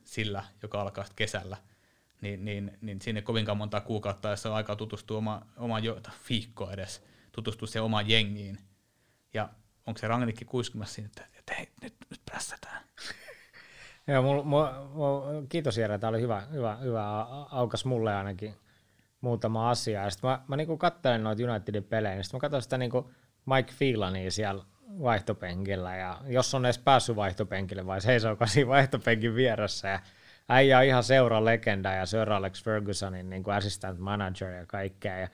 sillä, 0.03 0.43
joka 0.63 0.81
alkaa 0.81 1.05
kesällä, 1.15 1.57
niin, 2.21 2.45
niin, 2.45 2.77
niin 2.81 3.01
siinä 3.01 3.19
ei 3.19 3.23
kovinkaan 3.23 3.57
monta 3.57 3.81
kuukautta, 3.81 4.29
jos 4.29 4.45
on 4.45 4.55
aikaa 4.55 4.75
tutustua 4.75 5.17
oma, 5.17 5.41
oma 5.57 5.79
jo, 5.79 6.01
viikkoa 6.29 6.73
edes, 6.73 7.03
tutustua 7.31 7.67
siihen 7.67 7.83
omaan 7.83 8.09
jengiin. 8.09 8.57
Ja 9.33 9.49
onko 9.85 9.97
se 9.97 10.07
Rangnikki 10.07 10.45
kuiskumassa 10.45 10.95
siinä, 10.95 11.07
että, 11.07 11.27
että 11.39 11.53
hei, 11.53 11.67
nyt, 11.81 11.95
nyt 12.09 12.21
prässätään. 12.25 12.83
Joo, 14.07 14.23
mul, 14.23 14.43
mul, 14.43 14.65
mul, 14.93 15.45
kiitos 15.49 15.77
Jere, 15.77 15.97
tämä 15.97 16.09
oli 16.09 16.21
hyvä, 16.21 16.41
hyvä, 16.41 16.75
hyvä 16.75 17.21
aukas 17.51 17.85
mulle 17.85 18.15
ainakin 18.15 18.55
muutama 19.25 19.69
asia. 19.69 20.03
Ja 20.03 20.09
sitten 20.09 20.29
mä, 20.29 20.39
mä 20.47 20.55
niinku 20.55 20.77
katselen 20.77 21.23
noita 21.23 21.43
Unitedin 21.43 21.83
pelejä, 21.83 22.15
niin 22.15 22.23
sitten 22.23 22.37
mä 22.37 22.41
katsoin 22.41 22.63
sitä 22.63 22.77
niinku 22.77 23.11
Mike 23.45 23.73
Pheelania 23.77 24.31
siellä 24.31 24.63
vaihtopenkillä, 25.01 25.95
ja 25.95 26.21
jos 26.27 26.55
on 26.55 26.65
edes 26.65 26.77
päässyt 26.77 27.15
vaihtopenkille, 27.15 27.85
vai 27.85 28.01
seisoo 28.01 28.37
siinä 28.45 28.69
vaihtopenkin 28.69 29.35
vieressä, 29.35 29.87
ja 29.87 29.99
äijä 30.49 30.77
on 30.77 30.85
ihan 30.85 31.03
seura 31.03 31.45
legenda 31.45 31.91
ja 31.91 32.05
Sir 32.05 32.31
Alex 32.31 32.63
Fergusonin 32.63 33.29
niin 33.29 33.43
kuin 33.43 33.55
assistant 33.55 33.99
manager 33.99 34.49
ja 34.49 34.65
kaikkea, 34.65 35.19
ja 35.19 35.27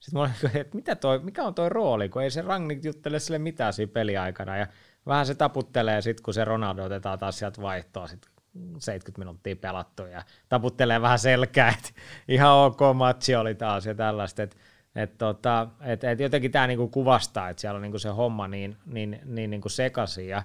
sitten 0.00 0.18
mä 0.18 0.22
olin, 0.22 0.56
että 0.60 0.76
mitä 0.76 0.96
toi, 0.96 1.18
mikä 1.18 1.44
on 1.44 1.54
toi 1.54 1.68
rooli, 1.68 2.08
kun 2.08 2.22
ei 2.22 2.30
se 2.30 2.42
Rangnick 2.42 2.84
juttele 2.84 3.18
sille 3.18 3.38
mitään 3.38 3.72
siinä 3.72 3.92
peliaikana, 3.92 4.56
ja 4.56 4.66
vähän 5.06 5.26
se 5.26 5.34
taputtelee 5.34 6.00
sitten, 6.00 6.22
kun 6.22 6.34
se 6.34 6.44
Ronaldo 6.44 6.84
otetaan 6.84 7.18
taas 7.18 7.38
sieltä 7.38 7.62
vaihtoa 7.62 8.06
sitten 8.06 8.37
70 8.78 9.18
minuuttia 9.18 9.56
pelattu 9.56 10.06
ja 10.06 10.22
taputtelee 10.48 11.02
vähän 11.02 11.18
selkää, 11.18 11.68
että 11.68 11.90
ihan 12.28 12.52
ok 12.52 12.80
matsi 12.94 13.36
oli 13.36 13.54
taas 13.54 13.86
ja 13.86 13.94
tällaista, 13.94 14.42
että 14.42 14.56
et 14.94 15.18
tota, 15.18 15.68
et, 15.80 16.04
et 16.04 16.20
jotenkin 16.20 16.50
tämä 16.50 16.66
niinku 16.66 16.88
kuvastaa, 16.88 17.48
että 17.48 17.60
siellä 17.60 17.76
on 17.76 17.82
niinku 17.82 17.98
se 17.98 18.08
homma 18.08 18.48
niin, 18.48 18.76
niin, 18.86 19.20
niin 19.24 19.50
niinku 19.50 19.68
sekaisin. 19.68 20.28
Ja, 20.28 20.42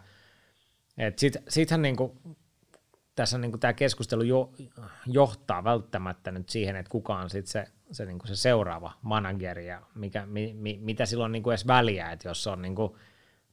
sittenhän 1.49 1.81
niinku, 1.81 2.17
tässä 3.15 3.37
niinku 3.37 3.57
tämä 3.57 3.73
keskustelu 3.73 4.21
jo, 4.21 4.51
johtaa 5.05 5.63
välttämättä 5.63 6.31
nyt 6.31 6.49
siihen, 6.49 6.75
että 6.75 6.89
kuka 6.89 7.15
on 7.15 7.29
sit 7.29 7.47
se, 7.47 7.65
se, 7.91 8.05
niinku 8.05 8.27
se 8.27 8.35
seuraava 8.35 8.93
manageri 9.01 9.67
ja 9.67 9.81
mikä, 9.95 10.25
mi, 10.25 10.53
mi, 10.53 10.79
mitä 10.81 11.05
silloin 11.05 11.31
niinku 11.31 11.49
edes 11.49 11.67
väliä, 11.67 12.11
että 12.11 12.27
jos 12.27 12.47
on 12.47 12.61
niinku 12.61 12.97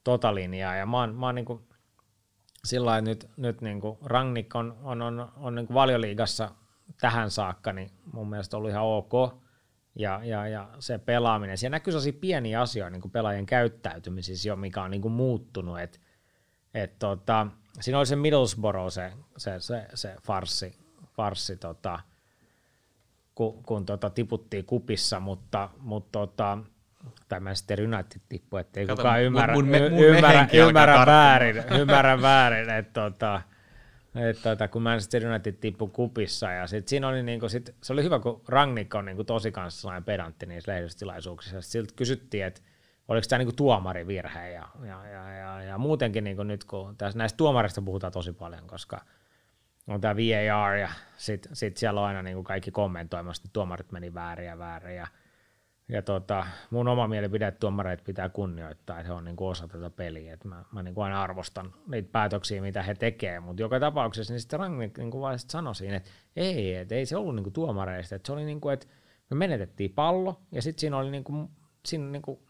tota 0.03 0.35
linjaa. 0.35 0.75
Ja 0.75 0.85
mä 0.85 0.97
oon, 0.97 1.15
mä 1.15 1.25
oon 1.25 1.35
niinku, 1.35 1.67
sillä 2.65 3.01
nyt, 3.01 3.29
nyt 3.37 3.61
niinku 3.61 3.97
Rangnick 4.03 4.55
on, 4.55 4.77
on, 4.83 5.01
on, 5.01 5.31
on 5.37 5.55
niinku 5.55 5.73
valioliigassa 5.73 6.51
tähän 7.01 7.31
saakka, 7.31 7.73
niin 7.73 7.91
mun 8.13 8.29
mielestä 8.29 8.57
ollut 8.57 8.69
ihan 8.69 8.83
ok 8.83 9.13
ja, 9.95 10.21
ja, 10.23 10.47
ja 10.47 10.69
se 10.79 10.97
pelaaminen. 10.97 11.57
Siellä 11.57 11.75
näkyy 11.75 11.91
sellaisia 11.91 12.19
pieniä 12.21 12.61
asioita 12.61 12.89
niin 12.89 13.01
kuin 13.01 13.11
pelaajien 13.11 13.45
käyttäytymisissä 13.45 14.49
jo, 14.49 14.55
mikä 14.55 14.83
on 14.83 14.91
niin 14.91 15.01
kuin 15.01 15.11
muuttunut. 15.11 15.79
Et, 15.79 16.01
et 16.73 16.99
tota, 16.99 17.47
siinä 17.79 17.97
oli 17.97 18.05
se 18.05 18.15
Middlesbrough 18.15 18.91
se, 18.93 19.13
se, 19.37 19.59
se, 19.59 19.87
se 19.93 20.15
farsi, 20.23 20.79
farsi 21.15 21.57
tota, 21.57 21.99
kun, 23.35 23.63
kun 23.63 23.85
tota, 23.85 24.09
tiputtiin 24.09 24.65
kupissa, 24.65 25.19
mutta, 25.19 25.69
mutta 25.79 26.19
tota, 26.19 26.57
tai 27.29 27.39
Manchester 27.39 27.81
United 27.81 28.21
tippu, 28.29 28.57
ettei 28.57 28.85
Kato, 28.85 28.95
kukaan 28.95 29.21
ymmärrä, 29.21 29.53
mun, 29.53 29.65
mun, 29.65 29.91
mun 29.91 30.03
ymmärrä, 30.03 30.47
ymmärrä 30.67 31.05
väärin, 31.05 31.63
ymmärrä 31.79 32.21
väärin, 32.21 32.69
että 32.69 33.01
tota, 33.01 33.41
että 34.15 34.49
tota, 34.49 34.67
kun 34.67 34.81
Manchester 34.81 35.27
United 35.27 35.53
tippui 35.53 35.89
kupissa 35.93 36.51
ja 36.51 36.67
sit 36.67 36.87
siinä 36.87 37.07
oli 37.07 37.23
niinku, 37.23 37.49
sit, 37.49 37.75
se 37.83 37.93
oli 37.93 38.03
hyvä, 38.03 38.19
kun 38.19 38.41
Rangnick 38.47 38.95
on 38.95 39.05
niinku 39.05 39.23
tosi 39.23 39.51
kanssa 39.51 39.81
sellainen 39.81 40.03
pedantti 40.03 40.45
niissä 40.45 40.71
lehdistötilaisuuksissa. 40.71 41.61
Siltä 41.61 41.93
kysyttiin, 41.95 42.45
että 42.45 42.61
oliko 43.07 43.25
tämä 43.29 43.37
niinku 43.37 43.55
tuomarivirhe 43.55 44.49
ja, 44.49 44.67
ja, 44.87 45.07
ja, 45.07 45.33
ja, 45.33 45.63
ja 45.63 45.77
muutenkin 45.77 46.23
niinku 46.23 46.43
nyt, 46.43 46.63
kun 46.63 46.97
tässä, 46.97 47.17
näistä 47.17 47.37
tuomarista 47.37 47.81
puhutaan 47.81 48.13
tosi 48.13 48.33
paljon, 48.33 48.67
koska 48.67 49.01
on 49.87 50.01
tämä 50.01 50.15
VAR 50.15 50.75
ja 50.75 50.89
sitten 51.17 51.55
sit 51.55 51.77
siellä 51.77 52.01
on 52.01 52.07
aina 52.07 52.21
niinku 52.21 52.43
kaikki 52.43 52.71
kommentoimassa, 52.71 53.41
että 53.41 53.53
tuomarit 53.53 53.91
meni 53.91 54.13
väärin 54.13 54.47
ja 54.47 54.57
väärin 54.57 54.95
ja 54.95 55.07
ja 55.91 56.01
tota, 56.01 56.45
mun 56.69 56.87
oma 56.87 57.07
mielipide, 57.07 57.47
että 57.47 57.59
tuomareita 57.59 58.03
pitää 58.05 58.29
kunnioittaa, 58.29 58.99
että 58.99 59.07
he 59.07 59.13
on 59.13 59.23
niinku 59.23 59.47
osa 59.47 59.67
tätä 59.67 59.89
peliä. 59.89 60.33
Et 60.33 60.45
mä, 60.45 60.63
mä 60.71 60.83
niinku 60.83 61.01
aina 61.01 61.21
arvostan 61.21 61.73
niitä 61.87 62.09
päätöksiä, 62.11 62.61
mitä 62.61 62.83
he 62.83 62.95
tekevät, 62.95 63.43
mutta 63.43 63.61
joka 63.61 63.79
tapauksessa 63.79 64.33
niin 64.33 64.41
sitten 64.41 64.59
Rangnick 64.59 64.97
niinku 64.97 65.21
vaan 65.21 65.39
sit 65.39 65.49
sanoi 65.49 65.75
siinä, 65.75 65.95
että 65.95 66.09
ei, 66.35 66.75
et 66.75 66.91
ei 66.91 67.05
se 67.05 67.17
ollut 67.17 67.35
niinku 67.35 67.51
tuomareista, 67.51 68.15
että 68.15 68.27
se 68.27 68.33
oli 68.33 68.45
niinku, 68.45 68.69
että 68.69 68.87
me 69.29 69.35
menetettiin 69.37 69.93
pallo, 69.93 70.41
ja 70.51 70.61
sitten 70.61 70.79
siinä 70.81 70.97
oli 70.97 71.11
niinku, 71.11 71.49
siinä 71.85 72.05
niinku, 72.05 72.41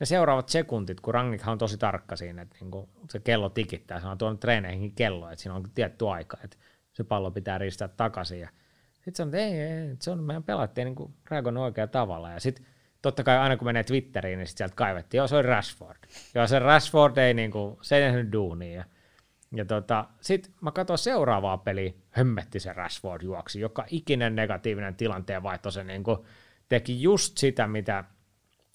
ne 0.00 0.06
seuraavat 0.06 0.48
sekuntit, 0.48 1.00
kun 1.00 1.14
Rangnick 1.14 1.48
on 1.48 1.58
tosi 1.58 1.78
tarkka 1.78 2.16
siinä, 2.16 2.42
että 2.42 2.56
niinku 2.60 2.88
se 3.10 3.20
kello 3.20 3.48
tikittää, 3.48 4.00
se 4.00 4.06
on 4.06 4.18
tuonut 4.18 4.40
treeneihin 4.40 4.94
kello, 4.94 5.30
että 5.30 5.42
siinä 5.42 5.54
on 5.54 5.70
tietty 5.74 6.08
aika, 6.08 6.38
että 6.44 6.56
se 6.92 7.04
pallo 7.04 7.30
pitää 7.30 7.58
ristää 7.58 7.88
takaisin, 7.88 8.40
ja 8.40 8.48
sitten 8.94 9.14
sanoi, 9.14 9.28
että 9.28 9.38
ei, 9.38 9.60
ei, 9.60 9.96
se 10.00 10.10
on 10.10 10.22
meidän 10.22 10.42
pelaajat 10.42 10.78
ei 10.78 10.84
niinku 10.84 11.14
reagoinut 11.30 11.62
oikealla 11.62 11.92
tavalla, 11.92 12.30
ja 12.30 12.40
sitten 12.40 12.66
totta 13.06 13.24
kai 13.24 13.38
aina 13.38 13.56
kun 13.56 13.68
menee 13.68 13.84
Twitteriin, 13.84 14.38
niin 14.38 14.46
sit 14.46 14.58
sieltä 14.58 14.74
kaivettiin, 14.74 15.18
joo 15.18 15.26
se 15.26 15.36
on 15.36 15.44
Rashford. 15.44 15.96
Joo 16.34 16.46
se 16.46 16.58
Rashford 16.58 17.16
ei 17.16 17.34
niinku, 17.34 17.78
se 17.82 17.96
ei 17.96 18.02
tehnyt 18.02 18.32
duunia. 18.32 18.74
Ja, 18.74 18.84
ja 19.54 19.64
tota, 19.64 20.04
sit 20.20 20.50
mä 20.60 20.70
katsoin 20.70 20.98
seuraavaa 20.98 21.58
peliä, 21.58 21.92
hömmetti 22.10 22.60
se 22.60 22.72
Rashford 22.72 23.22
juoksi, 23.22 23.60
joka 23.60 23.84
ikinen 23.90 24.36
negatiivinen 24.36 24.94
tilanteen 24.94 25.42
vaihto 25.42 25.70
se 25.70 25.84
niinku 25.84 26.26
teki 26.68 27.02
just 27.02 27.38
sitä, 27.38 27.66
mitä, 27.66 28.04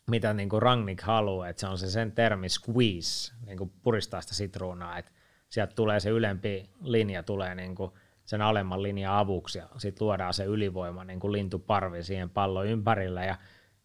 mitä 0.08 0.34
niinku 0.34 0.60
Rangnick 0.60 1.02
haluaa, 1.02 1.50
että 1.50 1.60
se 1.60 1.68
on 1.68 1.78
se 1.78 1.90
sen 1.90 2.12
termi 2.12 2.50
squeeze, 2.50 3.34
niinku 3.46 3.72
puristaa 3.84 4.22
sitä 4.22 4.34
sitruunaa, 4.34 4.98
että 4.98 5.12
sieltä 5.50 5.74
tulee 5.76 6.00
se 6.00 6.10
ylempi 6.10 6.70
linja, 6.82 7.24
tulee 7.24 7.56
niinku 7.56 7.98
sen 8.26 8.42
alemman 8.42 8.84
linjan 8.84 9.14
avuksi 9.14 9.60
ja 9.60 9.68
sitten 9.78 10.06
luodaan 10.06 10.34
se 10.34 10.44
ylivoima 10.44 11.04
niin 11.04 11.20
kuin 11.20 11.32
lintuparvi 11.32 12.04
siihen 12.04 12.30
pallon 12.30 12.68
ympärillä 12.68 13.24
ja 13.24 13.36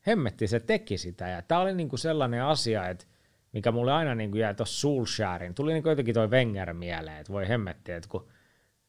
hemmetti 0.07 0.47
se 0.47 0.61
teki 0.61 0.99
sitä. 0.99 1.29
Ja 1.29 1.43
tämä 1.43 1.61
oli 1.61 1.75
niinku 1.75 1.97
sellainen 1.97 2.45
asia, 2.45 2.89
että 2.89 3.05
mikä 3.53 3.73
mulle 3.73 3.93
aina 3.93 4.15
niinku 4.15 4.37
jäi 4.37 4.55
tuossa 4.55 4.81
Sulsharin. 4.81 5.55
Tuli 5.55 5.73
niinku 5.73 5.89
jotenkin 5.89 6.15
toi 6.15 6.31
Wenger 6.31 6.73
mieleen, 6.73 7.17
että 7.17 7.33
voi 7.33 7.49
hemmetti, 7.49 7.93
että 7.93 8.09
kun 8.09 8.27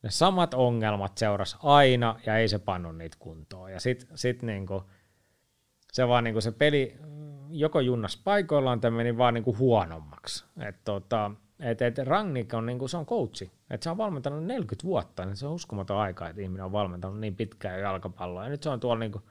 ne 0.04 0.10
samat 0.10 0.54
ongelmat 0.54 1.18
seuras 1.18 1.58
aina 1.64 2.20
ja 2.26 2.38
ei 2.38 2.48
se 2.48 2.60
pannu 2.60 2.92
niitä 2.92 3.18
kuntoon. 3.20 3.72
Ja 3.72 3.80
sitten 3.80 4.18
sit 4.18 4.44
niinku, 4.44 4.84
se 5.94 6.08
vaan 6.08 6.24
niinku 6.24 6.42
se 6.42 6.52
peli 6.52 6.98
joko 7.50 7.80
junnas 7.80 8.18
paikoillaan 8.24 8.82
tai 8.82 8.92
meni 8.92 9.18
vaan 9.18 9.34
niinku 9.34 9.58
huonommaksi. 9.58 10.46
Et 10.68 10.76
tota, 10.84 11.32
et, 11.60 11.82
et 11.82 11.98
Rangnick 11.98 12.54
on, 12.54 12.66
niinku, 12.66 12.88
se 12.88 12.98
on 12.98 13.06
coachi. 13.06 13.52
Et 13.70 13.84
se 13.84 13.90
on 13.90 13.98
valmentanut 13.98 14.46
40 14.46 14.88
vuotta, 14.88 15.26
niin 15.26 15.36
se 15.36 15.48
on 15.48 15.54
uskomaton 15.54 15.98
aika, 15.98 16.30
että 16.30 16.42
ihminen 16.42 16.66
on 16.66 16.72
valmentanut 16.72 17.20
niin 17.20 17.36
pitkään 17.36 17.80
jalkapalloa. 17.80 18.44
Ja 18.44 18.50
nyt 18.50 18.64
se 18.64 18.70
on 18.70 18.80
tuolla 18.80 19.00
niinku, 19.00 19.22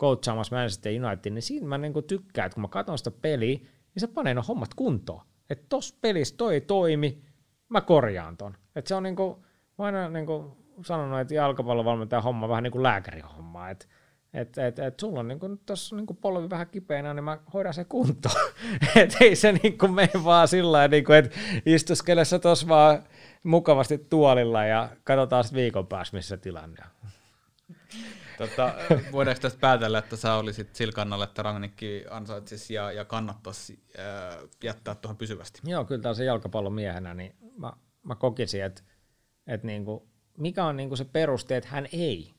coachaamassa 0.00 0.56
Manchester 0.56 0.92
United, 1.04 1.32
niin 1.32 1.42
siinä 1.42 1.66
mä 1.66 1.78
niinku 1.78 2.02
tykkään, 2.02 2.46
että 2.46 2.54
kun 2.54 2.62
mä 2.62 2.68
katson 2.68 2.98
sitä 2.98 3.10
peliä, 3.10 3.58
niin 3.58 4.00
se 4.00 4.06
panee 4.06 4.34
ne 4.34 4.42
hommat 4.48 4.74
kuntoon. 4.74 5.22
Että 5.50 5.64
tossa 5.68 5.96
pelissä 6.00 6.34
toi 6.36 6.60
toimi, 6.60 7.22
mä 7.68 7.80
korjaan 7.80 8.36
ton. 8.36 8.56
Että 8.76 8.88
se 8.88 8.94
on 8.94 9.02
niinku, 9.02 9.44
mä 9.78 9.84
aina 9.84 10.08
niinku 10.08 10.56
sanonut, 10.84 11.20
että 11.20 11.34
jalkapallovalmentaja 11.34 12.22
homma 12.22 12.48
vähän 12.48 12.62
niin 12.62 12.72
kuin 12.72 12.82
lääkärihomma, 12.82 13.70
että 13.70 13.86
et, 14.34 14.58
et, 14.58 14.78
et 14.78 15.00
sulla 15.00 15.20
on 15.20 15.28
niinku, 15.28 15.60
tuossa 15.66 15.96
niinku 15.96 16.14
polvi 16.14 16.50
vähän 16.50 16.66
kipeänä, 16.66 17.14
niin 17.14 17.24
mä 17.24 17.38
hoidan 17.54 17.74
se 17.74 17.84
kuntoon. 17.84 18.50
että 18.96 19.16
ei 19.20 19.36
se 19.36 19.52
niinku 19.52 19.88
mene 19.88 20.24
vaan 20.24 20.48
sillä 20.48 20.78
tavalla, 20.78 20.88
niinku, 20.88 21.12
että 21.12 21.36
istuskelessa 21.66 22.38
tuossa 22.38 22.68
vaan 22.68 23.02
mukavasti 23.42 23.98
tuolilla 23.98 24.64
ja 24.64 24.88
katsotaan 25.04 25.44
sitten 25.44 25.56
viikon 25.62 25.86
päästä, 25.86 26.16
missä 26.16 26.36
tilanne 26.36 26.76
on. 26.84 27.10
Tota, 28.38 28.74
voidaanko 29.12 29.40
tästä 29.40 29.60
päätellä, 29.60 29.98
että 29.98 30.16
sä 30.16 30.34
olisit 30.34 30.74
sillä 30.76 30.92
kannalla, 30.92 31.24
että 31.24 31.42
Rangnikki 31.42 32.04
ansaitsisi 32.10 32.74
ja, 32.74 32.92
ja 32.92 33.04
kannattaisi 33.04 33.78
ää, 33.98 34.38
jättää 34.64 34.94
tuohon 34.94 35.16
pysyvästi? 35.16 35.60
Joo, 35.64 35.84
kyllä 35.84 36.02
taas 36.02 36.18
jalkapallon 36.18 36.72
miehenä, 36.72 37.14
niin 37.14 37.34
mä, 37.56 37.72
mä 38.02 38.14
kokisin, 38.14 38.64
että, 38.64 38.82
että 39.46 39.66
niinku, 39.66 40.08
mikä 40.38 40.64
on 40.64 40.76
niinku 40.76 40.96
se 40.96 41.04
peruste, 41.04 41.56
että 41.56 41.70
hän 41.70 41.88
ei 41.92 42.34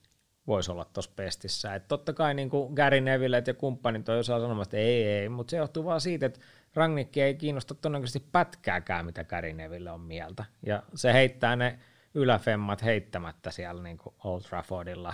voisi 0.47 0.71
olla 0.71 0.85
tuossa 0.85 1.11
pestissä. 1.15 1.75
Et 1.75 1.87
totta 1.87 2.13
kai 2.13 2.33
niin 2.33 2.49
kuin 2.49 2.73
Gary 2.73 3.01
Neville 3.01 3.43
ja 3.47 3.53
kumppanit 3.53 4.09
on 4.09 4.17
osaa 4.17 4.39
sanomaan, 4.39 4.63
että 4.63 4.77
ei, 4.77 5.03
ei, 5.03 5.29
mutta 5.29 5.51
se 5.51 5.57
johtuu 5.57 5.85
vaan 5.85 6.01
siitä, 6.01 6.25
että 6.25 6.39
Rangnikki 6.75 7.21
ei 7.21 7.35
kiinnosta 7.35 7.75
todennäköisesti 7.75 8.27
pätkääkään, 8.31 9.05
mitä 9.05 9.23
Gary 9.23 9.53
Neville 9.53 9.91
on 9.91 10.01
mieltä. 10.01 10.45
Ja 10.65 10.83
se 10.95 11.13
heittää 11.13 11.55
ne 11.55 11.79
yläfemmat 12.15 12.83
heittämättä 12.83 13.51
siellä 13.51 13.83
niin 13.83 13.97
kuin 13.97 14.15
Old 14.23 14.41
Traffordilla. 14.41 15.13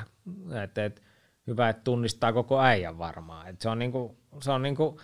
Et, 0.64 0.78
et, 0.78 1.04
hyvä, 1.47 1.70
että 1.70 1.84
tunnistaa 1.84 2.34
koko 2.34 2.62
äijän 2.62 2.97
varmaan. 2.97 3.47
Et 3.47 3.62
se 3.62 3.70
on 3.70 3.80
niin 3.80 3.91
kuin, 3.91 4.18
se 4.41 4.52
on 4.52 4.62
niin 4.62 4.76
kuin, 4.76 4.97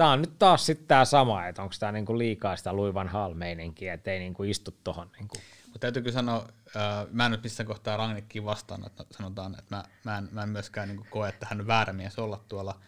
Tämä 0.00 0.12
on 0.12 0.20
nyt 0.20 0.38
taas 0.38 0.66
sitten 0.66 0.86
tämä 0.86 1.04
sama, 1.04 1.46
että 1.46 1.62
onko 1.62 1.74
tämä 1.80 1.92
niinku 1.92 2.18
liikaa 2.18 2.56
sitä 2.56 2.72
luivan 2.72 3.08
halmeininkiä, 3.08 3.94
että 3.94 4.10
ei 4.10 4.18
niinku 4.18 4.42
istu 4.42 4.78
tuohon. 4.84 5.10
Niinku. 5.18 5.36
Mutta 5.64 5.78
täytyykö 5.78 6.12
sanoa, 6.12 6.48
äh, 6.76 7.06
mä 7.12 7.24
en 7.24 7.30
nyt 7.30 7.42
missään 7.42 7.66
kohtaa 7.66 7.96
Rangnikkiin 7.96 8.44
vastaan, 8.44 8.86
että 8.86 9.04
sanotaan, 9.10 9.56
että 9.58 9.76
mä, 9.76 9.84
mä, 10.04 10.18
en, 10.18 10.28
mä 10.32 10.42
en 10.42 10.48
myöskään 10.48 10.88
niinku 10.88 11.06
koe, 11.10 11.28
että 11.28 11.46
hän 11.50 11.60
on 11.60 11.66
väärä 11.66 11.92
mies 11.92 12.18
olla 12.18 12.44
tuolla, 12.48 12.80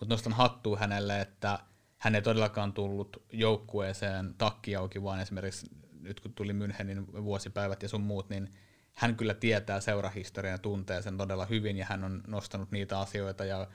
mutta 0.00 0.14
nostan 0.14 0.32
hattua 0.32 0.78
hänelle, 0.78 1.20
että 1.20 1.58
hän 1.98 2.14
ei 2.14 2.22
todellakaan 2.22 2.72
tullut 2.72 3.22
joukkueeseen 3.32 4.34
takki 4.38 4.76
auki, 4.76 5.02
vaan 5.02 5.20
esimerkiksi 5.20 5.66
nyt 6.06 6.20
kun 6.20 6.32
tuli 6.32 6.52
Münchenin 6.52 7.24
vuosipäivät 7.24 7.82
ja 7.82 7.88
sun 7.88 8.00
muut, 8.00 8.28
niin 8.28 8.48
hän 8.92 9.16
kyllä 9.16 9.34
tietää 9.34 9.80
seurahistorian 9.80 10.52
ja 10.52 10.58
tuntee 10.58 11.02
sen 11.02 11.16
todella 11.16 11.46
hyvin 11.46 11.76
ja 11.76 11.86
hän 11.86 12.04
on 12.04 12.22
nostanut 12.26 12.70
niitä 12.70 13.00
asioita 13.00 13.44
ja 13.44 13.68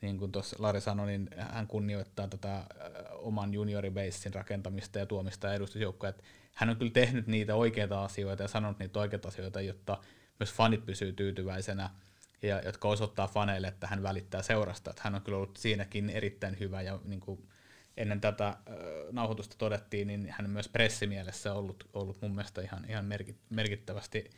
niin 0.00 0.18
kuin 0.18 0.32
tuossa 0.32 0.56
Lari 0.58 0.80
sanoi, 0.80 1.06
niin 1.06 1.28
hän 1.38 1.66
kunnioittaa 1.66 2.28
tätä 2.28 2.64
oman 3.12 3.54
junioribasein 3.54 4.34
rakentamista 4.34 4.98
ja 4.98 5.06
tuomista 5.06 5.54
edustusjoukkoja. 5.54 6.12
Hän 6.54 6.70
on 6.70 6.76
kyllä 6.76 6.92
tehnyt 6.92 7.26
niitä 7.26 7.54
oikeita 7.54 8.04
asioita 8.04 8.42
ja 8.42 8.48
sanonut 8.48 8.78
niitä 8.78 8.98
oikeita 8.98 9.28
asioita, 9.28 9.60
jotta 9.60 9.98
myös 10.40 10.52
fanit 10.52 10.86
pysyy 10.86 11.12
tyytyväisenä 11.12 11.90
ja 12.42 12.62
jotka 12.64 12.88
osoittaa 12.88 13.28
faneille, 13.28 13.68
että 13.68 13.86
hän 13.86 14.02
välittää 14.02 14.42
seurasta. 14.42 14.90
Että 14.90 15.02
hän 15.04 15.14
on 15.14 15.22
kyllä 15.22 15.36
ollut 15.36 15.56
siinäkin 15.56 16.10
erittäin 16.10 16.58
hyvä 16.60 16.82
ja 16.82 17.00
niin 17.04 17.20
kuin 17.20 17.48
ennen 17.98 18.20
tätä 18.20 18.48
äh, 18.48 18.54
nauhoitusta 19.12 19.56
todettiin, 19.58 20.08
niin 20.08 20.34
hän 20.38 20.50
myös 20.50 20.68
pressimielessä 20.68 21.54
ollut, 21.54 21.88
ollut 21.92 22.22
mun 22.22 22.34
mielestä 22.34 22.60
ihan, 22.60 22.84
ihan 22.88 23.06
merkittävästi 23.50 24.30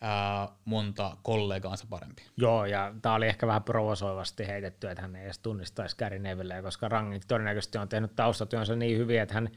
ää, 0.00 0.48
monta 0.64 1.16
kollegaansa 1.22 1.86
parempi. 1.90 2.22
Joo, 2.36 2.64
ja 2.66 2.94
tämä 3.02 3.14
oli 3.14 3.26
ehkä 3.26 3.46
vähän 3.46 3.62
provosoivasti 3.62 4.46
heitetty, 4.46 4.88
että 4.88 5.02
hän 5.02 5.16
ei 5.16 5.24
edes 5.24 5.38
tunnistaisi 5.38 5.96
Gary 5.96 6.18
Nevilleä, 6.18 6.62
koska 6.62 6.88
Rangnick 6.88 7.24
todennäköisesti 7.28 7.78
on 7.78 7.88
tehnyt 7.88 8.16
taustatyönsä 8.16 8.76
niin 8.76 8.98
hyvin, 8.98 9.20
että 9.20 9.34
hän, 9.34 9.48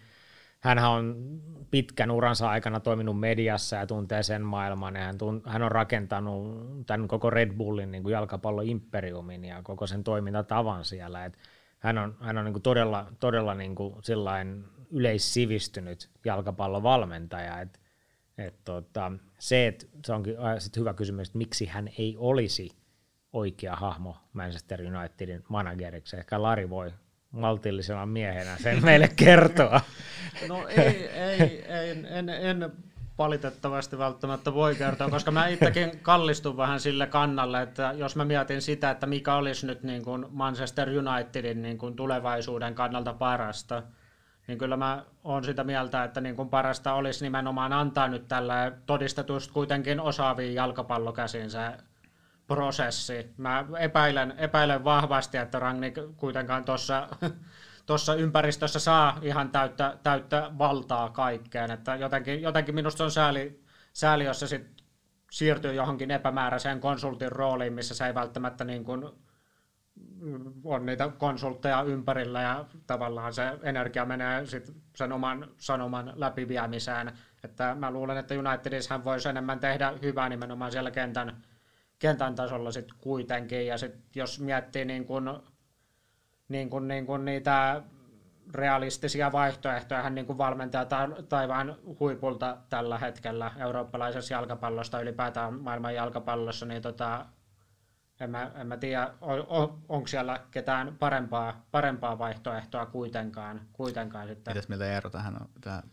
hän 0.59 0.77
on 0.79 1.15
pitkän 1.71 2.11
uransa 2.11 2.49
aikana 2.49 2.79
toiminut 2.79 3.19
mediassa 3.19 3.75
ja 3.75 3.87
tuntee 3.87 4.23
sen 4.23 4.41
maailman, 4.41 4.95
ja 4.95 5.01
hän, 5.01 5.17
tunt, 5.17 5.45
hän 5.45 5.63
on 5.63 5.71
rakentanut 5.71 6.65
tämän 6.85 7.07
koko 7.07 7.29
Red 7.29 7.53
Bullin 7.53 7.91
niin 7.91 8.09
jalkapalloimperiumin 8.09 9.45
ja 9.45 9.61
koko 9.63 9.87
sen 9.87 10.03
toimintatavan 10.03 10.85
siellä, 10.85 11.25
että 11.25 11.37
hän 11.85 11.97
on, 11.97 12.17
hän 12.19 12.37
on 12.37 12.45
niin 12.45 12.53
kuin 12.53 12.63
todella, 12.63 13.07
todella 13.19 13.53
niin 13.53 13.75
kuin 13.75 13.95
yleissivistynyt 14.91 16.09
jalkapallovalmentaja, 16.25 17.61
että 17.61 17.79
et 18.37 18.55
tota, 18.63 19.11
se, 19.39 19.67
että 19.67 19.85
se 20.05 20.13
onkin 20.13 20.35
sit 20.57 20.77
hyvä 20.77 20.93
kysymys, 20.93 21.27
että 21.27 21.37
miksi 21.37 21.65
hän 21.65 21.89
ei 21.97 22.15
olisi 22.17 22.69
oikea 23.33 23.75
hahmo 23.75 24.17
Manchester 24.33 24.81
Unitedin 24.81 25.43
manageriksi. 25.49 26.17
Ehkä 26.17 26.41
Lari 26.41 26.69
voi 26.69 26.93
maltillisena 27.31 28.05
miehenä 28.05 28.57
sen 28.57 28.85
meille 28.85 29.09
kertoa. 29.15 29.81
No 30.47 30.67
ei, 30.67 31.07
ei, 31.07 31.65
ei 31.65 31.89
en, 32.09 32.29
en 32.29 32.71
valitettavasti 33.17 33.97
välttämättä 33.97 34.53
voi 34.53 34.75
kertoa, 34.75 35.09
koska 35.09 35.31
mä 35.31 35.47
itsekin 35.47 35.99
kallistun 36.01 36.57
vähän 36.57 36.79
sille 36.79 37.07
kannalle, 37.07 37.61
että 37.61 37.93
jos 37.97 38.15
mä 38.15 38.25
mietin 38.25 38.61
sitä, 38.61 38.89
että 38.89 39.05
mikä 39.05 39.35
olisi 39.35 39.67
nyt 39.67 39.83
niin 39.83 40.03
kuin 40.03 40.25
Manchester 40.29 40.89
Unitedin 40.89 41.61
niin 41.61 41.77
kuin 41.77 41.95
tulevaisuuden 41.95 42.75
kannalta 42.75 43.13
parasta, 43.13 43.83
niin 44.47 44.57
kyllä 44.57 44.77
mä 44.77 45.03
oon 45.23 45.43
sitä 45.43 45.63
mieltä, 45.63 46.03
että 46.03 46.21
niin 46.21 46.35
kuin 46.35 46.49
parasta 46.49 46.93
olisi 46.93 47.25
nimenomaan 47.25 47.73
antaa 47.73 48.07
nyt 48.07 48.27
tällä 48.27 48.71
todistetusti 48.85 49.53
kuitenkin 49.53 49.99
osaaviin 49.99 50.53
jalkapallokäsiin 50.53 51.51
se 51.51 51.71
prosessi. 52.47 53.33
Mä 53.37 53.65
epäilen, 53.79 54.33
epäilen 54.37 54.83
vahvasti, 54.83 55.37
että 55.37 55.59
Rangnick 55.59 56.17
kuitenkaan 56.17 56.65
tuossa 56.65 57.07
tuossa 57.85 58.15
ympäristössä 58.15 58.79
saa 58.79 59.19
ihan 59.21 59.49
täyttä, 59.49 59.97
täyttä 60.03 60.51
valtaa 60.57 61.09
kaikkeen. 61.09 61.71
Että 61.71 61.95
jotenkin, 61.95 62.41
jotenkin 62.41 62.75
minusta 62.75 63.03
on 63.03 63.11
sääli, 63.11 63.63
sääli 63.93 64.25
jos 64.25 64.39
se 64.39 64.47
sit 64.47 64.83
siirtyy 65.31 65.73
johonkin 65.73 66.11
epämääräiseen 66.11 66.79
konsultin 66.79 67.31
rooliin, 67.31 67.73
missä 67.73 67.95
se 67.95 68.07
ei 68.07 68.15
välttämättä 68.15 68.63
niin 68.63 68.83
kuin 68.83 69.09
on 70.63 70.85
niitä 70.85 71.09
konsultteja 71.17 71.81
ympärillä 71.81 72.41
ja 72.41 72.65
tavallaan 72.87 73.33
se 73.33 73.43
energia 73.63 74.05
menee 74.05 74.45
sit 74.45 74.71
sen 74.95 75.11
oman 75.11 75.51
sanoman 75.57 76.13
läpiviemiseen. 76.15 77.11
Että 77.43 77.75
mä 77.75 77.91
luulen, 77.91 78.17
että 78.17 78.35
Unitedissa 78.39 78.93
hän 78.93 79.05
voisi 79.05 79.29
enemmän 79.29 79.59
tehdä 79.59 79.93
hyvää 80.01 80.29
nimenomaan 80.29 80.71
siellä 80.71 80.91
kentän, 80.91 81.41
kentän 81.99 82.35
tasolla 82.35 82.71
sit 82.71 82.93
kuitenkin. 82.97 83.67
Ja 83.67 83.77
sit 83.77 84.15
jos 84.15 84.39
miettii 84.39 84.85
niin 84.85 85.05
kun, 85.05 85.43
niin 86.49 86.69
kun, 86.69 86.87
niin 86.87 87.05
kun 87.05 87.25
niitä 87.25 87.81
realistisia 88.53 89.31
vaihtoehtoja 89.31 90.09
niin 90.09 90.25
kuin 90.25 90.37
valmentaja 90.37 90.85
taivaan 91.29 91.75
huipulta 91.99 92.57
tällä 92.69 92.97
hetkellä 92.97 93.51
eurooppalaisessa 93.57 94.33
jalkapallosta, 94.33 95.01
ylipäätään 95.01 95.53
maailman 95.53 95.95
jalkapallossa, 95.95 96.65
niin 96.65 96.81
tota, 96.81 97.25
en 98.19 98.29
mä, 98.29 98.51
en 98.55 98.67
mä 98.67 98.77
tiedä, 98.77 99.11
on, 99.21 99.45
on, 99.47 99.81
onko 99.89 100.07
siellä 100.07 100.39
ketään 100.51 100.95
parempaa, 100.99 101.65
parempaa 101.71 102.19
vaihtoehtoa 102.19 102.85
kuitenkaan. 102.85 103.61
kuitenkaan 103.73 104.27
sitten. 104.27 104.51
Mitäs 104.53 104.69
mieltä 104.69 104.93
Eero 104.93 105.09
tähän 105.09 105.35
on, 105.41 105.49
tähän 105.61 105.83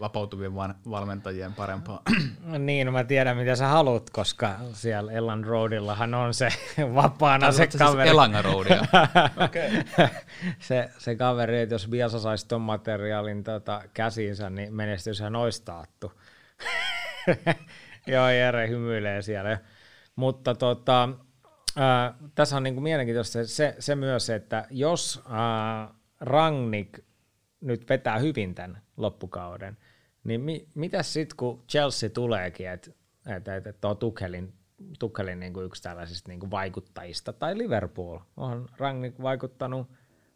vapautuvien 0.00 0.54
valmentajien 0.90 1.54
parempaa? 1.54 2.02
niin, 2.58 2.86
no 2.86 2.92
mä 2.92 3.04
tiedän 3.04 3.36
mitä 3.36 3.56
sä 3.56 3.66
haluat, 3.66 4.10
koska 4.10 4.56
siellä 4.72 5.12
Elland 5.12 5.44
Roadillahan 5.44 6.14
on 6.14 6.34
se 6.34 6.48
vapaana 6.94 7.52
se 7.52 7.56
siis 7.56 7.76
kaveri. 7.76 8.02
Siis 8.02 8.12
Elanga 8.12 8.42
Roadia. 8.42 8.82
okay. 9.44 9.70
se, 10.58 10.90
se 10.98 11.16
kaveri, 11.16 11.60
että 11.60 11.74
jos 11.74 11.88
Biasa 11.88 12.20
saisi 12.20 12.48
ton 12.48 12.60
materiaalin 12.60 13.44
tota, 13.44 13.82
käsiinsä, 13.94 14.50
niin 14.50 14.74
menestyshän 14.74 15.36
olisi 15.36 15.62
taattu. 15.64 16.12
Joo, 18.06 18.28
Jere 18.28 18.68
hymyilee 18.68 19.22
siellä. 19.22 19.58
Mutta 20.16 20.54
tota, 20.54 21.08
äh, 21.78 22.14
tässä 22.34 22.56
on 22.56 22.62
niin 22.62 22.74
kuin 22.74 22.84
mielenkiintoista 22.84 23.46
se, 23.46 23.76
se 23.78 23.94
myös, 23.94 24.30
että 24.30 24.66
jos 24.70 25.22
äh, 25.26 25.94
Rangnick 26.20 26.98
nyt 27.60 27.88
vetää 27.88 28.18
hyvin 28.18 28.54
tämän 28.54 28.82
loppukauden, 28.96 29.76
niin 30.24 30.40
mi, 30.40 30.68
mitä 30.74 31.02
sitten 31.02 31.36
kun 31.36 31.64
Chelsea 31.68 32.10
tuleekin, 32.10 32.68
että 32.68 32.90
et, 33.36 33.48
et, 33.48 33.66
et 33.66 33.80
tuo 33.80 33.94
Tuchelin, 33.94 34.52
Tuchelin 34.98 35.40
niin 35.40 35.52
kuin 35.52 35.66
yksi 35.66 35.82
tällaisista 35.82 36.30
niin 36.30 36.40
kuin 36.40 36.50
vaikuttajista, 36.50 37.32
tai 37.32 37.58
Liverpool, 37.58 38.18
on 38.36 38.68
Rangnick 38.78 39.22
vaikuttanut 39.22 39.90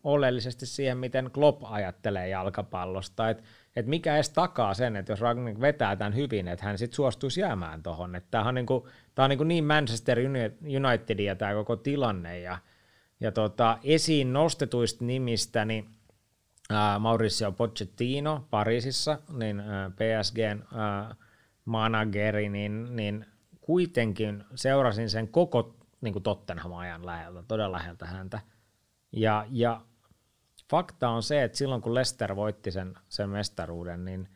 oleellisesti 0.05 0.67
siihen, 0.67 0.99
miten 0.99 1.31
Klopp 1.31 1.63
ajattelee 1.65 2.29
jalkapallosta, 2.29 3.31
että 3.31 3.43
et 3.77 3.87
mikä 3.87 4.15
edes 4.15 4.31
takaa 4.31 4.75
sen, 4.75 4.97
että 4.97 5.13
jos 5.13 5.21
Ragnik 5.21 5.61
vetää 5.61 5.97
tämän 5.97 6.15
hyvin, 6.15 6.49
että 6.49 6.65
hän 6.65 6.79
sitten 6.79 6.97
suostuisi 6.97 7.41
jäämään 7.41 7.83
tuohon. 7.83 8.21
Tämä 8.31 8.45
on, 8.45 8.55
niinku, 8.55 8.89
tää 9.15 9.25
on 9.25 9.29
niinku 9.29 9.45
niin 9.45 9.65
Manchester 9.65 10.19
Unitedia 10.77 11.37
tämä 11.37 11.55
koko 11.55 11.77
tilanne. 11.77 12.41
Ja, 12.41 12.59
ja 13.21 13.33
tota, 13.33 13.79
esiin 13.85 14.33
nostetuista 14.33 15.05
nimistä, 15.05 15.65
niin 15.65 15.89
Mauricio 16.99 17.53
Pochettino 17.53 18.47
Pariisissa, 18.51 19.19
niin 19.33 19.63
PSGn 19.97 20.63
manageri, 21.65 22.49
niin, 22.49 22.97
niin 22.97 23.27
kuitenkin 23.61 24.45
seurasin 24.55 25.11
sen 25.11 25.29
koko 25.29 25.75
niin 26.01 26.23
Tottenham 26.23 26.73
ajan 26.73 27.07
läheltä, 27.07 27.43
todella 27.43 27.77
läheltä 27.77 28.07
häntä. 28.07 28.41
Ja, 29.13 29.47
ja 29.51 29.81
fakta 30.71 31.09
on 31.09 31.23
se, 31.23 31.43
että 31.43 31.59
silloin 31.59 31.83
kun 31.83 31.95
Leicester 31.95 32.37
voitti 32.37 32.71
sen, 32.71 32.95
sen 33.09 33.31
mestaruuden, 33.31 34.05
niin, 34.05 34.29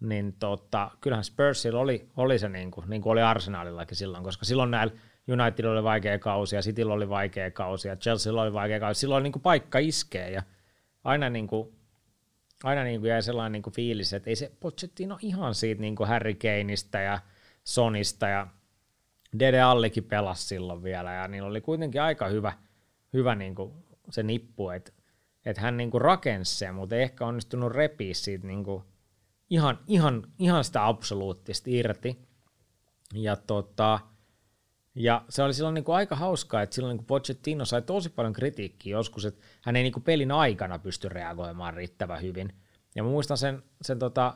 niin 0.00 0.32
tota, 0.32 0.90
kyllähän 1.00 1.24
Spursilla 1.24 1.80
oli, 1.80 2.08
oli 2.16 2.38
se 2.38 2.48
niin 2.48 2.70
kuin, 2.70 2.90
niin 2.90 3.02
kuin 3.02 3.12
oli 3.12 3.22
Arsenalillakin 3.22 3.96
silloin, 3.96 4.24
koska 4.24 4.44
silloin 4.44 4.70
näillä 4.70 4.94
United 5.28 5.64
oli 5.64 5.82
vaikea 5.82 6.18
kausi 6.18 6.56
ja 6.56 6.62
Cityllä 6.62 6.94
oli 6.94 7.08
vaikea 7.08 7.50
kausi 7.50 7.88
ja 7.88 7.96
Chelsea 7.96 8.32
oli 8.32 8.52
vaikea 8.52 8.80
kausi. 8.80 9.00
Silloin 9.00 9.16
oli 9.16 9.22
niin 9.22 9.32
kuin 9.32 9.42
paikka 9.42 9.78
iskee 9.78 10.30
ja 10.30 10.42
aina, 11.04 11.30
niin 11.30 11.46
kuin, 11.46 11.79
aina 12.64 12.84
niin 12.84 13.00
kuin 13.00 13.10
jäi 13.10 13.22
sellainen 13.22 13.52
niin 13.52 13.62
kuin 13.62 13.74
fiilis, 13.74 14.12
että 14.12 14.30
ei 14.30 14.36
se 14.36 14.52
Pochettino 14.60 15.18
ihan 15.22 15.54
siitä 15.54 15.80
niin 15.80 15.96
kuin 15.96 16.08
Harry 16.08 16.34
Kaneista 16.34 16.98
ja 16.98 17.18
Sonista 17.64 18.28
ja 18.28 18.46
Dede 19.38 19.60
Allikin 19.60 20.04
pelasi 20.04 20.46
silloin 20.46 20.82
vielä 20.82 21.12
ja 21.12 21.28
niillä 21.28 21.48
oli 21.48 21.60
kuitenkin 21.60 22.02
aika 22.02 22.28
hyvä, 22.28 22.52
hyvä 23.12 23.34
niin 23.34 23.54
kuin 23.54 23.72
se 24.10 24.22
nippu, 24.22 24.70
että 24.70 24.92
että 25.46 25.62
hän 25.62 25.76
niinku 25.76 25.98
rakensi 25.98 26.54
sen, 26.54 26.74
mutta 26.74 26.96
ei 26.96 27.02
ehkä 27.02 27.26
onnistunut 27.26 27.72
repiä 27.72 28.14
siitä 28.14 28.46
niinku 28.46 28.84
ihan, 29.50 29.78
ihan, 29.86 30.22
ihan 30.38 30.64
sitä 30.64 30.86
absoluuttisesti 30.86 31.78
irti. 31.78 32.18
Ja, 33.14 33.36
tota, 33.36 34.00
ja 34.94 35.24
se 35.28 35.42
oli 35.42 35.54
silloin 35.54 35.74
niinku 35.74 35.92
aika 35.92 36.16
hauskaa, 36.16 36.62
että 36.62 36.74
silloin 36.74 36.92
niinku 36.92 37.04
Pochettino 37.04 37.64
sai 37.64 37.82
tosi 37.82 38.08
paljon 38.08 38.32
kritiikkiä 38.32 38.92
joskus, 38.92 39.24
että 39.24 39.44
hän 39.62 39.76
ei 39.76 39.82
niinku 39.82 40.00
pelin 40.00 40.32
aikana 40.32 40.78
pysty 40.78 41.08
reagoimaan 41.08 41.74
riittävän 41.74 42.22
hyvin. 42.22 42.52
Ja 42.94 43.02
mä 43.02 43.08
muistan 43.08 43.38
sen, 43.38 43.62
sen 43.82 43.98
tota, 43.98 44.34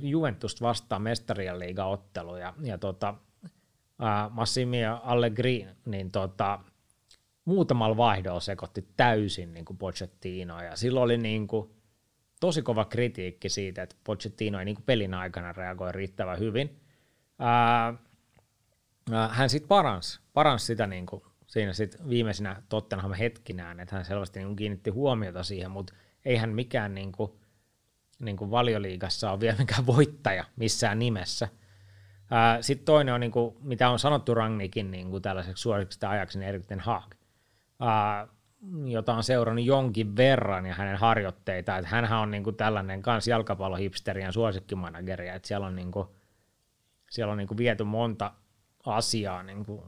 Juventus 0.00 0.62
vastaan 0.62 1.02
mestarien 1.02 1.58
liiga 1.58 1.84
ottelu 1.84 2.36
ja, 2.36 2.54
ja 2.62 2.78
tota, 2.78 3.14
ää, 3.98 4.30
Massimia 4.32 5.00
Allegri, 5.04 5.66
niin 5.84 6.10
tota, 6.10 6.58
muutamalla 7.44 7.96
vaihdolla 7.96 8.40
sekoitti 8.40 8.88
täysin 8.96 9.54
niin 9.54 9.64
kuin 9.64 9.76
Pochettino, 9.76 10.62
ja 10.62 10.76
silloin 10.76 11.04
oli 11.04 11.18
niin 11.18 11.46
kuin 11.46 11.70
tosi 12.40 12.62
kova 12.62 12.84
kritiikki 12.84 13.48
siitä, 13.48 13.82
että 13.82 13.96
Pochettino 14.04 14.58
ei 14.58 14.64
niin 14.64 14.76
kuin 14.76 14.84
pelin 14.84 15.14
aikana 15.14 15.52
reagoi 15.52 15.92
riittävän 15.92 16.38
hyvin. 16.38 16.80
Ää, 17.38 17.94
hän 19.30 19.50
sitten 19.50 19.68
paransi, 19.68 20.20
paransi 20.32 20.66
sitä 20.66 20.86
niin 20.86 21.06
kuin 21.06 21.22
siinä 21.46 21.72
sit 21.72 22.08
viimeisinä 22.08 22.62
Tottenham 22.68 23.12
hetkinään, 23.12 23.80
että 23.80 23.94
hän 23.94 24.04
selvästi 24.04 24.40
niin 24.40 24.56
kiinnitti 24.56 24.90
huomiota 24.90 25.42
siihen, 25.42 25.70
mutta 25.70 25.94
eihän 26.24 26.50
mikään 26.50 26.94
niin 26.94 27.12
kuin, 27.12 27.32
niin 28.18 28.36
kuin 28.36 28.50
valioliigassa 28.50 29.30
ole 29.30 29.40
vielä 29.40 29.56
mikään 29.58 29.86
voittaja 29.86 30.44
missään 30.56 30.98
nimessä. 30.98 31.48
Sitten 32.60 32.84
toinen 32.84 33.14
on, 33.14 33.20
niin 33.20 33.32
kuin, 33.32 33.56
mitä 33.60 33.90
on 33.90 33.98
sanottu 33.98 34.34
Rangnikin 34.34 34.90
niin 34.90 35.10
kuin 35.10 35.22
tällaiseksi 35.22 35.62
suosiksi 35.62 36.06
ajaksi, 36.06 36.38
niin 36.38 36.48
Erik 36.48 36.66
Ten 36.66 36.82
jota 38.84 39.14
on 39.14 39.24
seurannut 39.24 39.64
jonkin 39.64 40.16
verran 40.16 40.66
ja 40.66 40.74
hänen 40.74 40.96
harjoitteita. 40.96 41.76
Että 41.76 41.88
hänhän 41.90 42.18
on 42.18 42.30
niin 42.30 42.44
kuin 42.44 42.56
tällainen 42.56 43.02
kans 43.02 43.28
jalkapallohipsterien 43.28 44.32
suosikkimanageri, 44.32 45.28
että 45.28 45.48
siellä 45.48 45.66
on, 45.66 45.76
niin 45.76 45.92
kuin, 45.92 46.08
siellä 47.10 47.32
on 47.32 47.38
niin 47.38 47.48
kuin 47.48 47.58
viety 47.58 47.84
monta 47.84 48.32
asiaa 48.86 49.42
niin 49.42 49.64
kuin, 49.64 49.82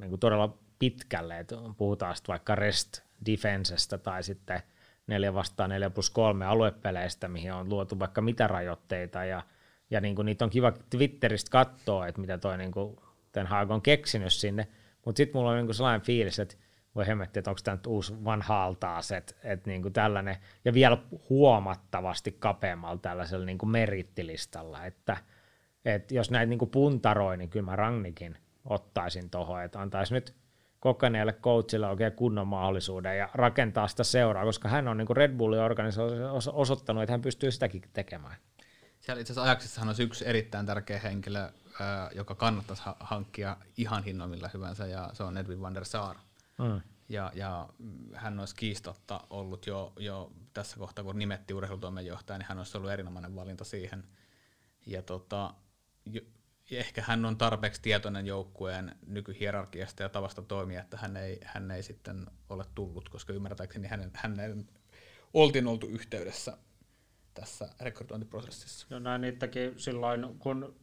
niin 0.00 0.10
kuin 0.10 0.20
todella 0.20 0.58
pitkälle, 0.78 1.38
että 1.38 1.56
puhutaan 1.76 2.16
sitten 2.16 2.32
vaikka 2.32 2.54
rest 2.54 3.00
defensestä 3.26 3.98
tai 3.98 4.22
sitten 4.22 4.62
4 5.06 5.34
vastaan 5.34 5.70
4 5.70 5.90
plus 5.90 6.10
3 6.10 6.46
aluepeleistä, 6.46 7.28
mihin 7.28 7.52
on 7.52 7.68
luotu 7.68 7.98
vaikka 7.98 8.20
mitä 8.20 8.46
rajoitteita 8.46 9.24
ja, 9.24 9.42
ja 9.90 10.00
niin 10.00 10.14
kuin 10.14 10.26
niitä 10.26 10.44
on 10.44 10.50
kiva 10.50 10.72
Twitteristä 10.90 11.50
katsoa, 11.50 12.06
että 12.06 12.20
mitä 12.20 12.38
toi 12.38 12.58
niin 12.58 12.72
kuin 12.72 12.96
Ten 13.32 13.46
Hag 13.46 13.70
on 13.70 13.82
keksinyt 13.82 14.32
sinne, 14.32 14.68
mutta 15.04 15.16
sitten 15.16 15.38
mulla 15.38 15.50
on 15.50 15.56
niin 15.56 15.66
kuin 15.66 15.74
sellainen 15.74 16.06
fiilis, 16.06 16.38
että 16.38 16.56
voi 16.94 17.06
hemmetti, 17.06 17.38
että 17.38 17.50
onko 17.50 17.60
tämä 17.64 17.74
nyt 17.74 17.86
uusi 17.86 18.24
vanha 18.24 18.74
taas, 18.80 19.12
että, 19.12 19.34
että 19.44 19.70
niin 19.70 19.92
tällainen, 19.92 20.36
ja 20.64 20.74
vielä 20.74 20.98
huomattavasti 21.28 22.36
kapeammalla 22.38 22.98
tällaisella 22.98 23.46
niin 23.46 23.58
kuin 23.58 23.70
merittilistalla, 23.70 24.84
että, 24.84 25.16
että 25.84 26.14
jos 26.14 26.30
näitä 26.30 26.50
niin 26.50 26.70
puntaroi, 26.72 27.36
niin 27.36 27.50
kyllä 27.50 27.66
mä 27.66 27.76
Rangnikin 27.76 28.38
ottaisin 28.64 29.30
tuohon, 29.30 29.62
että 29.62 29.80
antaisi 29.80 30.14
nyt 30.14 30.34
kokeneelle 30.80 31.32
coachille 31.32 31.86
oikein 31.86 32.12
kunnon 32.12 32.48
mahdollisuuden 32.48 33.18
ja 33.18 33.28
rakentaa 33.34 33.88
sitä 33.88 34.04
seuraa, 34.04 34.44
koska 34.44 34.68
hän 34.68 34.88
on 34.88 34.96
niin 34.96 35.16
Red 35.16 35.36
Bullin 35.36 35.60
organisaatiossa 35.60 36.52
osoittanut, 36.52 37.02
että 37.02 37.12
hän 37.12 37.22
pystyy 37.22 37.50
sitäkin 37.50 37.82
tekemään. 37.92 38.36
Siellä 39.00 39.20
itse 39.20 39.32
asiassa 39.32 39.50
Ajaksissahan 39.50 39.88
olisi 39.88 40.02
yksi 40.02 40.28
erittäin 40.28 40.66
tärkeä 40.66 40.98
henkilö, 40.98 41.50
joka 42.14 42.34
kannattaisi 42.34 42.82
hankkia 43.00 43.56
ihan 43.76 44.04
hinnoimilla 44.04 44.50
hyvänsä, 44.54 44.86
ja 44.86 45.10
se 45.12 45.22
on 45.22 45.36
Edwin 45.36 45.60
van 45.60 45.74
der 45.74 45.84
Sar. 45.84 46.16
Mm. 46.58 46.80
Ja, 47.08 47.32
ja 47.34 47.68
hän 48.14 48.40
olisi 48.40 48.56
kiistotta 48.56 49.20
ollut 49.30 49.66
jo, 49.66 49.92
jo 49.98 50.32
tässä 50.54 50.76
kohtaa, 50.78 51.04
kun 51.04 51.18
nimetti 51.18 51.54
urheilutoimenjohtaja, 51.54 52.38
niin 52.38 52.46
hän 52.48 52.58
olisi 52.58 52.78
ollut 52.78 52.90
erinomainen 52.90 53.36
valinta 53.36 53.64
siihen. 53.64 54.04
Ja 54.86 55.02
tota, 55.02 55.54
ehkä 56.70 57.02
hän 57.06 57.24
on 57.24 57.36
tarpeeksi 57.36 57.82
tietoinen 57.82 58.26
joukkueen 58.26 58.96
nykyhierarkiasta 59.06 60.02
ja 60.02 60.08
tavasta 60.08 60.42
toimia, 60.42 60.80
että 60.80 60.96
hän 60.96 61.16
ei, 61.16 61.40
hän 61.44 61.70
ei 61.70 61.82
sitten 61.82 62.26
ole 62.48 62.64
tullut, 62.74 63.08
koska 63.08 63.32
ymmärtääkseni 63.32 63.88
hänen, 63.88 64.10
hänen 64.14 64.68
oltiin 65.34 65.66
oltu 65.66 65.86
yhteydessä 65.86 66.56
tässä 67.34 67.68
rekrytointiprosessissa. 67.80 68.86
No 68.90 68.98
näin 68.98 69.20
niitäkin 69.20 69.74
silloin, 69.76 70.38
kun 70.38 70.76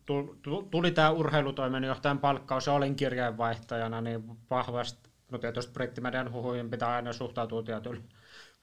tuli 0.71 0.91
tämä 0.91 1.09
urheilutoimenjohtajan 1.09 2.19
palkkaus 2.19 2.67
ja 2.67 2.73
olin 2.73 2.95
kirjeenvaihtajana, 2.95 4.01
niin 4.01 4.23
vahvasti, 4.49 5.09
no 5.32 5.38
tietysti 5.38 5.73
brittimedian 5.73 6.32
huhuihin 6.32 6.69
pitää 6.69 6.95
aina 6.95 7.13
suhtautua 7.13 7.63
tietyllä 7.63 8.01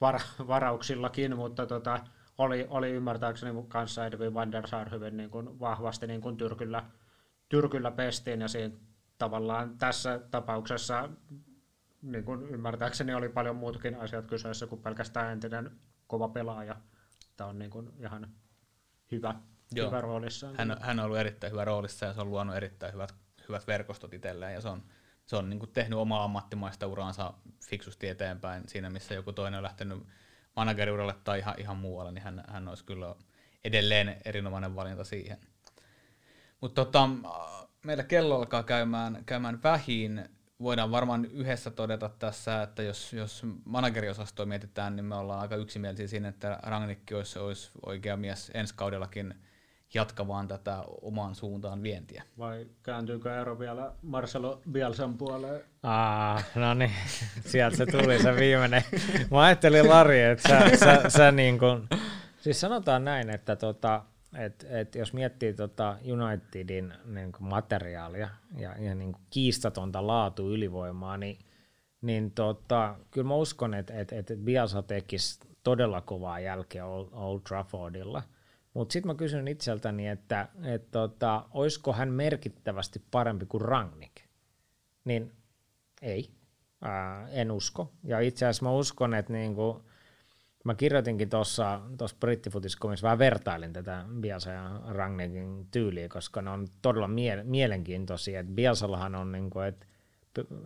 var- 0.01 0.47
varauksillakin, 0.47 1.35
mutta 1.35 1.65
tota, 1.65 1.99
oli, 2.37 2.67
oli 2.69 2.89
ymmärtääkseni 2.89 3.65
kanssa 3.67 4.05
Edwin 4.05 4.33
van 4.33 4.51
der 4.51 4.67
Sar 4.67 4.91
hyvin 4.91 5.17
niin 5.17 5.29
kuin 5.29 5.59
vahvasti 5.59 6.07
niin 6.07 6.21
kuin 6.21 6.37
tyrkyllä 6.37 6.83
tyrkyllä 7.49 7.91
pestiin 7.91 8.41
ja 8.41 8.47
siinä 8.47 8.75
tavallaan 9.17 9.77
tässä 9.77 10.19
tapauksessa 10.31 11.09
niin 12.01 12.23
kuin 12.23 12.41
ymmärtääkseni 12.49 13.13
oli 13.13 13.29
paljon 13.29 13.55
muutakin 13.55 13.95
asiat 13.95 14.25
kyseessä 14.25 14.67
kuin 14.67 14.81
pelkästään 14.81 15.31
entinen 15.31 15.71
kova 16.07 16.29
pelaaja. 16.29 16.75
Tämä 17.37 17.49
on 17.49 17.59
niin 17.59 17.71
kuin 17.71 17.89
ihan 17.99 18.27
hyvä, 19.11 19.35
Joo. 19.71 19.87
hyvä 19.87 20.01
roolissa. 20.01 20.49
Hän, 20.57 20.77
hän 20.81 20.99
on 20.99 21.05
ollut 21.05 21.17
erittäin 21.17 21.53
hyvä 21.53 21.65
roolissa 21.65 22.05
ja 22.05 22.13
se 22.13 22.21
on 22.21 22.29
luonut 22.29 22.55
erittäin 22.55 22.93
hyvät, 22.93 23.15
hyvät 23.47 23.67
verkostot 23.67 24.13
itselleen 24.13 24.53
ja 24.53 24.61
se 24.61 24.69
on, 24.69 24.83
se 25.25 25.35
on 25.35 25.49
niin 25.49 25.59
kuin 25.59 25.71
tehnyt 25.73 25.99
omaa 25.99 26.23
ammattimaista 26.23 26.87
uraansa 26.87 27.33
fiksusti 27.69 28.07
eteenpäin 28.07 28.63
siinä, 28.67 28.89
missä 28.89 29.13
joku 29.13 29.33
toinen 29.33 29.57
on 29.57 29.63
lähtenyt 29.63 30.07
manageriuralle 30.55 31.15
tai 31.23 31.39
ihan, 31.39 31.55
ihan 31.57 31.77
muualle, 31.77 32.11
niin 32.11 32.23
hän, 32.23 32.43
hän 32.47 32.67
olisi 32.67 32.85
kyllä 32.85 33.15
edelleen 33.63 34.17
erinomainen 34.25 34.75
valinta 34.75 35.03
siihen. 35.03 35.37
Mutta 36.61 36.85
tota, 36.85 37.09
meillä 37.83 38.03
kello 38.03 38.35
alkaa 38.35 38.63
käymään, 38.63 39.23
käymään 39.25 39.63
vähin. 39.63 40.29
Voidaan 40.59 40.91
varmaan 40.91 41.25
yhdessä 41.25 41.71
todeta 41.71 42.09
tässä, 42.09 42.63
että 42.63 42.83
jos, 42.83 43.13
jos 43.13 43.41
manageriosastoa 43.65 44.45
mietitään, 44.45 44.95
niin 44.95 45.05
me 45.05 45.15
ollaan 45.15 45.39
aika 45.39 45.55
yksimielisiä 45.55 46.07
siinä, 46.07 46.27
että 46.27 46.59
Rangnikki 46.63 47.15
olisi, 47.15 47.39
olisi 47.39 47.71
oikea 47.85 48.17
mies 48.17 48.51
ensi 48.53 48.73
kaudellakin 48.75 49.35
jatkavaan 49.93 50.47
tätä 50.47 50.83
omaan 51.01 51.35
suuntaan 51.35 51.83
vientiä. 51.83 52.23
Vai 52.37 52.67
kääntyykö 52.83 53.41
ero 53.41 53.59
vielä 53.59 53.91
Marcelo 54.01 54.61
Bielsan 54.71 55.17
puoleen? 55.17 55.61
Ah, 55.83 56.45
no 56.55 56.73
niin, 56.73 56.91
sieltä 57.51 57.77
se 57.77 57.85
tuli 57.85 58.19
se 58.19 58.35
viimeinen. 58.35 58.83
Mä 59.31 59.41
ajattelin 59.41 59.89
Lari, 59.89 60.21
että 60.21 60.49
sä, 60.49 60.77
sä, 60.77 61.09
sä 61.09 61.31
niin 61.31 61.59
kuin, 61.59 61.89
siis 62.41 62.61
sanotaan 62.61 63.05
näin, 63.05 63.29
että 63.29 63.55
tota, 63.55 64.03
et, 64.37 64.65
et 64.69 64.95
jos 64.95 65.13
miettii 65.13 65.53
tota 65.53 65.97
Unitedin 66.03 66.93
niin 67.05 67.31
kuin 67.31 67.49
materiaalia 67.49 68.29
ja, 68.57 68.75
ja 68.79 68.95
niin 68.95 69.11
kuin 69.11 69.23
kiistatonta 69.29 70.07
laatu 70.07 70.49
ylivoimaa, 70.53 71.17
niin, 71.17 71.39
niin 72.01 72.31
tota, 72.31 72.95
kyllä 73.11 73.27
mä 73.27 73.35
uskon, 73.35 73.73
että 73.73 73.93
et, 73.93 74.13
et 74.13 74.31
Bielsa 74.43 74.81
tekisi 74.81 75.39
todella 75.63 76.01
kovaa 76.01 76.39
jälkeä 76.39 76.85
Old 76.85 77.39
Traffordilla. 77.47 78.23
Mutta 78.73 78.93
sitten 78.93 79.07
mä 79.07 79.15
kysyn 79.15 79.47
itseltäni, 79.47 80.07
että 80.07 80.47
et 80.63 80.91
tota, 80.91 81.45
olisiko 81.51 81.93
hän 81.93 82.11
merkittävästi 82.11 83.01
parempi 83.11 83.45
kuin 83.45 83.61
Rangnick? 83.61 84.15
Niin 85.05 85.31
ei, 86.01 86.31
Ää, 86.81 87.27
en 87.27 87.51
usko. 87.51 87.93
Ja 88.03 88.19
itse 88.19 88.45
asiassa 88.45 88.65
mä 88.65 88.71
uskon, 88.71 89.13
että 89.13 89.33
niinku, 89.33 89.83
Mä 90.63 90.75
kirjoitinkin 90.75 91.29
tuossa 91.29 91.81
brittifutiskomissa, 92.19 93.03
vähän 93.05 93.19
vertailin 93.19 93.73
tätä 93.73 94.05
Bielsa 94.19 94.51
ja 94.51 94.81
Rangnickin 94.87 95.67
tyyliä, 95.71 96.09
koska 96.09 96.41
ne 96.41 96.49
on 96.49 96.67
todella 96.81 97.07
mie- 97.07 97.43
mielenkiintoisia. 97.43 98.39
Et 98.39 98.47
Bielsallahan 98.47 99.15
on, 99.15 99.31
niin 99.31 99.49
kuin, 99.49 99.67
että 99.67 99.85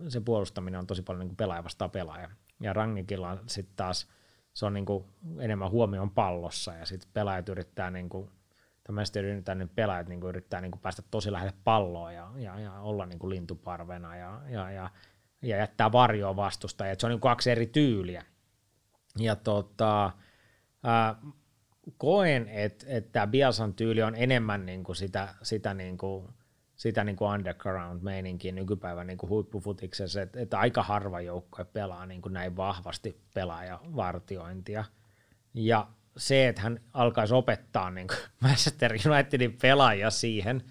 se 0.08 0.20
puolustaminen 0.20 0.80
on 0.80 0.86
tosi 0.86 1.02
paljon 1.02 1.20
niin 1.20 1.28
kuin 1.28 1.36
pelaaja 1.36 1.64
vastaan 1.64 1.90
pelaaja. 1.90 2.30
Ja 2.60 2.72
Rangnickilla 2.72 3.38
sitten 3.46 3.76
taas 3.76 4.08
se 4.54 4.66
on 4.66 4.74
niin 4.74 4.86
kuin 4.86 5.04
enemmän 5.38 5.70
huomioon 5.70 6.10
pallossa 6.10 6.74
ja 6.74 6.86
sitten 6.86 7.10
pelaajat 7.12 7.48
yrittää 7.48 7.90
niin 7.90 8.08
kuin, 8.08 8.30
tämmöisesti 8.84 9.18
yrittää, 9.18 9.54
niin 9.54 9.68
pelaajat 9.68 10.08
niin 10.08 10.20
kuin 10.20 10.28
yrittää 10.28 10.60
niin 10.60 10.70
kuin 10.70 10.80
päästä 10.80 11.02
tosi 11.10 11.32
lähelle 11.32 11.52
palloa 11.64 12.12
ja, 12.12 12.30
ja, 12.36 12.60
ja 12.60 12.72
olla 12.72 13.06
niin 13.06 13.18
kuin 13.18 13.30
lintuparvena 13.30 14.16
ja, 14.16 14.40
ja, 14.48 14.70
ja, 14.70 14.90
ja 15.42 15.56
jättää 15.56 15.92
varjoa 15.92 16.36
vastusta. 16.36 16.86
Ja 16.86 16.94
se 16.98 17.06
on 17.06 17.10
niin 17.10 17.20
kuin 17.20 17.30
kaksi 17.30 17.50
eri 17.50 17.66
tyyliä. 17.66 18.24
Ja 19.18 19.36
tota, 19.36 20.12
ää, 20.82 21.14
koen, 21.96 22.48
että 22.48 22.86
et 22.88 23.12
tämä 23.12 23.28
tyyli 23.76 24.02
on 24.02 24.14
enemmän 24.14 24.66
niinku 24.66 24.94
sitä, 24.94 25.34
sitä, 25.42 25.74
niinku, 25.74 26.30
sitä 26.78 27.04
niinku 27.04 27.24
underground-meininkiä 27.24 28.52
nykypäivän 28.52 29.06
niinku 29.06 29.28
huippufutiksessa, 29.28 30.22
että 30.22 30.40
et 30.40 30.54
aika 30.54 30.82
harva 30.82 31.20
joukko 31.20 31.64
pelaa 31.64 32.06
niinku 32.06 32.28
näin 32.28 32.56
vahvasti 32.56 33.20
pelaajavartiointia. 33.34 34.84
Ja 35.54 35.86
se, 36.16 36.48
että 36.48 36.62
hän 36.62 36.80
alkaisi 36.92 37.34
opettaa 37.34 37.90
niin 37.90 38.06
Manchester 38.42 38.92
Unitedin 38.92 39.58
pelaajia 39.62 40.10
siihen, 40.10 40.62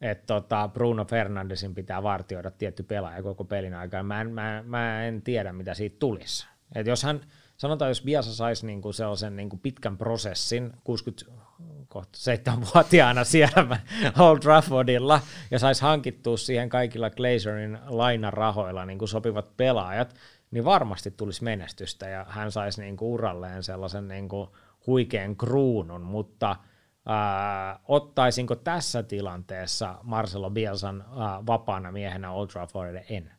että 0.00 0.26
tota 0.26 0.68
Bruno 0.68 1.04
Fernandesin 1.04 1.74
pitää 1.74 2.02
vartioida 2.02 2.50
tietty 2.50 2.82
pelaaja 2.82 3.22
koko 3.22 3.44
pelin 3.44 3.74
aikana. 3.74 4.02
Mä 4.02 4.20
en, 4.20 4.30
mä, 4.30 4.64
mä 4.66 5.04
en 5.04 5.22
tiedä, 5.22 5.52
mitä 5.52 5.74
siitä 5.74 5.96
tulisi. 5.98 6.46
Et 6.74 6.86
jos 6.86 7.02
hän, 7.02 7.20
sanotaan, 7.64 7.90
jos 7.90 8.02
Biasa 8.02 8.34
saisi 8.34 8.66
niinku 8.66 8.92
sellaisen 8.92 9.36
niinku 9.36 9.56
pitkän 9.56 9.98
prosessin, 9.98 10.72
67-vuotiaana 10.88 13.24
siellä 13.34 13.78
Old 14.18 14.38
Traffordilla, 14.38 15.20
ja 15.50 15.58
saisi 15.58 15.82
hankittua 15.82 16.36
siihen 16.36 16.68
kaikilla 16.68 17.10
Glazerin 17.10 17.78
lainarahoilla 17.86 18.84
niinku 18.84 19.06
sopivat 19.06 19.56
pelaajat, 19.56 20.14
niin 20.50 20.64
varmasti 20.64 21.10
tulisi 21.10 21.44
menestystä, 21.44 22.08
ja 22.08 22.26
hän 22.28 22.52
saisi 22.52 22.80
niinku 22.80 23.14
uralleen 23.14 23.62
sellaisen 23.62 24.08
niinku 24.08 24.56
huikean 24.86 25.36
kruunun, 25.36 26.02
mutta 26.02 26.56
ää, 27.06 27.80
ottaisinko 27.88 28.56
tässä 28.56 29.02
tilanteessa 29.02 29.98
Marcelo 30.02 30.50
Bielsan 30.50 31.04
ää, 31.18 31.46
vapaana 31.46 31.92
miehenä 31.92 32.30
Old 32.30 32.48
Traffordille? 32.48 33.04
En 33.10 33.30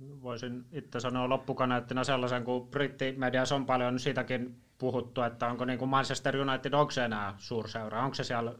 voisin 0.00 0.64
itse 0.72 1.00
sanoa 1.00 1.28
loppukaneettina 1.28 2.04
sellaisen, 2.04 2.44
kun 2.44 2.68
brittimediassa 2.68 3.54
on 3.54 3.66
paljon 3.66 3.98
siitäkin 3.98 4.60
puhuttu, 4.78 5.22
että 5.22 5.46
onko 5.46 5.64
niin 5.64 5.78
kuin 5.78 5.88
Manchester 5.88 6.36
United, 6.36 6.72
onko 6.72 6.90
se 6.90 7.04
enää 7.04 7.34
suurseura, 7.38 8.04
onko 8.04 8.14
se 8.14 8.24
siellä, 8.24 8.54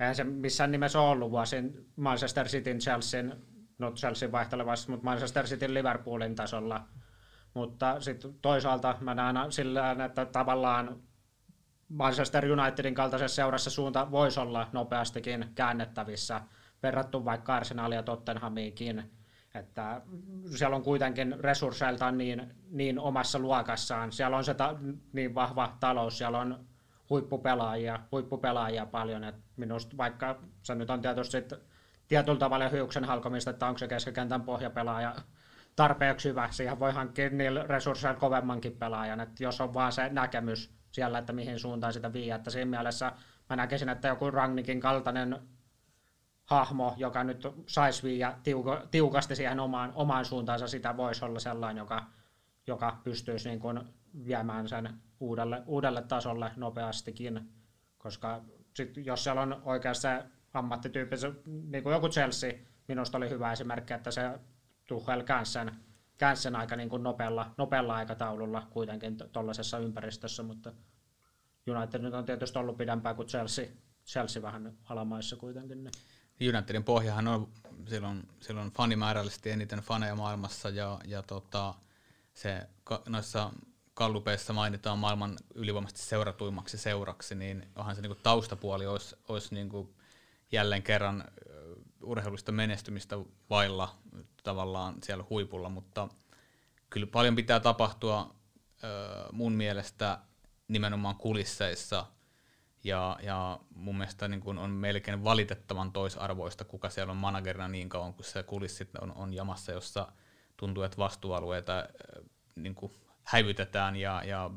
eihän 0.00 0.14
se 0.14 0.24
missään 0.24 0.70
nimessä 0.70 1.00
ole 1.00 1.10
ollut 1.10 1.30
vuosin 1.30 1.86
Manchester 1.96 2.46
Cityn, 2.46 2.78
Chelsea, 2.78 3.24
no 3.78 3.92
Chelsea 3.92 4.32
vaihtelevassa, 4.32 4.90
mutta 4.90 5.04
Manchester 5.04 5.44
Cityn 5.44 5.74
Liverpoolin 5.74 6.34
tasolla, 6.34 6.84
mutta 7.54 8.00
sitten 8.00 8.34
toisaalta 8.42 8.96
mä 9.00 9.14
näen 9.14 9.52
sillä, 9.52 9.96
että 10.04 10.26
tavallaan 10.26 10.96
Manchester 11.88 12.52
Unitedin 12.52 12.94
kaltaisessa 12.94 13.36
seurassa 13.36 13.70
suunta 13.70 14.10
voisi 14.10 14.40
olla 14.40 14.68
nopeastikin 14.72 15.46
käännettävissä 15.54 16.40
verrattu 16.82 17.24
vaikka 17.24 17.54
Arsenalia 17.54 17.98
ja 17.98 18.02
Tottenhamiinkin. 18.02 19.17
Että 19.58 20.00
siellä 20.56 20.76
on 20.76 20.82
kuitenkin 20.82 21.40
resursseiltaan 21.40 22.18
niin, 22.18 22.54
niin 22.70 22.98
omassa 22.98 23.38
luokassaan. 23.38 24.12
Siellä 24.12 24.36
on 24.36 24.44
se 24.44 24.54
ta- 24.54 24.76
niin 25.12 25.34
vahva 25.34 25.76
talous, 25.80 26.18
siellä 26.18 26.38
on 26.38 26.64
huippupelaajia, 27.10 28.00
huippupelaajia 28.12 28.86
paljon. 28.86 29.24
Et 29.24 29.34
minusta 29.56 29.96
vaikka 29.96 30.38
se 30.62 30.74
nyt 30.74 30.90
on 30.90 31.02
tietysti 31.02 31.38
tietyllä 32.08 32.38
tavalla 32.38 32.68
hiuksen 32.68 33.04
halkomista, 33.04 33.50
että 33.50 33.66
onko 33.66 33.78
se 33.78 33.88
keskikentän 33.88 34.42
pohjapelaaja 34.42 35.14
tarpeeksi 35.76 36.28
hyvä. 36.28 36.48
Siihen 36.50 36.78
voi 36.78 36.92
hankkia 36.92 37.30
niillä 37.30 37.62
resursseilla 37.62 38.20
kovemmankin 38.20 38.76
pelaajan, 38.76 39.20
että 39.20 39.44
jos 39.44 39.60
on 39.60 39.74
vaan 39.74 39.92
se 39.92 40.08
näkemys 40.08 40.72
siellä, 40.90 41.18
että 41.18 41.32
mihin 41.32 41.58
suuntaan 41.58 41.92
sitä 41.92 42.12
vie. 42.12 42.34
Että 42.34 42.50
siinä 42.50 42.70
mielessä 42.70 43.12
mä 43.50 43.56
näkisin, 43.56 43.88
että 43.88 44.08
joku 44.08 44.30
Rangnikin 44.30 44.80
kaltainen 44.80 45.38
hahmo, 46.48 46.94
joka 46.96 47.24
nyt 47.24 47.46
saisi 47.66 48.02
viiä 48.02 48.34
tiuko, 48.42 48.78
tiukasti 48.90 49.36
siihen 49.36 49.60
omaan, 49.60 49.92
omaan 49.94 50.24
suuntaansa, 50.24 50.68
sitä 50.68 50.96
voisi 50.96 51.24
olla 51.24 51.38
sellainen, 51.38 51.80
joka, 51.80 52.06
joka 52.66 53.00
pystyisi 53.04 53.48
niin 53.48 53.60
kuin 53.60 53.80
viemään 54.26 54.68
sen 54.68 54.94
uudelle, 55.20 55.62
uudelle 55.66 56.02
tasolle 56.02 56.52
nopeastikin, 56.56 57.48
koska 57.98 58.40
sit, 58.74 58.96
jos 58.96 59.24
siellä 59.24 59.42
on 59.42 59.62
oikeasti 59.64 60.02
se 60.02 60.24
ammattityyppi, 60.54 61.16
niin 61.46 61.82
kuin 61.82 61.92
joku 61.92 62.08
Chelsea, 62.08 62.52
minusta 62.88 63.18
oli 63.18 63.30
hyvä 63.30 63.52
esimerkki, 63.52 63.94
että 63.94 64.10
se 64.10 64.38
Tuchel 64.86 65.22
käänsi 66.18 66.42
sen 66.42 66.56
aika 66.56 66.76
niin 66.76 66.88
kuin 66.88 67.02
nopealla, 67.02 67.54
nopealla 67.58 67.94
aikataululla 67.94 68.66
kuitenkin 68.70 69.16
tuollaisessa 69.32 69.78
ympäristössä, 69.78 70.42
mutta 70.42 70.72
United 71.66 72.00
nyt 72.02 72.14
on 72.14 72.24
tietysti 72.24 72.58
ollut 72.58 72.76
pidempään 72.76 73.16
kuin 73.16 73.28
Chelsea, 73.28 73.66
Chelsea 74.06 74.42
vähän 74.42 74.72
alamaissa 74.84 75.36
kuitenkin. 75.36 75.84
Niin. 75.84 75.92
Unitedin 76.40 76.84
pohjahan 76.84 77.28
on 77.28 77.48
silloin, 77.88 78.28
silloin 78.40 78.70
fanimäärällisesti 78.70 79.50
eniten 79.50 79.78
faneja 79.78 80.14
maailmassa 80.14 80.68
ja, 80.68 80.98
ja 81.04 81.22
tota, 81.22 81.74
se 82.34 82.66
noissa 83.08 83.50
kallupeissa 83.94 84.52
mainitaan 84.52 84.98
maailman 84.98 85.36
ylivoimaisesti 85.54 86.02
seuratuimmaksi 86.02 86.78
seuraksi, 86.78 87.34
niin 87.34 87.68
onhan 87.76 87.96
se 87.96 88.02
niin 88.02 88.10
kuin 88.10 88.22
taustapuoli 88.22 88.86
olisi, 88.86 89.16
olisi 89.28 89.54
niin 89.54 89.68
kuin 89.68 89.94
jälleen 90.52 90.82
kerran 90.82 91.24
urheilusta 92.02 92.52
menestymistä 92.52 93.16
vailla 93.50 93.94
tavallaan 94.42 94.94
siellä 95.02 95.24
huipulla, 95.30 95.68
mutta 95.68 96.08
kyllä 96.90 97.06
paljon 97.06 97.36
pitää 97.36 97.60
tapahtua 97.60 98.34
mun 99.32 99.52
mielestä 99.52 100.18
nimenomaan 100.68 101.16
kulisseissa, 101.16 102.06
ja, 102.84 103.18
ja 103.22 103.60
mun 103.74 103.98
mielestä 103.98 104.28
niin 104.28 104.40
kun 104.40 104.58
on 104.58 104.70
melkein 104.70 105.24
valitettavan 105.24 105.92
toisarvoista, 105.92 106.64
kuka 106.64 106.90
siellä 106.90 107.10
on 107.10 107.16
managerina 107.16 107.68
niin 107.68 107.88
kauan, 107.88 108.14
kun 108.14 108.24
se 108.24 108.42
kulissit 108.42 108.90
on, 109.00 109.12
on 109.12 109.34
jamassa, 109.34 109.72
jossa 109.72 110.12
tuntuu, 110.56 110.82
että 110.82 110.98
vastuualueita 110.98 111.88
niin 112.54 112.74
kuin 112.74 112.92
häivytetään 113.22 113.96
ja, 113.96 114.22
ja 114.24 114.50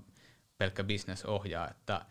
pelkkä 0.57 0.83
business 0.83 1.25
ohjaa. 1.25 1.69
Että 1.69 2.05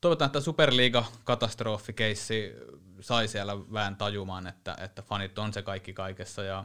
toivotaan, 0.00 0.26
että 0.26 0.40
Superliiga-katastrofikeissi 0.40 2.52
sai 3.00 3.28
siellä 3.28 3.72
vähän 3.72 3.96
tajumaan, 3.96 4.46
että, 4.46 4.76
että 4.80 5.02
fanit 5.02 5.38
on 5.38 5.52
se 5.52 5.62
kaikki 5.62 5.92
kaikessa 5.92 6.42
ja 6.42 6.64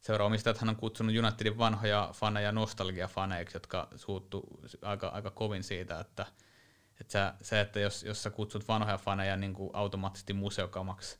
seuraamistajat 0.00 0.58
hän 0.58 0.68
on 0.68 0.76
kutsunut 0.76 1.16
Unitedin 1.16 1.58
vanhoja 1.58 2.10
faneja 2.12 2.52
nostalgiafaneiksi, 2.52 3.56
jotka 3.56 3.88
suuttu 3.96 4.60
aika, 4.82 5.08
aika 5.08 5.30
kovin 5.30 5.62
siitä, 5.62 6.00
että, 6.00 6.26
että 7.00 7.12
sä, 7.12 7.34
se, 7.40 7.60
että 7.60 7.80
jos, 7.80 8.02
jos 8.02 8.22
sä 8.22 8.30
kutsut 8.30 8.68
vanhoja 8.68 8.98
faneja 8.98 9.36
niin 9.36 9.54
kuin 9.54 9.70
automaattisesti 9.72 10.32
museokamaksi 10.32 11.18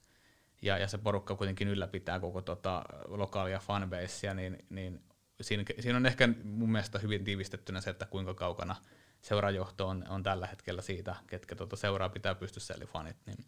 ja, 0.62 0.78
ja 0.78 0.88
se 0.88 0.98
porukka 0.98 1.36
kuitenkin 1.36 1.68
ylläpitää 1.68 2.20
koko 2.20 2.42
tota, 2.42 2.84
lokaalia 3.08 3.58
fanbasea, 3.58 4.34
niin, 4.34 4.58
niin 4.70 5.02
siinä, 5.40 5.64
siinä 5.80 5.96
on 5.96 6.06
ehkä 6.06 6.28
mun 6.44 6.72
mielestä 6.72 6.98
hyvin 6.98 7.24
tiivistettynä 7.24 7.80
se, 7.80 7.90
että 7.90 8.06
kuinka 8.06 8.34
kaukana 8.34 8.76
seurajohto 9.20 9.88
on, 9.88 10.04
on 10.08 10.22
tällä 10.22 10.46
hetkellä 10.46 10.82
siitä, 10.82 11.16
ketkä 11.26 11.56
tuota 11.56 11.76
seuraa 11.76 12.08
pitää 12.08 12.34
pystyssä, 12.34 12.74
eli 12.74 12.86
fanit. 12.86 13.16
Niin. 13.26 13.44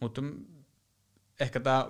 Mutta 0.00 0.22
ehkä 1.40 1.60
tämä 1.60 1.86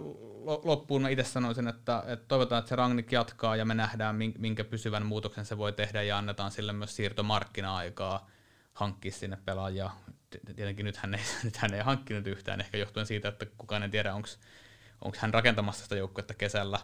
loppuun 0.65 1.03
mä 1.03 1.09
itse 1.09 1.25
sanoisin, 1.25 1.69
että, 1.69 2.03
että 2.07 2.25
toivotaan, 2.29 2.59
että 2.59 2.69
se 2.69 2.77
Rangnick 2.77 3.13
jatkaa 3.13 3.57
ja 3.57 3.65
me 3.65 3.75
nähdään, 3.75 4.17
minkä 4.39 4.65
pysyvän 4.65 5.07
muutoksen 5.07 5.45
se 5.45 5.59
voi 5.59 5.73
tehdä 5.73 6.03
ja 6.03 6.19
annetaan 6.19 6.51
sille 6.51 6.73
myös 6.73 6.97
siirtomarkkina-aikaa 6.97 8.31
hankkia 8.79 9.13
sinne 9.13 9.39
pelaajia. 9.45 9.91
Tietenkin 10.57 10.87
nyt 10.87 10.97
hän 10.97 11.15
ei, 11.15 11.21
nyt 11.45 11.57
hän 11.57 11.75
ei 11.75 11.81
hankkinut 11.81 12.27
yhtään, 12.27 12.61
ehkä 12.61 12.79
johtuen 12.79 13.07
siitä, 13.07 13.29
että 13.29 13.47
kukaan 13.47 13.83
ei 13.83 13.89
tiedä, 13.89 14.15
onko 14.15 15.19
hän 15.19 15.35
rakentamassa 15.35 15.83
sitä 15.83 15.97
joukkuetta 15.97 16.35
kesällä, 16.35 16.79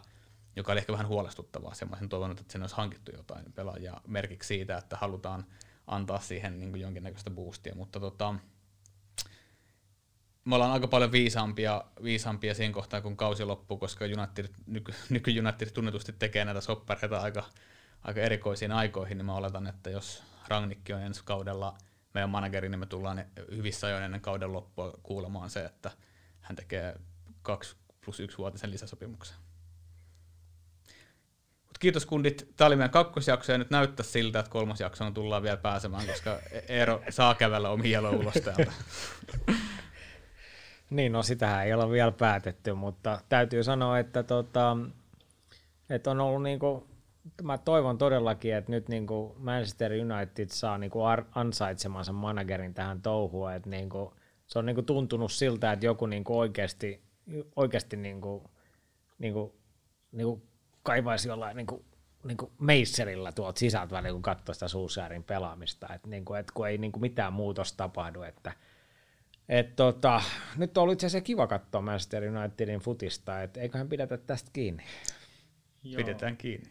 joka 0.56 0.72
oli 0.72 0.78
ehkä 0.78 0.92
vähän 0.92 1.08
huolestuttavaa. 1.08 1.74
Semmoisen 1.74 2.08
toivonut, 2.08 2.40
että 2.40 2.52
sinne 2.52 2.62
olisi 2.62 2.76
hankittu 2.76 3.12
jotain 3.16 3.52
pelaajia 3.52 4.00
merkiksi 4.06 4.46
siitä, 4.46 4.78
että 4.78 4.96
halutaan 4.96 5.46
antaa 5.86 6.20
siihen 6.20 6.60
niin 6.60 6.80
jonkinnäköistä 6.80 7.30
boostia, 7.30 7.74
mutta 7.74 8.00
tota, 8.00 8.34
me 10.44 10.54
ollaan 10.54 10.72
aika 10.72 10.88
paljon 10.88 11.12
viisaampia, 11.12 11.84
viisaampia 12.02 12.54
siinä 12.54 12.74
kohtaa, 12.74 13.00
kun 13.00 13.16
kausi 13.16 13.44
loppuu, 13.44 13.78
koska 13.78 14.04
United, 14.04 14.48
nyky, 14.66 14.92
nyky 15.10 15.32
tunnetusti 15.74 16.12
tekee 16.12 16.44
näitä 16.44 16.60
soppareita 16.60 17.20
aika, 17.20 17.44
aika 18.02 18.20
erikoisiin 18.20 18.72
aikoihin, 18.72 19.18
niin 19.18 19.26
mä 19.26 19.34
oletan, 19.34 19.66
että 19.66 19.90
jos 19.90 20.33
Rangnikki 20.48 20.92
on 20.92 21.02
ensi 21.02 21.22
kaudella 21.24 21.78
meidän 22.14 22.30
manageri, 22.30 22.68
niin 22.68 22.78
me 22.78 22.86
tullaan 22.86 23.24
hyvissä 23.50 23.86
ajoin 23.86 24.04
ennen 24.04 24.20
kauden 24.20 24.52
loppua 24.52 24.92
kuulemaan 25.02 25.50
se, 25.50 25.64
että 25.64 25.90
hän 26.40 26.56
tekee 26.56 26.96
kaksi 27.42 27.76
plus 28.04 28.20
yksi 28.20 28.38
vuotisen 28.38 28.70
lisäsopimuksen. 28.70 29.36
Mut 31.66 31.78
kiitos 31.78 32.06
kundit. 32.06 32.52
Tämä 32.56 32.66
oli 32.66 32.76
meidän 32.76 32.90
kakkosjakso 32.90 33.52
ja 33.52 33.58
nyt 33.58 33.70
näyttää 33.70 34.04
siltä, 34.04 34.38
että 34.38 34.50
kolmosjaksoon 34.50 35.14
tullaan 35.14 35.42
vielä 35.42 35.56
pääsemään, 35.56 36.06
koska 36.06 36.38
Eero 36.68 37.02
saa 37.10 37.34
kävellä 37.34 37.70
omi 37.70 37.98
ulos 37.98 38.34
täältä. 38.34 38.72
Niin, 40.90 41.12
no 41.12 41.22
sitähän 41.22 41.66
ei 41.66 41.74
ole 41.74 41.90
vielä 41.90 42.12
päätetty, 42.12 42.72
mutta 42.72 43.20
täytyy 43.28 43.64
sanoa, 43.64 43.98
että, 43.98 44.22
tota, 44.22 44.76
että 45.90 46.10
on 46.10 46.20
ollut 46.20 46.42
niinku, 46.42 46.86
mä 47.42 47.58
toivon 47.58 47.98
todellakin, 47.98 48.54
että 48.54 48.70
nyt 48.70 48.88
niinku 48.88 49.36
Manchester 49.38 49.92
United 49.92 50.48
saa 50.48 50.78
niinku 50.78 51.00
ansaitsemansa 51.34 52.12
managerin 52.12 52.74
tähän 52.74 53.02
touhuun, 53.02 53.52
että 53.52 53.70
niinku, 53.70 54.14
se 54.46 54.58
on 54.58 54.66
niinku 54.66 54.82
tuntunut 54.82 55.32
siltä, 55.32 55.72
että 55.72 55.86
joku 55.86 56.06
niinku 56.06 56.38
oikeasti, 56.38 57.02
oikeasti 57.56 57.96
niinku, 57.96 58.50
niinku, 59.18 59.54
niinku 60.12 60.42
kaivaisi 60.82 61.28
jollain 61.28 61.56
niinku, 61.56 61.84
niinku 62.24 62.52
meisserillä 62.60 63.32
tuolta 63.32 63.58
sisältä 63.58 63.94
välillä, 63.94 64.12
kun 64.12 64.22
katsoo 64.22 64.54
sitä 64.54 64.68
Suusjäärin 64.68 65.24
pelaamista, 65.24 65.94
että 65.94 66.08
niinku, 66.08 66.34
et 66.34 66.50
kun 66.50 66.68
ei 66.68 66.78
niinku 66.78 67.00
mitään 67.00 67.32
muutosta 67.32 67.76
tapahdu, 67.76 68.22
että– 68.22 68.52
et 69.48 69.76
tota, 69.76 70.22
nyt 70.56 70.78
on 70.78 70.82
ollut 70.82 70.92
itse 70.92 71.06
asiassa 71.06 71.24
kiva 71.24 71.46
katsoa 71.46 71.80
Manchester 71.80 72.22
Unitedin 72.22 72.80
futista, 72.80 73.42
että 73.42 73.60
eiköhän 73.60 73.88
pidetä 73.88 74.18
tästä 74.18 74.50
kiinni. 74.52 74.84
Joo. 75.82 75.96
Pidetään 75.96 76.36
kiinni. 76.36 76.70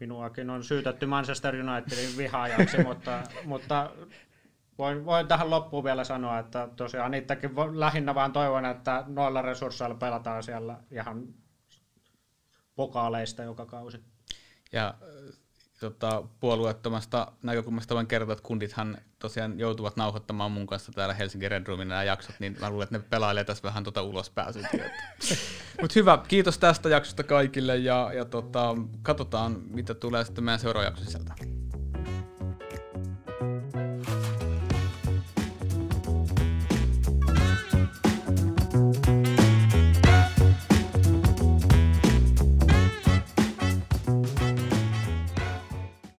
Minuakin 0.00 0.50
on 0.50 0.64
syytetty 0.64 1.06
Manchester 1.06 1.54
Unitedin 1.54 2.16
vihaajaksi, 2.16 2.82
mutta, 2.82 3.22
mutta 3.44 3.90
voin, 4.78 5.04
voin 5.04 5.28
tähän 5.28 5.50
loppuun 5.50 5.84
vielä 5.84 6.04
sanoa, 6.04 6.38
että 6.38 6.68
tosiaan 6.76 7.10
niitäkin 7.10 7.50
lähinnä 7.74 8.14
vaan 8.14 8.32
toivon, 8.32 8.64
että 8.64 9.04
noilla 9.06 9.42
resursseilla 9.42 9.94
pelataan 9.94 10.42
siellä 10.42 10.78
ihan 10.90 11.26
pokaaleista 12.74 13.42
joka 13.42 13.66
kausi. 13.66 14.04
Ja 14.72 14.94
tota, 15.90 16.22
puolueettomasta 16.40 17.32
näkökulmasta 17.42 17.94
voin 17.94 18.06
kertoa, 18.06 18.32
että 18.32 18.42
kundithan 18.42 18.98
tosiaan 19.18 19.58
joutuvat 19.58 19.96
nauhoittamaan 19.96 20.52
mun 20.52 20.66
kanssa 20.66 20.92
täällä 20.92 21.14
Helsingin 21.14 21.50
Red 21.50 21.66
Roomin 21.66 21.88
nämä 21.88 22.04
jaksot, 22.04 22.34
niin 22.38 22.56
mä 22.60 22.70
luulen, 22.70 22.84
että 22.84 22.98
ne 22.98 23.04
pelailee 23.10 23.44
tässä 23.44 23.62
vähän 23.62 23.84
tota 23.84 24.02
ulospääsytietä. 24.02 24.90
Mutta 25.80 25.94
hyvä, 25.96 26.18
kiitos 26.28 26.58
tästä 26.58 26.88
jaksosta 26.88 27.22
kaikille 27.22 27.76
ja, 27.76 28.10
ja 28.14 28.24
tota, 28.24 28.76
katsotaan, 29.02 29.62
mitä 29.70 29.94
tulee 29.94 30.24
sitten 30.24 30.44
meidän 30.44 30.60
seuraava 30.60 30.84
jakso 30.84 31.04
sisältä. 31.04 31.34